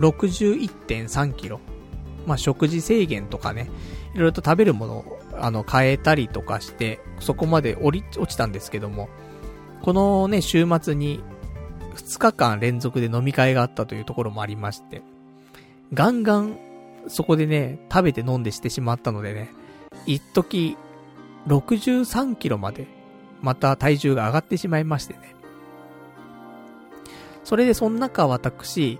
[0.00, 1.60] 61.3キロ。
[2.26, 3.70] まあ、食事制限とかね、
[4.14, 9.08] いろいろと食べるものを、あの、変えたりとかして、そこまで降り、落ちたんですけども、
[9.82, 11.22] このね、週末に、
[11.94, 15.02] 2日間連続で飲み会があったというところもありまして、
[15.92, 16.58] ガンガン、
[17.08, 19.50] そこでね、食べて飲んでしてしまったのでね、
[20.06, 20.76] 一時、
[21.46, 22.86] 63キロまで、
[23.40, 25.34] また体重が上がってしまいましてね。
[27.44, 28.98] それでその中私、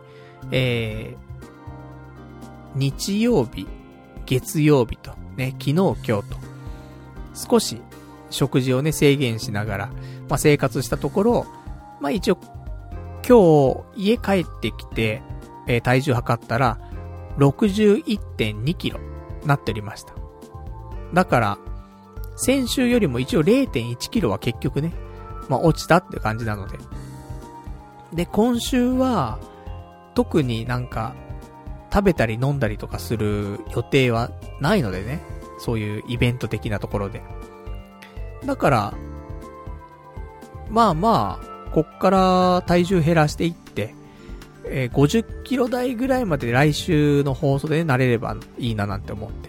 [0.53, 3.67] えー、日曜日、
[4.25, 6.25] 月曜日と、ね、昨日今日と、
[7.35, 7.81] 少し
[8.31, 9.87] 食事をね、制限しながら、
[10.29, 11.47] まあ、生活したところ、
[12.01, 12.39] まあ、一応、
[13.27, 15.23] 今日、家帰ってきて、
[15.67, 16.79] えー、体重測ったら、
[17.39, 19.01] 61.2キロ、
[19.45, 20.15] なっておりました。
[21.13, 21.59] だから、
[22.37, 24.93] 先週よりも一応0.1キロは結局ね、
[25.49, 26.79] まあ、落ちたって感じなので。
[28.13, 29.39] で、今週は、
[30.15, 31.15] 特になんか、
[31.93, 34.31] 食べたり飲んだりとかする予定は
[34.61, 35.37] ないのでね。
[35.59, 37.23] そういうイベント的なところで。
[38.45, 38.95] だから、
[40.69, 43.95] まあまあ、こっから体重減らしていって、
[44.67, 49.49] えー、50キロ台ぐらいまで来週の放送で、ね、慣れればいいななんて思って。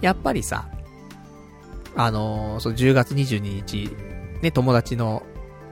[0.00, 0.68] やっぱりさ、
[1.96, 3.90] あのー、そう、10月22日、
[4.42, 5.22] ね、友達の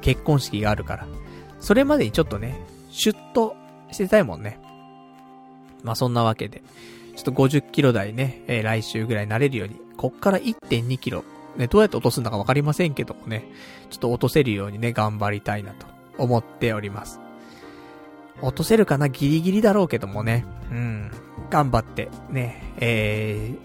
[0.00, 1.08] 結婚式があるから、
[1.60, 2.60] それまでにちょっとね、
[2.90, 3.54] シュッと
[3.90, 4.60] してたいもんね。
[5.82, 6.62] まあ、そんなわけで、
[7.16, 11.24] ちょっと50キロ台ね、えー、来週ぐらいになれるように、こっから1.2キロ、
[11.56, 13.44] ね、どうやって落とすんだかわかりませんけどもね、
[13.90, 15.86] ちょっと落とせるようにね、頑張りたいなと
[16.16, 17.20] 思っております。
[18.40, 19.08] 落とせるかな？
[19.08, 21.10] ギリギリだろうけどもね、うん、
[21.50, 23.58] 頑張って、ね、えー、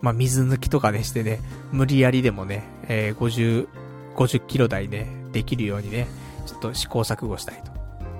[0.00, 1.40] まあ、水抜きとかでしてね、
[1.72, 3.68] 無理やりでもね、えー、50、
[4.14, 6.06] 50キロ台ね、できるようにね、
[6.46, 7.72] ちょっと試行錯誤したいと。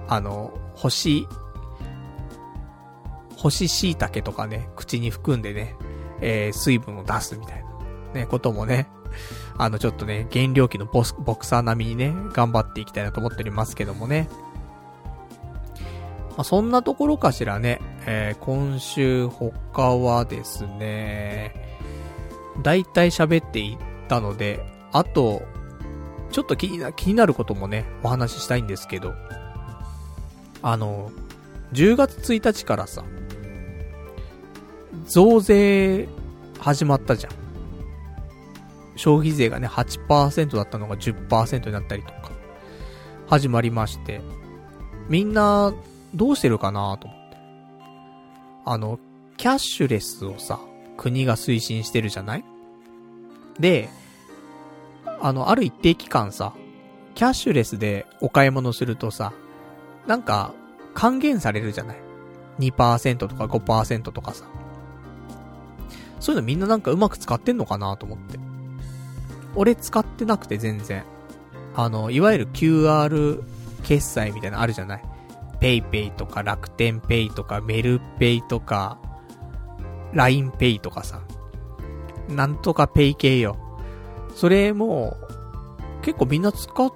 [0.08, 1.26] あの、干し、
[3.46, 5.76] 干し椎茸とかね、口に含んでね、
[6.20, 8.88] えー、水分を出すみたいな、ね、こともね、
[9.56, 14.28] あの、ちょっとね、減量期のボス、ボクサー並みにね、頑張っていきたいなと思っておりますけどもね。
[16.30, 21.78] まあ、そんなところかしらね、えー、今週他はですね、
[22.64, 23.78] だいたい喋っていっ
[24.08, 25.42] たので、あと、
[26.32, 29.14] ちょっと気にな、気になることもね、お話ししたいんですけど、
[30.62, 31.12] あの、
[31.72, 33.04] 10月1日からさ、
[35.06, 36.08] 増税
[36.58, 37.32] 始まったじゃん。
[38.96, 42.30] 消費税がね、8%だったのが10%になったりとか、
[43.28, 44.20] 始まりまして、
[45.08, 45.72] みんな、
[46.14, 47.36] どうしてるかなと思って。
[48.64, 48.98] あの、
[49.36, 50.58] キャッシュレスをさ、
[50.96, 52.44] 国が推進してるじゃない？
[53.60, 53.90] で、
[55.20, 56.54] あの、ある一定期間さ、
[57.14, 59.32] キャッシュレスでお買い物するとさ、
[60.06, 60.52] なんか、
[60.94, 61.96] 還元されるじゃない
[62.60, 64.46] ?2% とか5%とかさ。
[66.20, 68.38] そういうのみんななんかうまく使ってんのかなと思って。
[69.54, 71.04] 俺使ってなくて全然。
[71.74, 73.42] あの、いわゆる QR
[73.82, 75.02] 決済みたいなのあるじゃない
[75.60, 78.98] ?PayPay とか楽天 Pay とかメルペイとか
[80.14, 81.20] LINEPay とかさ。
[82.28, 83.56] なんとか Pay 系よ。
[84.34, 85.16] それも、
[86.02, 86.92] 結構みんな使っ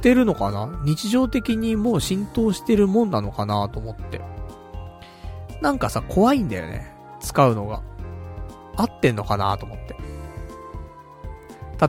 [0.00, 0.80] てるのかな？
[0.84, 4.20] 日常的にもう浸透してるもんなのかなと思って。
[5.60, 6.94] なんかさ、怖いんだよね。
[7.20, 7.82] 使うのが。
[8.76, 9.96] 合ってんのかなと思って。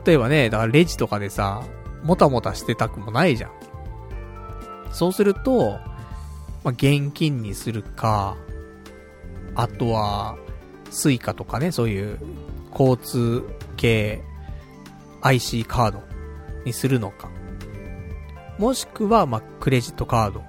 [0.06, 1.62] 例えばね、だからレジとかでさ、
[2.02, 3.50] もたもたしてたくもないじゃん。
[4.92, 5.78] そうすると、
[6.64, 8.36] まあ、現金にするか、
[9.54, 10.36] あとは、
[10.90, 12.18] スイカとかね、そういう
[12.72, 13.44] 交通
[13.76, 14.22] 系
[15.20, 16.02] IC カード
[16.64, 17.30] にするのか。
[18.58, 20.42] もしくは、まあ、クレジットカード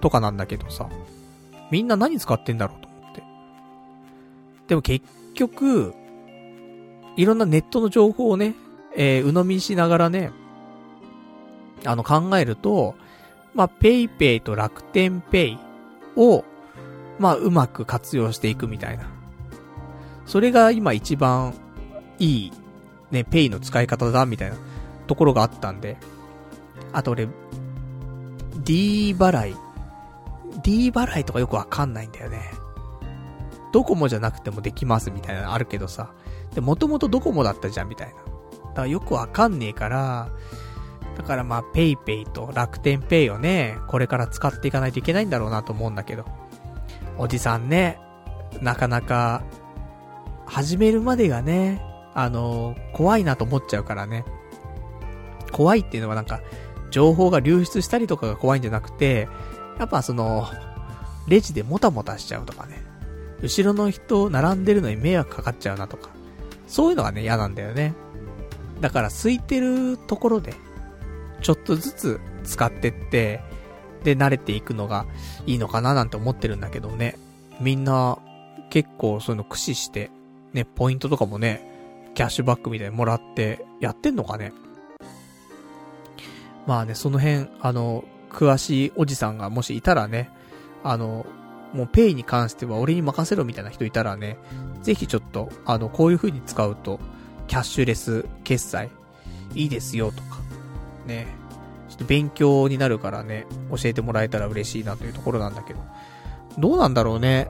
[0.00, 0.88] とかなんだけどさ、
[1.70, 3.22] みんな何使ってんだろうと思って。
[4.68, 5.94] でも結局、
[7.16, 8.54] いろんなネットの情報をね、
[8.96, 10.32] えー、鵜呑みしながらね、
[11.84, 12.94] あの考えると、
[13.54, 15.58] まあ、ペイペイと楽天ペイ
[16.16, 16.44] を、
[17.18, 19.04] まあ、うまく活用していくみたいな。
[20.26, 21.54] それが今一番
[22.18, 22.52] いい、
[23.10, 24.56] ね、ペイの使い方だ、みたいな
[25.06, 25.96] ところがあったんで。
[26.92, 27.28] あと俺、
[28.64, 29.56] D 払い。
[30.62, 32.59] D 払いとかよくわかんないんだよね。
[33.72, 36.12] ドコモじゃなくてもできますみたいなのあるけどさ。
[36.54, 38.14] で、もともとドコモだったじゃんみたいな。
[38.14, 40.30] だからよくわかんねえから、
[41.16, 46.24] だからまあ、ペイペイと楽天ペイをね、これから使っていかないといけないんだろうなと思うんだけど。
[47.18, 47.98] おじさんね、
[48.60, 49.42] なかなか、
[50.46, 51.82] 始めるまでがね、
[52.14, 54.24] あの、怖いなと思っちゃうからね。
[55.52, 56.40] 怖いっていうのはなんか、
[56.90, 59.28] 情報が流出したりとかが怖いんじゃなくて、
[59.78, 60.48] やっぱその、
[61.28, 62.79] レジでもたもたしちゃうとかね。
[63.42, 66.10] 後ろの人並んでるのに迷惑かかっちゃうなとか。
[66.66, 67.94] そういうのがね、嫌なんだよね。
[68.80, 70.54] だから空いてるところで、
[71.42, 73.40] ちょっとずつ使ってって、
[74.04, 75.06] で、慣れていくのが
[75.46, 77.16] いいのかななんて思ってるんだけどね。
[77.60, 78.18] みんな、
[78.70, 80.10] 結構そういうの駆使して、
[80.52, 81.68] ね、ポイントとかもね、
[82.14, 84.52] キャッシュバックみたいにもらってやってんのかね。
[86.66, 90.30] まあね、その辺、あの、詳しいおじさんがもしいたらね、
[90.84, 91.26] あの、
[91.72, 94.38] もうペイに関しては俺に任せろみたいな人いたらね、
[94.82, 96.98] ぜひちょっと、あの、こういう風に使うと、
[97.46, 98.90] キャッシュレス決済、
[99.54, 100.38] いいですよとか、
[101.06, 101.26] ね、
[101.88, 105.80] ちょっと勉強になるからね、教えてもらえたら嬉しいなというところなんだけど。
[106.58, 107.48] どうなんだろうね。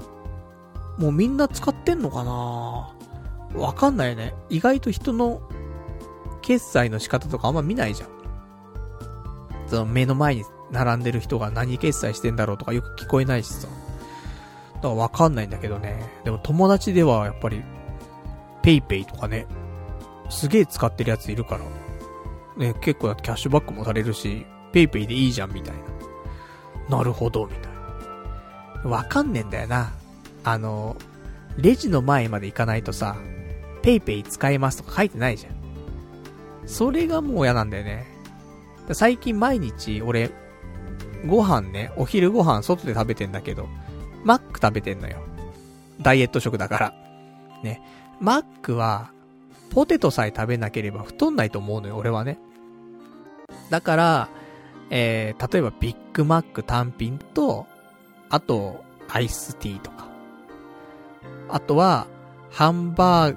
[0.99, 2.95] もうみんな使ってんのかな
[3.55, 4.35] わかんないね。
[4.51, 5.41] 意外と人の
[6.43, 8.09] 決済の仕方とかあんま見ないじゃん。
[9.67, 13.69] その目の前に並んでる人が何決済してんだろうとかよく聞こえないしさ。
[14.81, 16.11] だからわかんないんだけどね。
[16.25, 17.63] でも友達ではやっぱり、
[18.63, 19.47] ペイペイとかね、
[20.31, 21.65] すげえ使ってるやついるから。
[22.57, 25.75] ね、結構だってキャッシュバックもされるし、ペイペイでいいじゃんみたい
[26.89, 26.99] な。
[26.99, 27.73] なるほど、みたい
[28.85, 28.91] な。
[28.91, 29.93] わかんねえんだよな。
[30.45, 30.97] あの、
[31.57, 33.17] レジの前まで行かないとさ、
[33.83, 35.55] ペイペイ使えますとか書いてないじゃん。
[36.67, 38.07] それがもう嫌なんだよね。
[38.93, 40.31] 最近毎日俺、
[41.27, 43.69] ご飯ね、お昼ご飯外で食べてんだけど、
[44.25, 45.19] マック食べてんのよ。
[46.01, 46.95] ダイエット食だから。
[47.63, 47.83] ね。
[48.21, 49.11] マックは、
[49.71, 52.39] ポテトさえ食べなければ太んないと思うのよ、俺はね。
[53.71, 54.29] だから、
[54.91, 57.67] えー、例えばビッグマック単品と、
[58.29, 60.09] あと、アイスティーとか。
[61.49, 62.07] あとは、
[62.51, 63.37] ハンバー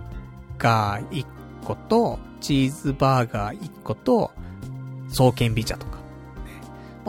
[0.58, 1.26] ガー1
[1.64, 4.32] 個と、チーズバーガー1個と、
[5.10, 6.00] 双剣美茶とか。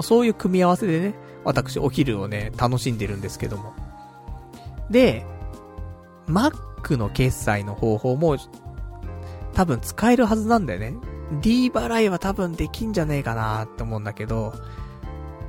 [0.03, 1.15] そういう組み合わせでね、
[1.45, 3.73] 私お昼をね、楽しんでるんですけども。
[4.91, 5.25] で、
[6.27, 8.37] Mac の決済の方法も、
[9.53, 10.95] 多分使えるはずなんだよね。
[11.41, 14.53] D 払いは多分できんじゃねえかなって思うんだけど、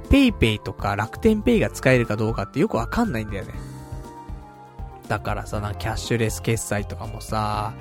[0.09, 3.53] PayPay とか楽天 Pay が使えるかどうかってよくわかんないんだよね。
[5.07, 7.73] だからさ、な、キャッシュレス決済とかもさ、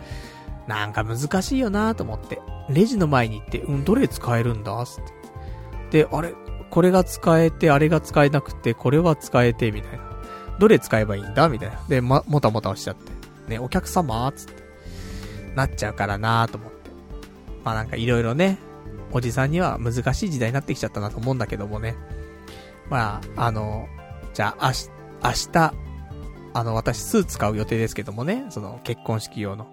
[0.67, 2.41] なんか難しいよなと思って。
[2.71, 5.05] レジの前に行って、うん、どれ使えるんだつっ
[5.91, 6.05] て。
[6.05, 6.35] で、あれ、
[6.75, 10.01] これが使えて、あれが使えなくて、これは使えて、みたいな。
[10.59, 11.49] どれ使えばいいんだ？
[11.49, 11.81] みたいな。
[11.89, 13.13] で、ま、もたもた押しちゃって。
[13.49, 14.33] ね、お客様？
[14.35, 14.65] つって。
[15.55, 16.91] なっちゃうからなと思って。
[17.65, 18.59] まあなんかいろいろね、
[19.13, 21.95] おじさんには難しい時代になってきちゃったなと思うんだけどもね。
[22.91, 23.87] まあ、あの、
[24.33, 24.73] じゃあ、
[25.23, 25.75] 明日、
[26.55, 29.69] あの、私スーツ買う予定ですけどもね、その結婚式用の。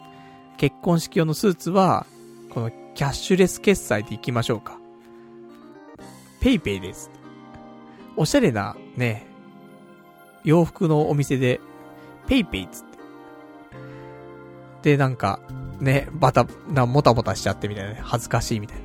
[0.58, 2.06] 結婚式用のスーツは、
[2.52, 4.78] このキャッシュレス決済で行きましょうか。
[6.42, 7.12] ペイペイです。
[8.18, 9.28] おしゃれな、ね、
[10.44, 11.62] 洋服のお店で、
[12.28, 12.86] ペイペイっつっ
[14.82, 14.92] て。
[14.92, 15.40] で、なんか、
[15.80, 18.78] ね、バタ、な、もたもたしちゃってみたいなね、恥ずかしいみたい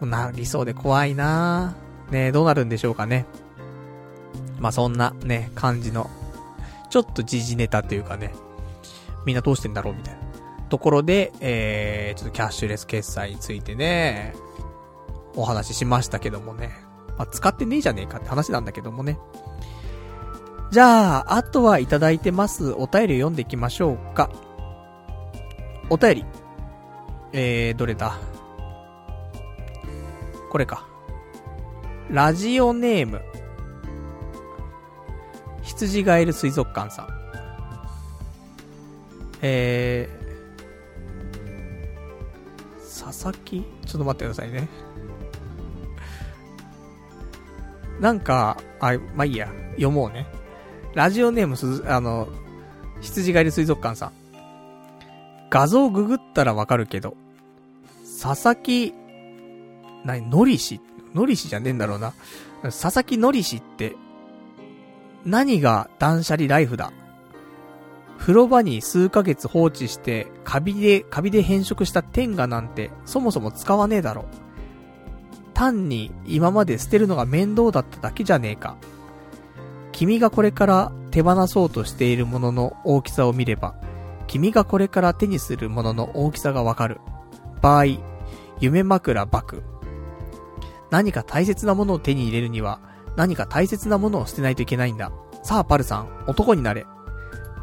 [0.00, 0.24] な。
[0.24, 1.74] なりそうで怖いな
[2.10, 3.24] ね、どうなるんでしょうかね。
[4.58, 6.10] まあ、そんな、ね、感じの、
[6.90, 8.34] ちょっと時事ネタというかね、
[9.24, 10.20] みんなどうしてんだろうみたいな。
[10.68, 14.34] ところで、えー、ちょっとキャッシュレス決済についてね、
[15.36, 16.72] お話ししましたけどもね。
[17.16, 19.18] まあ、使ってねえじゃねえかって話なんだけどもね。
[20.70, 22.72] じゃあ、あとはいただいてます。
[22.72, 24.30] お便り読んでいきましょうか。
[25.88, 26.24] お便り。
[27.32, 28.18] えー、どれだ？
[30.50, 30.86] これか。
[32.10, 33.20] ラジオネーム。
[35.62, 37.08] 羊ガエル水族館さん。
[39.42, 43.64] えー、佐々木？
[43.84, 44.68] ちょっと待ってくださいね。
[48.00, 49.48] なんか、あ、まあ、いいや。
[49.72, 50.26] 読もうね。
[50.94, 52.28] ラジオネームすずあの、
[53.00, 54.12] 羊狩り水族館さん。
[55.50, 57.16] 画像ググったらわかるけど、
[58.22, 58.94] 佐々木、
[60.04, 60.80] なに、のりし
[61.14, 62.14] のりしじゃねえんだろうな。
[62.62, 63.94] 佐々木のりしって、
[65.24, 66.92] 何が断捨離ライフだ？
[68.18, 74.24] 風呂場に数ヶ月放置して、カビで、カビで変色した天下なんて、そもそも使わねえだろ。
[75.56, 78.76] 単に今まで捨てるのが面倒だっただけじゃねえか。
[79.90, 83.74] 君がこれから手放そうとしているものの大きさを見れば、
[84.26, 87.00] 君がこれから手にするものの大きさがわかる。
[87.62, 87.86] 場合、
[88.60, 89.62] 夢枕バク。
[90.90, 92.78] 何か大切なものを手に入れるには、
[93.16, 95.10] 何か大切なものを捨てないといけないんだ。
[95.42, 96.84] さあ、パルさん、男になれ。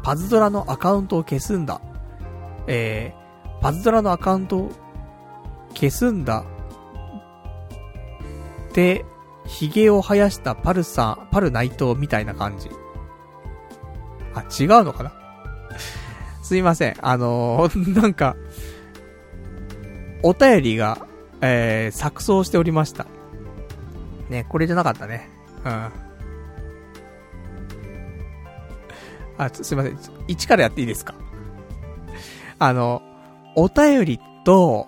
[0.02, 1.80] パズドラのアカウントを消すんだ。
[2.66, 4.72] えー、パズドラのアカウントを
[5.74, 6.44] 消すんだ。
[8.74, 9.04] で、
[9.46, 12.68] 髭を生やしたパルさん、パル内藤みたいな感じ。
[14.34, 15.12] あ、違うのかな？
[16.42, 16.96] すいません。
[17.00, 18.36] あのー、 なんか、
[20.22, 21.06] お便りが、
[21.40, 23.06] えー、錯綜しておりました。
[24.28, 25.28] ね、これじゃなかったね。
[25.64, 25.90] うん。
[29.38, 29.96] あ、すいません。
[30.28, 31.14] 1からやっていいですか？
[32.58, 33.02] あの、
[33.56, 34.86] お便りと、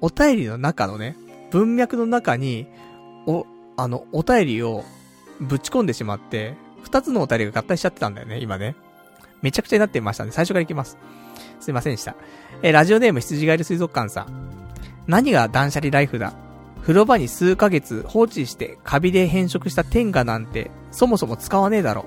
[0.00, 1.16] お便りの中のね、
[1.50, 2.66] 文脈の中に、
[3.26, 3.46] お、
[3.76, 4.84] あの、お便りを
[5.40, 8.76] ぶち込んでしまって、二つのお便りが合体しちゃってたんだよね、今ね。
[9.40, 10.98] めちゃくちゃになってましたんで、最初からいきます。
[11.60, 12.14] すいませんでした。
[12.62, 14.26] え、ラジオネーム羊ガエル水族館さん。
[15.06, 16.32] 何が断捨離ライフだ？
[16.82, 22.06] 風呂場に数ヶ月放置してカビで変色した天下なんてそもそも使わねえだろ。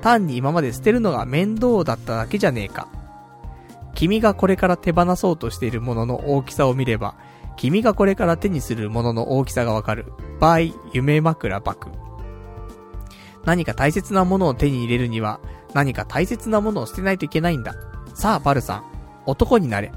[0.00, 2.88] 単に今まで捨てるのが面倒だっただけじゃねえか。
[3.94, 7.14] 君がこれから手放そうとしているものの大きさを見れば、
[7.56, 10.12] 君がこれから手にするものの大きさがわかる。
[10.40, 10.60] 場合、
[10.92, 11.88] 夢枕バク。
[13.44, 15.40] 何か大切なものを手に入れるには、
[15.74, 17.74] 何か大切なものを捨てないといけないんだ。
[18.14, 18.84] さあ、パルさん。
[19.26, 19.92] 男になれ。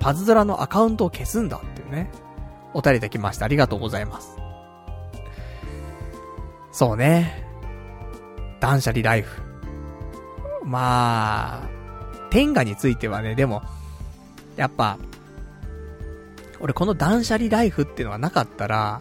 [0.00, 2.10] パズドラのアカウントを消すんだっていうね。
[2.74, 3.44] お便りできました。
[3.44, 4.36] ありがとうございます。
[6.72, 7.44] そうね。
[8.60, 9.42] 断捨離ライフ。
[10.64, 11.68] まあ、
[12.30, 13.62] 天下についてはね、でも、
[14.56, 14.98] やっぱ、
[16.60, 19.00] 俺この断捨離ライフっていうのがなかったら、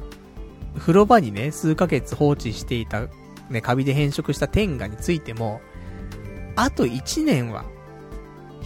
[0.77, 3.07] 風呂場にね、数ヶ月放置していた、
[3.49, 5.61] ね、カビで変色した天下についても、
[6.55, 7.65] あと1年は、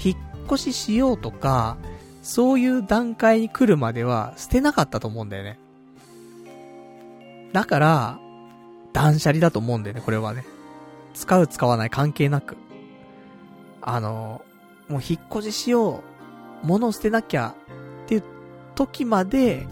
[0.04, 1.78] 引っ越ししようとか、
[2.22, 5.60] そういう段階に来るまでは捨てなかったと思うんだよね。
[7.54, 8.20] だから、
[8.94, 10.46] 断捨離だと思うんだよね、これはね。
[11.14, 12.58] 使う使わない関係なく。
[13.82, 14.42] あの、
[14.88, 16.04] もう引っ越ししよ
[16.64, 16.68] う。
[16.68, 17.56] 物捨てなきゃ
[18.82, 19.68] 時まで、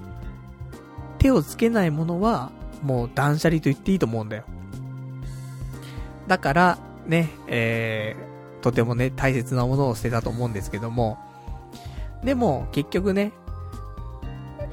[1.17, 2.51] 手をつけないものは、
[2.83, 4.43] もう断捨離と言っていいと思うんだよ。
[6.27, 6.77] だから、
[7.07, 11.17] ね、えー、とてもね、大切なものを捨てたと思うんですけども、
[12.23, 13.33] でも、結局ね、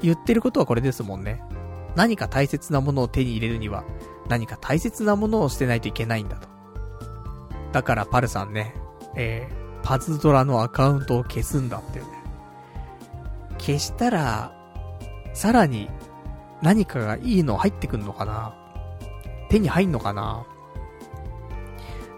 [0.01, 1.41] 言ってることはこれですもんね。
[1.95, 3.83] 何か大切なものを手に入れるには、
[4.29, 6.47] 何か大切なものを捨てないといけないんだと。
[7.71, 8.75] だからパルさんね、
[9.15, 12.16] えー、パズドラのアカウントを消すんだってね。
[13.57, 14.53] 消したら、
[15.33, 15.89] さらに
[16.61, 18.55] 何かがいいの入ってくんのかな？
[19.49, 20.45] 手に入んのかな？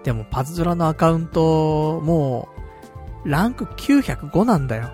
[0.04, 2.48] でもパズドラのアカウント、も
[3.26, 4.90] う、ランク905なんだよ。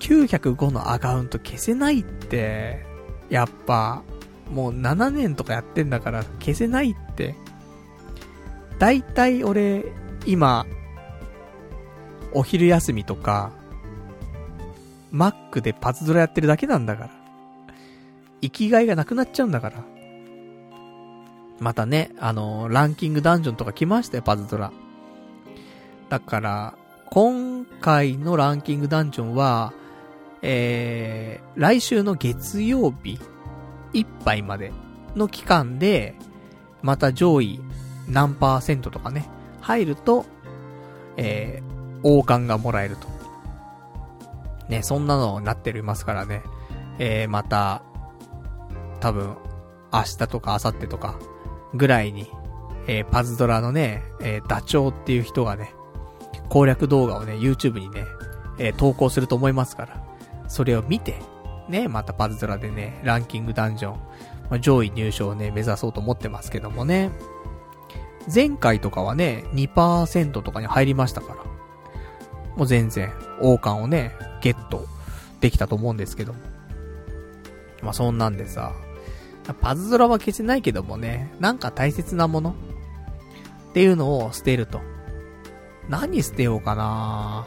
[0.00, 2.84] 905のアカウント消せないって、
[3.30, 4.02] やっぱ、
[4.50, 7.36] もう7年とかやってんだから消せないって。
[8.78, 9.84] だいたい俺、
[10.26, 10.66] 今、
[12.32, 13.52] お昼休みとか、
[15.10, 17.10] マックでパズドラやってるだけなんだから。
[18.40, 19.84] 生きがいがなくなっちゃうんだから。
[21.60, 24.72] またね、あのー、ランキングダンジョンとか来ましたよ、パズドラ。
[26.08, 26.74] だから、
[27.10, 29.72] 今回のランキングダンジョンは、
[30.42, 33.18] えー、来週の月曜日
[33.92, 34.72] いっぱいまで
[35.16, 36.14] の期間で、
[36.82, 37.60] また上位
[38.08, 39.28] 何パーセントとかね、
[39.60, 40.26] 入ると、
[41.16, 43.17] えー、王冠がもらえると。
[44.68, 46.42] ね、そんなのになっておりますからね。
[46.98, 47.82] えー、また、
[49.00, 49.36] 多分、
[49.92, 51.18] 明日とか明後日とか、
[51.74, 52.30] ぐらいに、
[52.86, 55.74] えー、パズドラのね、えー、ダチョウっていう人がね、
[56.48, 58.04] 攻略動画をね、YouTube にね、
[58.58, 60.02] えー、投稿すると思いますから、
[60.48, 61.20] それを見て、
[61.68, 63.94] ね、またパズドラでね、ランキングダンジョン、
[64.50, 67.10] まあ、上位入賞をね、目指そうと思ってますけどもね。
[68.32, 71.44] 前回とかはね、2%とかに入りましたから。
[72.56, 74.86] もう全然、王冠をね、ゲット
[75.40, 76.40] できたと思うんですけども。
[77.82, 78.72] まあそんなんでさ、
[79.60, 82.54] パズドラは消せないけどもね、なんか大切なもの
[83.70, 84.80] っていうのを捨てると。
[85.88, 87.46] 何捨てようかな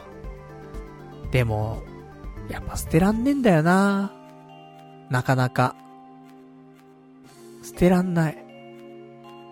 [1.30, 1.82] でも、
[2.48, 4.12] やっぱ捨てらんねえんだよな
[5.10, 5.76] なかなか。
[7.62, 8.44] 捨てらんない。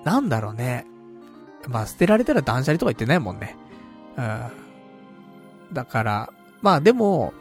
[0.05, 0.87] なんだろうね。
[1.69, 3.57] まあ捨てられたら断捨離とか言ってないもんね。
[4.17, 5.75] うん。
[5.75, 7.33] だから、まあでも、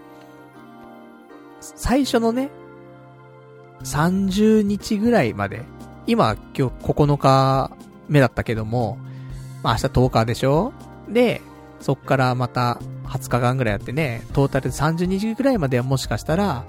[1.60, 2.50] 最初のね、
[3.84, 5.66] 30日ぐらいまで、
[6.08, 7.72] 今今日9日
[8.08, 8.98] 目だったけども、
[9.62, 10.74] まあ明日10日でしょ？
[11.10, 11.42] で、
[11.80, 16.66] そっからまた20日間ぐらいやってね、トータルで30日ぐらいまではもしかしたら、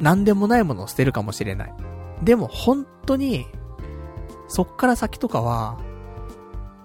[0.00, 1.74] 何でもないものを捨てるかもしれない。
[2.22, 3.46] でも本当に、
[4.48, 5.78] そっから先とかは、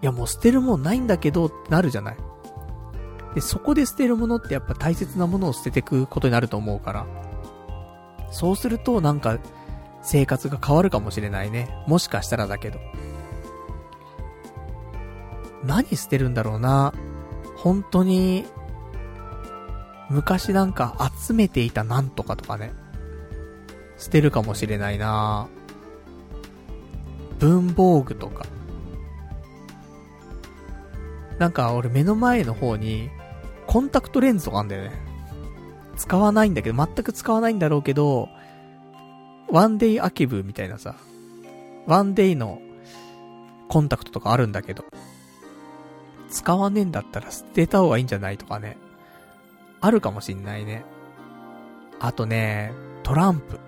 [0.02, 2.18] いやもう捨てるもんないんだけどってなるじゃない？
[3.36, 7.06] で、そこで捨てるものってやっぱ大切なものを捨てていくことになると思うから。
[8.32, 9.40] そうするとなんか、
[10.02, 11.70] 生活が変わるかもしれないね。
[11.88, 12.80] もしかしたらだけど。
[15.64, 16.94] 何捨てるんだろうな。
[17.56, 18.46] 本当に、
[20.10, 22.74] 昔なんか集めていたなんとかとかね。
[23.98, 25.48] 捨てるかもしれないな
[27.40, 28.46] 文房具とか。
[31.40, 33.10] なんか俺目の前の方に、
[33.68, 34.92] コンタクトレンズとかあんだよね。
[35.96, 38.30] 使わないんだけど、全く使わないんだろうけど、
[39.50, 40.96] ワンデイアキブみたいなさ、
[41.86, 42.60] ワンデイの
[43.68, 44.86] コンタクトとかあるんだけど、
[46.30, 48.78] 使わねえんだったら捨てた方がいいんじゃないとかね。
[49.82, 50.84] あるかもしんないね。
[52.00, 52.74] あとね、
[53.04, 53.60] トランプ。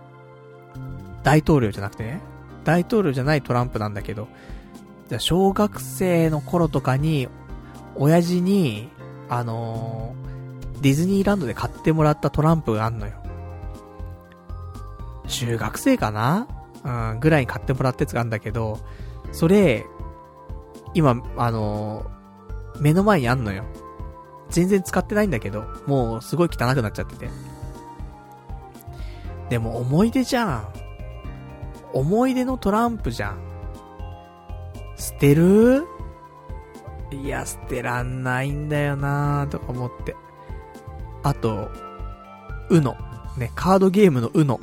[1.24, 2.22] 大統領じゃなくてね。
[2.64, 4.28] 大統領じゃないトランプなんだけど、
[5.10, 7.28] じゃ小学生の頃とかに、
[7.96, 8.90] 親父に、
[9.30, 13.14] あのー、ディズニーランドで買ってもらったトランプがあんのよ。
[15.28, 16.48] 中学生かな？
[16.84, 18.80] うん、ぐらいに買ってもらったやつがあんだけど、
[19.32, 19.86] それ、
[20.94, 23.64] 今、あのー、目の前にあんのよ。
[24.50, 27.30] 全然使ってないんだけど、もうすごい汚くなっちゃってて。
[29.50, 30.68] でも思い出じゃん。
[31.94, 33.40] 思い出のトランプじゃん。
[34.98, 35.88] 捨てる？
[37.24, 40.16] いや、捨てらんないんだよなーとか思って。
[41.24, 41.70] あと、
[42.70, 42.96] うの。
[43.38, 44.60] ね、カードゲームのうの。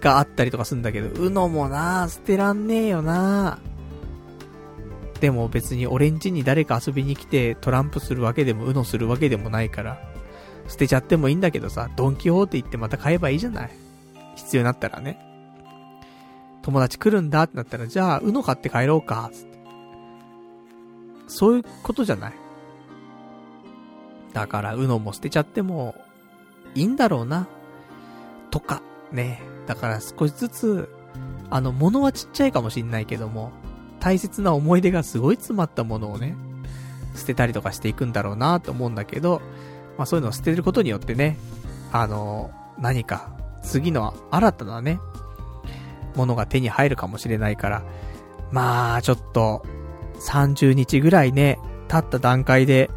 [0.00, 3.58] があったりとかするんだけど、うのもな捨てらんねえよな
[5.20, 9.98] でも別に俺ん家に誰か遊びに来てトランプするわけでも、うのするわけでもないから、
[10.68, 13.70] 捨てちゃってもいいんだけどさ、ドンキホーテ行ってまた買えばいいじゃない
[14.36, 15.18] 必要になったらね。
[16.62, 19.45] 友達来るんだってなったら、じゃあ、うの買って帰ろうか、つっ。
[21.26, 22.32] そういうことじゃない
[24.32, 25.94] だから、うのも捨てちゃっても、
[26.74, 27.48] いいんだろうな。
[28.50, 29.40] とか、ね。
[29.66, 30.88] だから少しずつ、
[31.50, 33.50] あの、物はちっちゃいかもしんないけども、
[33.98, 36.36] 大切な思い出がすごい詰まったものをね、
[37.14, 39.40] 捨てたりとかしていくんだろうなと思うんだけど、
[39.96, 41.38] まあそういうのを捨てることによってね、
[41.92, 43.30] あの、何か、
[43.62, 45.00] 次の新たなね、
[46.14, 47.82] ものが手に入るかもしれないから、
[48.52, 49.64] まあ、ちょっと、
[50.20, 52.90] 30日ぐらいね、経った段階で、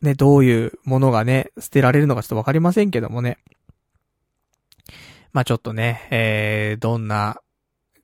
[0.00, 3.38] ね、どういうものがね、捨てられるのかちょっとわかりませんけどもね。
[5.32, 7.38] まあちょっとね、えー、どんな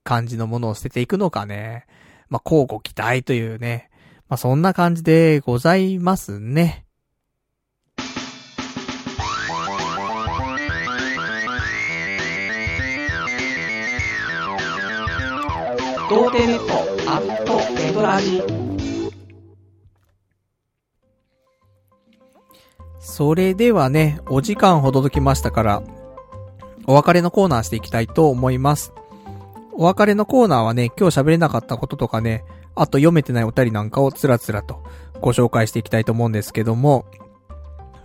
[0.04, 1.86] 感じのものを捨てていくのかね。
[2.28, 3.90] まあ、交互期待というね。
[4.28, 6.84] まあ、そんな感じでございますね。
[16.08, 18.42] 童貞ネットアットネトラジ
[23.00, 25.82] それではね、お時間ほどときましたから、
[26.86, 28.92] お別れのコーナーしていきたいと思います。
[29.72, 32.44] お別れのコーナーはね、今日喋れなかったこととかね、
[32.74, 34.84] あと読めてないお便りなんかをつらつらと
[35.22, 37.06] ご紹介していきたいと思うんですけども、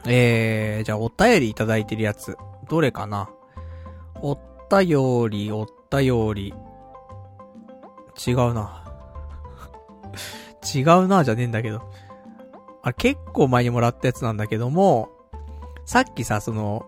[0.08, 2.38] えー、じゃあお便りいただいてるやつ、
[2.70, 3.30] どれかな？
[4.22, 4.36] お
[4.72, 6.54] 便り、お便り、
[8.26, 8.80] 違うな。
[10.74, 11.82] 違うなじゃねえんだけど。
[12.82, 15.10] あ結構前にもらったやつなんだけども、
[15.86, 16.86] さっきさ、その、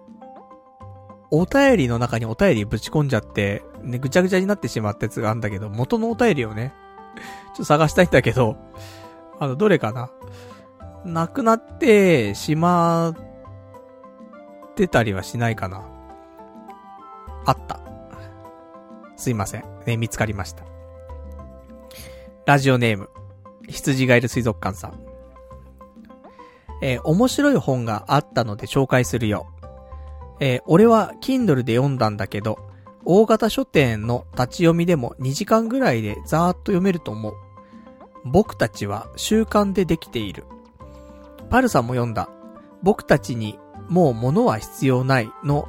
[1.32, 6.74] お便りの中にお便りぶち込んじゃって、ね、ぐちゃぐちゃになってしまったやつがあるんだけど、元のお便りをね、
[7.16, 8.58] ちょっと探したいんだけど、
[9.40, 10.12] あの、どれかな？
[11.06, 13.16] なくなってしまっ
[14.76, 15.84] てたりはしないかな
[17.46, 17.80] あった。
[19.16, 19.64] すいません。
[19.86, 20.64] ね、見つかりました。
[22.46, 23.10] ラジオネーム、
[23.68, 25.00] 羊がいる水族館さん。
[26.82, 29.48] えー、面白い本があったので紹介するよ。
[30.40, 32.60] えー、俺は Kindle で読んだんだけど、
[33.06, 37.34] 大型書店の立ち読みでも2時間ぐらいでざーっと読めると思う。
[38.26, 40.46] 僕たちは習慣でできている。
[41.50, 42.30] パルさんも読んだ。
[42.82, 45.68] 僕たちにもう物は必要ないの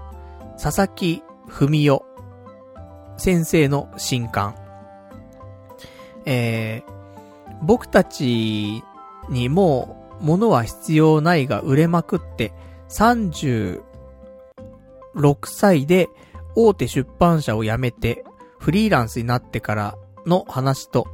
[0.60, 2.02] 佐々木文代
[3.18, 4.56] 先生の新刊。
[6.24, 6.95] えー、
[7.62, 8.82] 僕たち
[9.28, 12.52] にも物は必要ないが売れまくって
[12.88, 13.82] 36
[15.44, 16.08] 歳で
[16.54, 18.24] 大手出版社を辞めて
[18.58, 21.06] フリーランスになってからの話と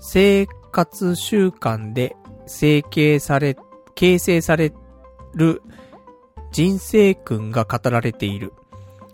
[0.00, 3.56] 生活習慣で成形され、
[3.94, 4.72] 形成され
[5.34, 5.62] る
[6.50, 8.52] 人生訓が語られている。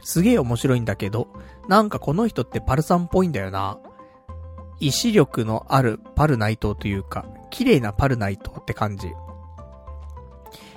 [0.03, 1.29] すげえ面白いんだけど、
[1.69, 3.79] なんかこの人ってパルさんっぽいんだよな。
[4.81, 9.13] 意志力のあるパルナイトというか、綺麗なパルナイトって感じ。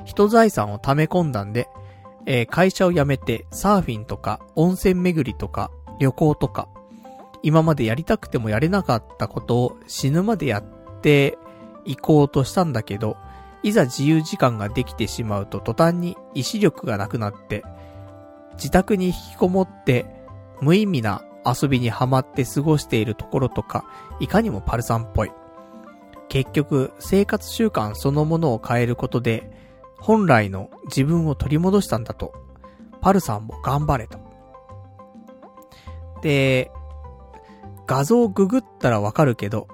[0.06, 1.70] 人財産を溜め込んだんで、
[2.26, 6.68] えー、会社を辞めてサーフィンとか温泉巡りとか旅行とか、
[7.44, 11.38] 今までやりたくてもやれなかったことを死ぬまでやって
[11.86, 13.18] いこうとしたんだけど、
[13.64, 17.64] いざ自由時間ができてしまうと途端に意志力がなくなって、
[18.54, 20.06] 自宅に引きこもって
[20.62, 23.86] 無意味な遊びにはまって過ごしているところとか、
[24.20, 25.32] いかにもパルさんっぽい。
[26.30, 29.52] 結局、生活習慣そのものを変えることで、
[30.00, 32.34] 本来の自分を取り戻したんだと。
[33.02, 34.20] パルさんも頑張れと。
[36.22, 36.72] で、
[37.88, 39.68] 画像をググったらわかるけど、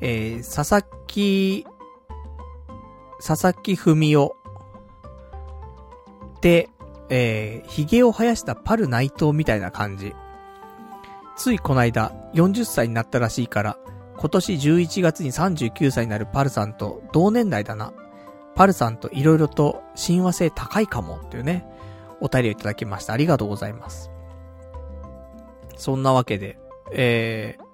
[0.00, 1.66] えー、佐々木
[3.20, 4.36] 佐々木文夫
[6.40, 6.68] で、
[7.08, 10.14] えー、髭を生やしたパル内藤みたいな感じ。
[11.38, 13.78] ついこの間、40歳になったらしいから、
[14.18, 17.92] 今年11月に39歳になるパルさんと同年代だな。
[18.56, 21.64] パルさんと色々と親和性高いかもっていうね、
[22.20, 23.12] お便りをいただきました。
[23.12, 24.10] ありがとうございます。
[25.76, 26.58] そんなわけで、
[26.92, 27.64] えー、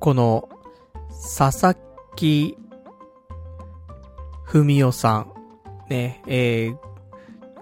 [0.00, 0.48] この、
[1.38, 1.76] 佐々
[2.16, 2.58] 木
[4.42, 5.32] ふみおさん。
[5.88, 6.76] ね、えー、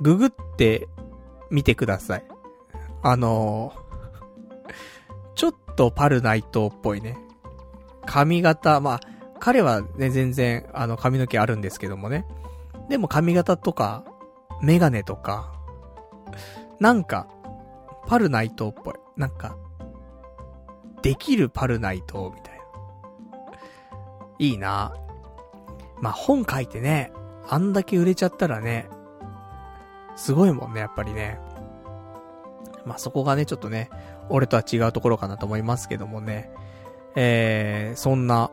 [0.00, 0.88] ググって
[1.50, 2.24] みてください。
[3.02, 3.81] あのー、
[5.74, 7.18] とパルナイトっぽいね。
[8.06, 9.00] 髪型、まあ、
[9.40, 12.26] 彼はね、全然、あの、髪の毛あるんですけどもね。
[12.88, 14.04] でも髪型とか、
[14.60, 15.52] メガネとか、
[16.78, 17.26] なんか、
[18.06, 18.94] パルナイトっぽい。
[19.16, 19.56] なんか、
[21.02, 22.62] できるパルナイトみたいな。
[24.38, 24.94] いいな。
[26.00, 27.12] まあ、本書いてね、
[27.48, 28.88] あんだけ売れちゃったらね、
[30.16, 31.38] すごいもんね、やっぱりね。
[32.84, 33.90] まあ、そこがね、ちょっとね、
[34.32, 36.50] 俺とは違うところかなと思いますけどもね。
[37.14, 38.50] えー、そんな、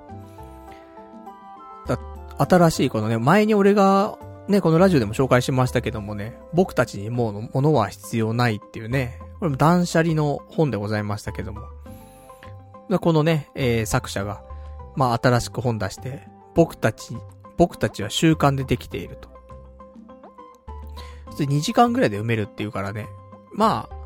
[2.38, 11.62] 新しいこのね、前に俺が、ね、このラジオでも紹介しましたけどもね、僕たちにもう物は必要ないっていうね、これも断捨離の本でございましたけども。
[13.02, 14.42] このね、えー、作者が、
[14.96, 17.16] まあ、新しく本出して、僕たち
[17.60, 19.30] 僕たちは習慣でできていると。
[21.32, 23.08] 普通2時間ぐらいで読めるっていうからね。
[23.54, 23.99] まあ、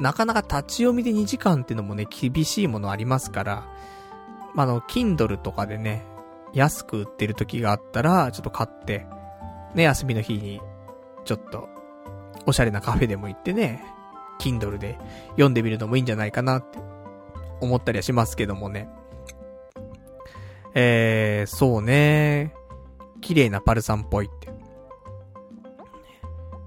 [0.00, 3.64] なかなか立ち読みで2時間っていうのもね、厳しいものありますから、
[4.54, 6.04] まあ、の、Kindle とかでね、
[6.52, 9.06] 安く売ってる時があったら、ちょっと買って、
[9.74, 10.60] ね、休みの日に、
[11.24, 11.68] ちょっと、
[12.46, 13.84] おしゃれなカフェでも行ってね、
[14.40, 14.98] Kindle で
[15.32, 16.78] 読んでみるのもいいんじゃないかなって
[17.60, 18.88] 思ったりはしますけどもね。
[20.74, 22.54] えー、そうね。
[23.20, 24.48] 綺麗なパルさんっぽいって。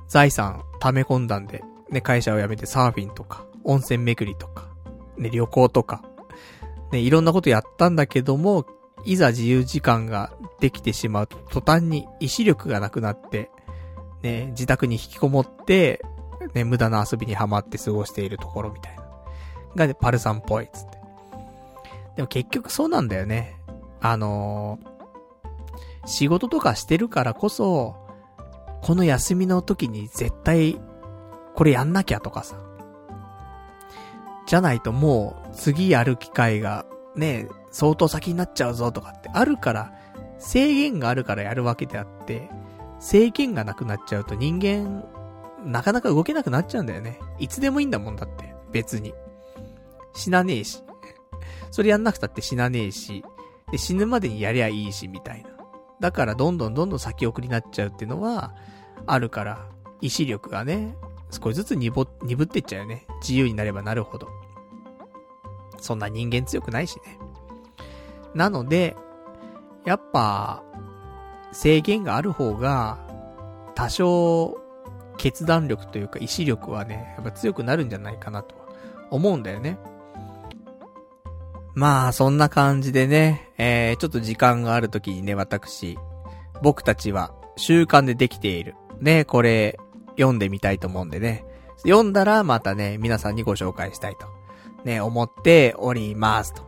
[0.07, 4.67] 財産溜め込んだんで、ね、会社を辞めてサーフィンとか、温泉巡りとか、
[5.17, 6.03] ね、旅行とか、
[6.91, 8.65] ね、いろんなことやったんだけども、
[9.05, 13.49] いざ自由時間ができてしまうと、途端に意志力がなくなって、
[14.21, 16.01] ね、自宅に引きこもって、
[16.53, 19.03] ね、無駄な遊びにはまって過ごしているところみたいな。
[19.75, 20.97] がね、パルさんっぽい、つって。
[22.15, 23.55] でも結局そうなんだよね。
[23.99, 27.95] あのー、仕事とかしてるからこそ、
[28.81, 30.79] この休みの時に絶対、
[31.55, 32.57] これやんなきゃとかさ。
[34.45, 36.85] じゃないともう、次やる機会が、
[37.15, 39.93] ね、相当先になっちゃうぞとかってあるから、
[40.39, 42.49] 制限があるからやるわけであって、
[42.99, 45.05] 制限がなくなっちゃうと人間、
[45.65, 47.19] なかなか動けなくなっちゃうんだよね。
[47.39, 49.13] いつでもいいんだもんだって、別に。
[50.13, 50.83] 死なねえし。
[51.71, 53.23] それやんなくたって死なねえし、
[53.71, 55.49] で、死ぬまでにやりゃいいし、みたいな。
[55.99, 58.53] だからどんどんどんどん先送りになっちゃうっていうのは、
[59.05, 59.65] あるから、
[60.01, 60.95] 意志力がね、
[61.33, 63.05] 少しずつ鈍、ってっちゃうよね。
[63.21, 64.29] 自由になればなるほど。
[65.79, 67.19] そんな人間強くないしね。
[68.33, 68.95] なので、
[69.85, 70.63] やっぱ、
[71.51, 72.99] 制限がある方が、
[73.75, 74.57] 多少、
[75.17, 78.55] 決断力というか意志力はね、やっぱ強くなるんじゃないかなと
[79.11, 79.77] 思うんだよね。
[81.75, 85.97] まあ、そんな感じでね、えー、ちょっと時間がある時にね、私、
[86.61, 88.75] 僕たちは習慣でできている。
[88.99, 89.79] ね、これ、
[90.17, 91.45] 読んでみたいと思うんでね。
[91.83, 94.27] 読んだらまたね、皆さんにご紹介したいと。
[94.83, 96.63] ね、思っておりますと。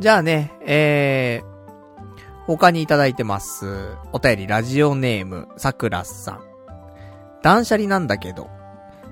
[0.00, 3.96] じゃあね、えー、他にいただいてます。
[4.12, 6.44] お便りラジオネーム、さくらさん。
[7.42, 8.48] 断捨離なんだけど、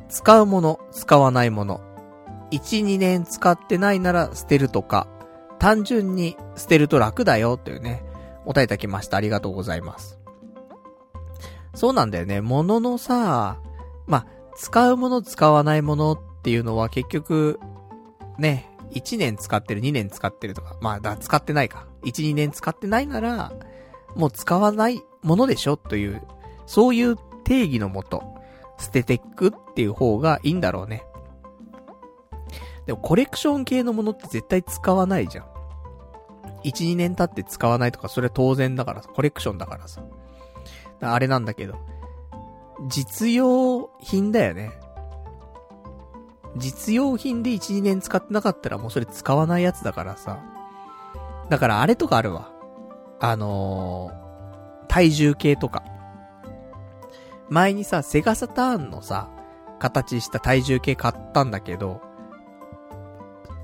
[0.08, 1.80] 使うもの、使わないもの。
[2.50, 5.06] 1、2年使ってないなら捨てるとか、
[5.58, 8.04] 単純に捨てると楽だよというね、
[8.44, 9.16] お便りいただきました。
[9.16, 10.21] ありがとうございます。
[11.74, 12.40] そうなんだよね。
[12.40, 13.58] 物のさ、
[14.06, 14.26] ま、
[14.56, 17.58] 使うもの使わないものっていうのは結局、
[18.38, 21.86] ね、1年使ってる、2年使ってるとか、まあ、だ、使ってないか。
[22.04, 23.52] 1、2年使ってないなら、
[24.14, 26.22] もう使わないものでしょという、
[26.66, 28.22] そういう定義のもと、
[28.78, 31.04] 捨ててくっていう方がいいんだろうね。
[32.86, 35.46] でもコレクション系のものって絶対使わないじゃん。
[36.64, 40.02] 1、2年経って使わないとか、それは当然だからさ、コレクションだからさ。
[41.02, 41.74] あれなんだけど、
[42.88, 44.72] 実用品だよね。
[46.56, 50.38] 実用品で1、2年使ってなかったらもうそれ使わないやつだからさ。
[51.48, 52.50] だからあれとかあるわ。
[53.20, 55.84] あのー、体重計とか。
[57.48, 59.28] 前にさ、セガサターンのさ、
[59.78, 62.00] 形した体重計買ったんだけど、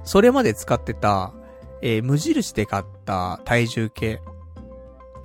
[0.05, 1.33] それまで使ってた、
[1.83, 4.21] えー、無印で買った体重計。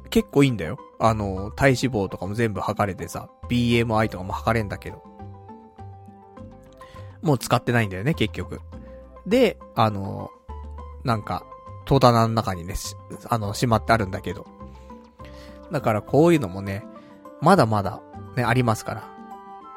[0.09, 0.77] 結構いいんだよ。
[1.05, 5.03] あの、体脂肪とかも全部測れてさ、BMI とかも測れんだけど。
[7.21, 8.61] もう使ってないんだよね、結局。
[9.27, 10.29] で、あの、
[11.03, 11.43] なんか、
[11.83, 12.75] 戸棚の中にね、
[13.27, 14.47] あの、しまってあるんだけど。
[15.73, 16.85] だからこういうのもね、
[17.41, 18.01] まだまだ、
[18.37, 19.03] ね、ありますから。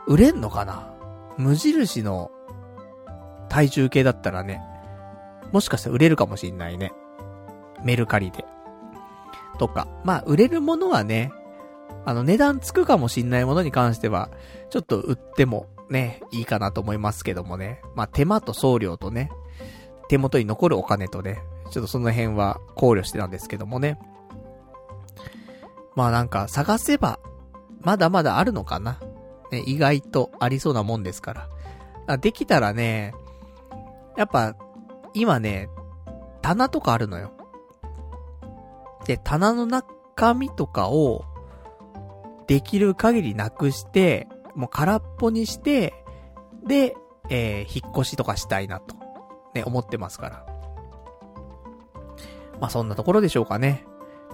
[0.07, 0.95] 売れんのかな？
[1.39, 2.31] 無印の
[3.49, 4.63] 体重計だったらね、
[5.51, 6.93] もしかしたら売れるかもしんないね。
[7.83, 8.45] メルカリで。
[9.57, 9.89] とか。
[10.05, 11.33] まあ、売れるものはね、
[12.05, 14.31] あの、値段つくかもしんないものに関しては、
[14.71, 17.81] ちょっと売ってもね、いいかなと思いますけどもね。
[17.95, 19.31] まあ、手間と送料とね、
[20.09, 23.99] 手元に残るお金とね、ちょっとその辺は考慮してたんですけどもね。
[25.95, 27.19] まあなんか探せば、
[27.81, 29.01] まだまだあるのかな。
[29.51, 31.49] ね、意外とありそうなもんですか
[32.07, 32.19] ら。
[32.19, 33.15] できたらね、
[34.17, 34.57] やっぱ、
[35.15, 35.69] 今ね、
[36.43, 37.33] 棚とかあるのよ。
[39.07, 41.25] で、棚の中身とかを、
[42.47, 45.95] できる限りなくして、もう空っぽにして、
[46.65, 46.95] で、
[47.29, 48.97] えー、引っ越しとかしたいなと、
[49.55, 50.47] ね、思ってますから。
[52.61, 53.85] まあ、そんなところでしょうかね。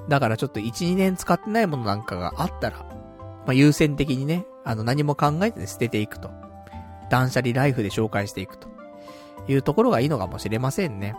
[0.09, 6.31] だからちょっと1、2年使ってないものなんかがあったら、まあ、優先的にね、あの、何も考えずに捨てていくと。
[7.11, 8.69] 断捨離ライフで紹介していくと。
[9.49, 11.17] いうところがいいのかもしれませんね。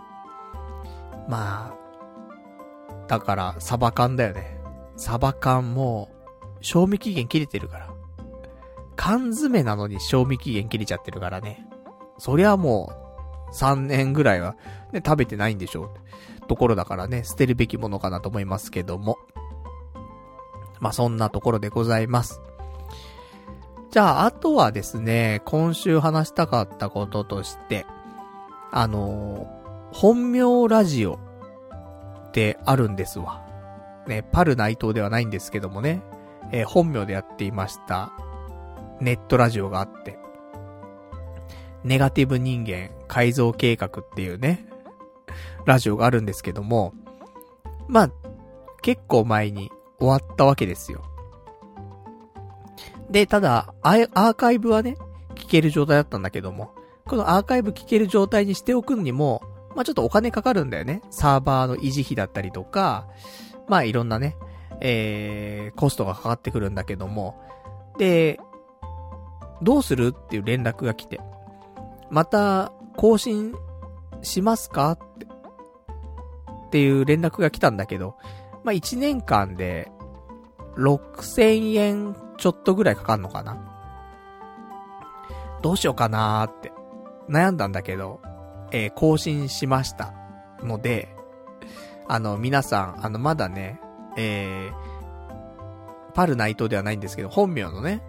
[1.28, 1.83] まあ、
[3.14, 4.58] だから、サバ缶だよね。
[4.98, 6.10] サバ缶も、
[6.62, 7.94] 賞味期限切れてるから。
[8.96, 11.68] 缶詰なのに賞味期限切れちゃってるからね。
[12.18, 12.92] そりゃも
[13.52, 14.56] う、3年ぐらいは、
[14.92, 15.94] ね、食べてないんでしょ
[16.42, 16.48] う。
[16.48, 19.20] ところだからね、捨てるべきものかなと思いますけども。
[20.80, 22.42] まあ、そんなところでございます。
[23.92, 27.86] じゃあ、あとはですね、今週話したかったこととして、
[28.72, 31.20] あのー、本名ラジオ
[32.34, 33.46] ってあるんですわ。
[34.08, 36.02] ね、パル内藤ではないんですけどもね、
[36.52, 38.12] えー、本名でやっていました、
[39.00, 40.18] ネットラジオがあって、
[41.84, 44.66] ネガティブ人間改造計画っていうね、
[45.68, 46.96] ラジオがあるんですけども、
[47.88, 48.12] まあ、
[48.82, 49.70] 結構前に
[50.00, 51.04] 終わったわけですよ。
[53.12, 54.98] で、ただ、アーカイブはね、
[55.36, 56.74] 聞ける状態だったんだけども、
[57.06, 59.44] このアーカイブ聞ける状態にしておくにも、
[59.76, 61.02] まあ、ちょっとお金かかるんだよね。
[61.10, 63.08] サーバーの維持費だったりとか、
[63.68, 64.36] まあ、いろんなね、
[64.82, 67.42] えー、コストがかかってくるんだけども、
[67.98, 68.40] で、
[69.62, 71.20] どうするっていう連絡が来て、
[72.10, 73.56] また、更新
[74.22, 78.16] しますかって、っていう連絡が来たんだけど、
[78.64, 79.92] まあ、1年間で、
[80.78, 83.58] 6000円ちょっとぐらいかかんのかな。
[85.62, 86.74] どうしようかなーって
[87.30, 88.20] 悩んだんだけど、
[88.74, 90.14] えー、更新しました
[90.62, 91.16] ので、
[92.08, 93.80] あの、皆さん、あの、まだね、
[94.18, 98.04] えー、パル内藤ではないんですけど、本名のね、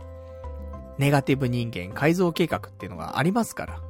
[0.99, 3.81] ネガティブ人間改造計画っていうのがありますから。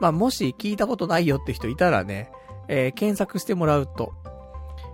[0.00, 2.32] まあ、もし聞いたことないよって人いたらね、
[2.68, 4.14] えー、検索してもらうと、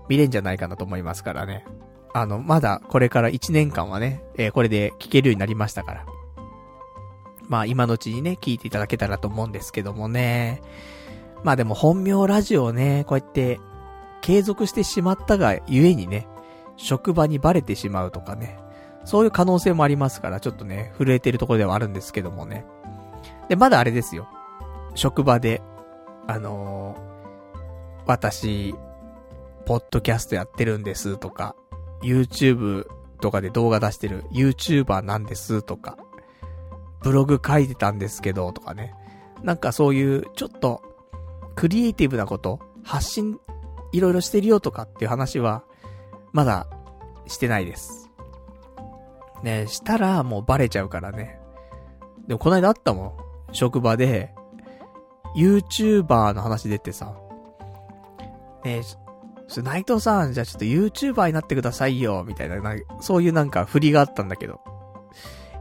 [0.09, 1.65] 見れんじゃないかなと思いますからね。
[2.13, 6.07] あの、まだこれから1年間はね、えー、これで聞けるようになりましたから。
[7.49, 10.63] まあ今のうちにね、聞いていただけたらと思うんですけどもね。
[11.43, 13.61] まあでも本名ラジオね、こうやって
[14.21, 16.29] 継続してしまったがゆえにね、
[16.77, 18.59] 職場にバレてしまうとかね。
[19.05, 22.67] そういう可能性もありますから、ちょっとね、震えてるところではあるんですけどもね。
[23.49, 24.29] で、まだあれですよ。
[24.95, 25.63] 職場で、
[26.27, 28.75] あのー、私、
[29.65, 31.57] ポッドキャストやってるんですとか、
[32.03, 32.87] YouTube
[33.21, 35.97] とかで動画出してる YouTuber なんですとか、
[37.03, 38.95] ブログ書いてたんですけど、とかね。
[39.43, 40.83] なんかそういう、ちょっと、
[41.55, 43.39] クリエイティブなこと、発信、
[43.93, 45.63] いろいろしてるよとかっていう話は、
[46.33, 46.67] まだ、
[47.27, 48.11] してないです。
[49.43, 51.39] ねしたらもうバレちゃうからね。
[52.27, 53.13] でもこの間あったもん。
[53.53, 54.35] 職場で、
[55.37, 57.15] YouTuber の話出てさ、
[58.65, 64.61] ねえ内藤さん、じゃあちょっと YouTuber になってくださいよ、みたいな、なそういうなんか振りがあったんだけど。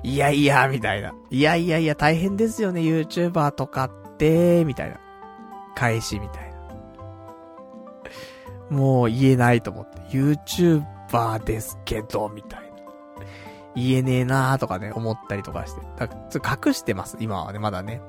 [0.07, 1.13] いやいや、みたいな。
[1.29, 5.01] いやいやいや、大変ですよね、YouTuber とかって、みたいな。
[5.75, 6.49] 返し、みたい
[8.71, 8.77] な。
[8.77, 9.97] もう言えないと思って。
[10.03, 12.67] YouTuber ですけど、みたいな。
[13.75, 15.81] 言えねえなーとかね、思ったりとかして。
[15.97, 16.07] だ
[16.65, 18.01] 隠してます、今はね、まだね。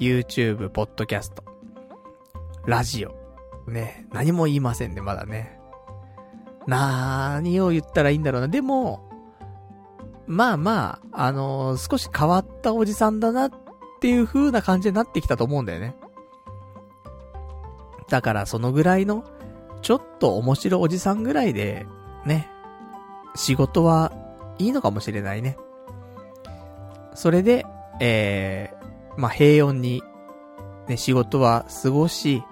[0.00, 1.44] YouTube、ポッドキャスト、
[2.64, 3.14] ラジオ。
[3.70, 5.60] ね、何も言いませんね、まだね。
[6.66, 8.48] 何を言ったらいいんだろうな。
[8.48, 9.03] でも、
[10.26, 13.50] まあまあ、あのー、少し変わったおじさんだなっ
[14.00, 15.96] ていう風な感じになってきたと思うんだよね。
[18.08, 19.24] だからそのぐらいの、
[19.82, 21.86] ちょっと面白おじさんぐらいで、
[22.24, 22.48] ね、
[23.34, 24.12] 仕事は
[24.58, 25.58] いいのかもしれないね。
[27.14, 27.66] それで、
[28.00, 30.02] えー、まあ、平穏に、
[30.88, 32.42] ね、仕事は過ごし、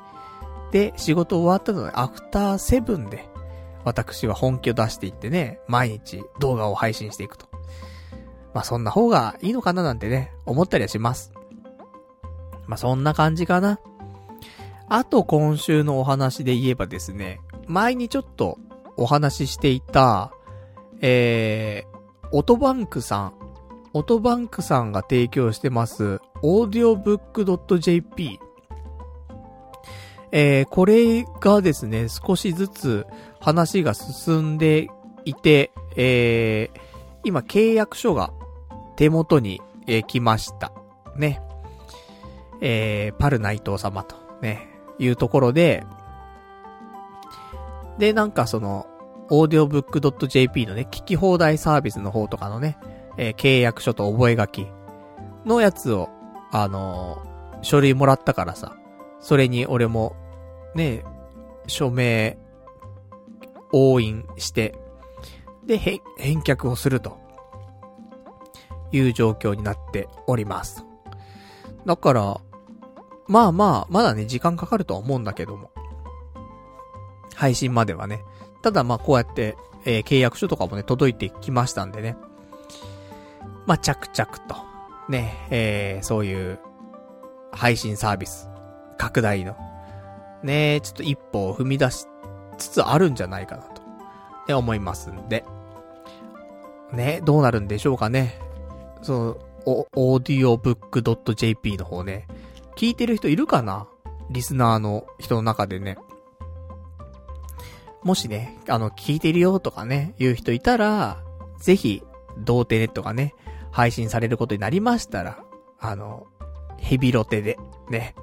[0.70, 3.28] で、仕事終わったので、アフターセブンで、
[3.84, 7.51] 私は本気を出していってね、毎日動画を配信していくと。
[8.54, 11.32] まあ、そんな方がいいのかななんてね、思ったりはします。
[12.66, 13.78] まあ、そんな感じかな。
[14.88, 18.58] あと今週のお話で言えばですね、前にちょっと
[18.96, 20.32] お話ししていた、
[21.00, 23.34] えー、オトバンクさん、
[23.94, 28.38] オトバンクさんが提供してます、audiobook.jp。
[30.34, 33.06] えー、これがですね、少しずつ
[33.40, 34.88] 話が進んで
[35.24, 36.80] いて、えー、
[37.24, 38.32] 今契約書が
[38.96, 40.72] 手元に、えー、来ました。
[41.16, 41.40] ね。
[42.60, 45.84] えー、パル内藤様と、ね、いうところで、
[47.98, 48.86] で、なんかその、
[49.30, 52.78] audiobook.jp のね、聞き放題サービスの方とかのね、
[53.16, 54.66] えー、契約書と覚書
[55.44, 56.08] のやつを、
[56.50, 58.76] あのー、書類もらったからさ、
[59.20, 60.16] それに俺も、
[60.74, 61.04] ね、
[61.66, 62.38] 署名、
[63.72, 64.74] 押印して、
[65.64, 66.00] で、返
[66.40, 67.21] 却をすると。
[68.92, 70.84] いう状況になっております。
[71.86, 72.40] だから、
[73.26, 75.70] まあまあ、まだね、時間かかるとは思うんだけども。
[77.34, 78.22] 配信まではね。
[78.62, 82.16] ただまあこうやって、えー、契約書とかもね、届いてきましたんでね。
[83.66, 84.56] まあ着々と、
[85.08, 86.58] ね、えー、そういう、
[87.52, 88.48] 配信サービス、
[88.96, 89.56] 拡大の、
[90.42, 92.06] ね、ちょっと一歩を踏み出し
[92.58, 93.82] つつあるんじゃないかなと、
[94.48, 95.44] ね、思いますんで。
[96.92, 98.38] ね、どうなるんでしょうかね。
[99.02, 99.36] その、
[99.94, 102.26] お、audiobook.jp の方ね、
[102.76, 103.86] 聞いてる人いるかな？
[104.30, 105.98] リスナーの人の中でね。
[108.02, 111.22] もしね、あの、聞いてるよとかね、言う人いたら、
[111.58, 112.02] ぜひ、
[112.38, 113.34] 童貞ネットがね、
[113.70, 115.44] 配信されることになりましたら、
[115.78, 116.26] あの、
[116.78, 117.58] ヘビロテで、
[117.90, 118.16] ね、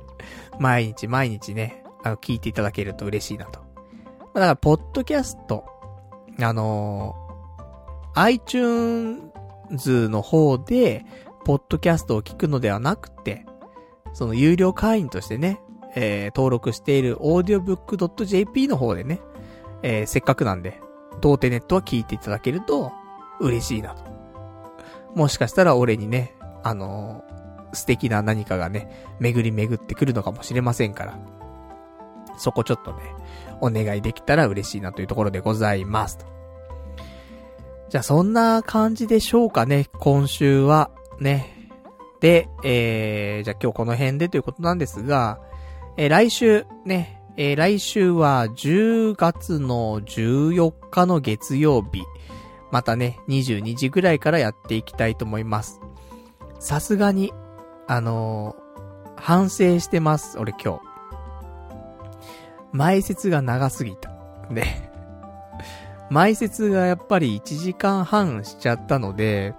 [0.60, 3.62] 毎日毎日ね、あの、聞いていただけると嬉しいなと。
[4.34, 5.64] だから、ポッドキャスト、
[6.42, 9.29] あのー、iTunes
[9.74, 11.06] ズの方で、
[11.46, 13.46] ポッドキャストを聞くのではなくて、
[14.14, 15.62] その有料会員としてね、
[15.96, 19.22] えー、登録している audiobook.jp の方でね、
[19.84, 20.82] えー、せっかくなんで、
[21.22, 22.92] 童貞ネットは聞いていただけると
[23.40, 24.04] 嬉しいなと。
[25.16, 31.20] もしかしたら俺にね、あのー、素敵な何かがね、巡り巡ってくるのかもしれませんから。
[32.38, 33.00] そこちょっとね、
[33.60, 36.39] お願いできたら嬉しいなというところでございますと。
[37.90, 40.92] じゃあそんな感じでしょうかね、今週は。
[41.20, 41.70] ね。
[42.20, 45.40] で、えー、じゃあ今日この辺でということなんですが、
[45.98, 52.04] えー、来週、ね、えー、来週は10月の14日の月曜日。
[52.72, 55.82] またね、22時ぐらいからやっていきたいと思います。
[56.60, 57.34] さすがに、
[57.88, 60.82] あのー、反省してます、俺今日。
[62.72, 64.12] 前説が長すぎた。
[64.52, 64.89] ね。
[66.10, 69.54] 前説がやっぱり1時間半しちゃったので、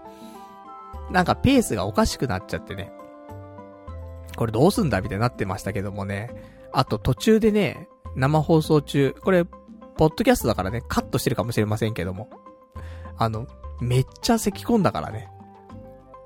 [1.10, 2.92] なんかペースがおかしくなっちゃってね。
[4.36, 6.30] これどうすんだみたいになってましたけどもね。
[6.72, 12.30] あと途中でね、生放送中、これ、ポッドキャストだからね、カットしてるかもしれませんけども。
[13.16, 13.46] あの、
[13.80, 15.28] めっちゃ咳込んだからね。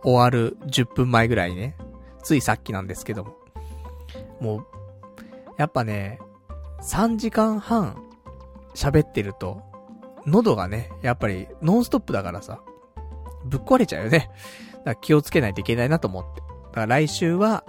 [0.02, 1.76] 終わる10分前ぐらいね。
[2.22, 3.36] ついさっきなんですけども。
[4.40, 4.66] もう、
[5.56, 6.18] やっぱね、
[6.82, 8.02] 3時間半
[8.74, 9.62] 喋ってると、
[10.26, 12.60] 喉がね、やっぱりノンストップだからさ、
[13.44, 14.30] ぶっ壊れちゃうよね。
[14.72, 16.40] だから気をつけないといけないなと思って。
[16.40, 17.64] だから来週は、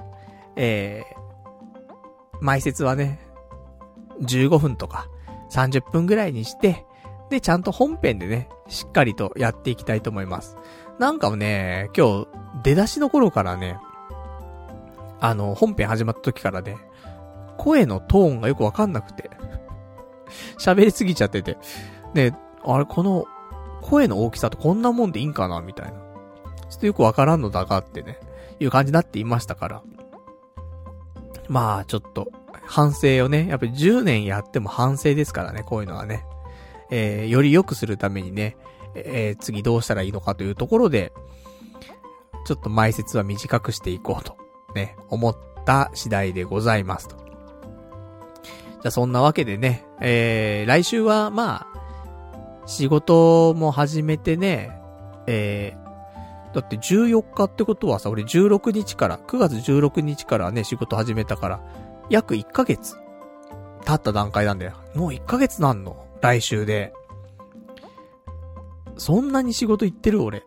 [0.55, 3.19] えー、前説はね、
[4.21, 5.09] 15分とか
[5.51, 6.85] 30分ぐらいにして、
[7.29, 10.57] で、ちゃんと本編でね、しっかりとやっていきたいと思います。
[10.99, 12.27] なんかね、今日、
[12.63, 13.77] 出だしの頃からね、
[15.19, 16.77] あの、本編始まった時からね、
[17.57, 19.29] 声のトーンがよくわかんなくて、
[20.59, 21.57] 喋りすぎちゃってて、
[22.13, 23.25] ね、あれ、この、
[23.81, 25.99] 声の大きさとこんなもんでいいんかなみたいな。
[26.69, 28.19] ちょっとよくわからんのだがってね、
[28.59, 29.83] いう感じになっていましたから。
[31.47, 32.31] まあ、ちょっと、
[32.63, 36.25] 反省をね、やっぱり10年やっても反省ですからね、こういうのはね。
[36.89, 38.57] えー、より良くするためにね、
[38.95, 41.11] えー、次どうしたらいいのかというところで、
[42.45, 44.37] ちょっと前説は短くしていこうと、
[44.75, 47.17] ね、思った次第でございますと。
[47.17, 51.74] じゃあそんなわけでね、えー、来週はまあ、
[52.65, 54.71] 仕事も始めてね、
[55.27, 61.61] えー、だって14日ってことはさ、俺16日から、9月16日からね、仕事始めたから、
[62.09, 62.95] 約1ヶ月
[63.85, 64.73] 経った段階なんだよ。
[64.95, 66.93] もう1ヶ月なんの来週で。
[68.97, 70.43] そんなに仕事行ってる俺。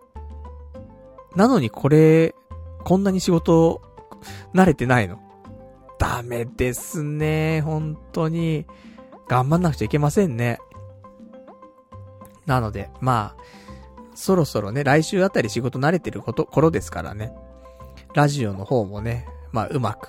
[1.37, 2.35] なのにこれ、
[2.85, 3.83] こんなに仕事、
[4.55, 5.21] 慣れてないの。
[5.99, 7.61] ダメですね。
[7.61, 8.67] 本当に。
[9.29, 10.59] 頑張んなくちゃいけませんね。
[12.49, 13.43] なので、まあ、
[14.15, 17.33] そろそろね、来週あたり仕事慣れてること、頃ですからね。
[18.15, 20.09] ラジオの方もね、まあ、うまく、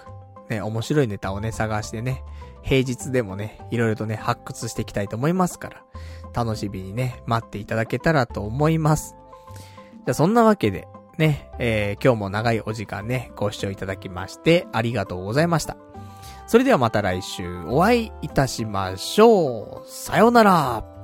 [0.49, 2.23] ね、面白いネタをね、探してね、
[2.63, 5.83] 平日でもね、いろいろとね、発掘していきたいと思いますから、
[6.33, 9.15] 楽しみにね、待っていただけたらと思います。
[9.97, 10.87] じゃあそんなわけで、
[11.17, 15.75] ね、えー、今日も長いお時間ね、ご視聴いただきまして、ありがとうございました。
[16.47, 19.87] それではまた来週お会いいたしましょう。
[19.87, 20.98] さようなら。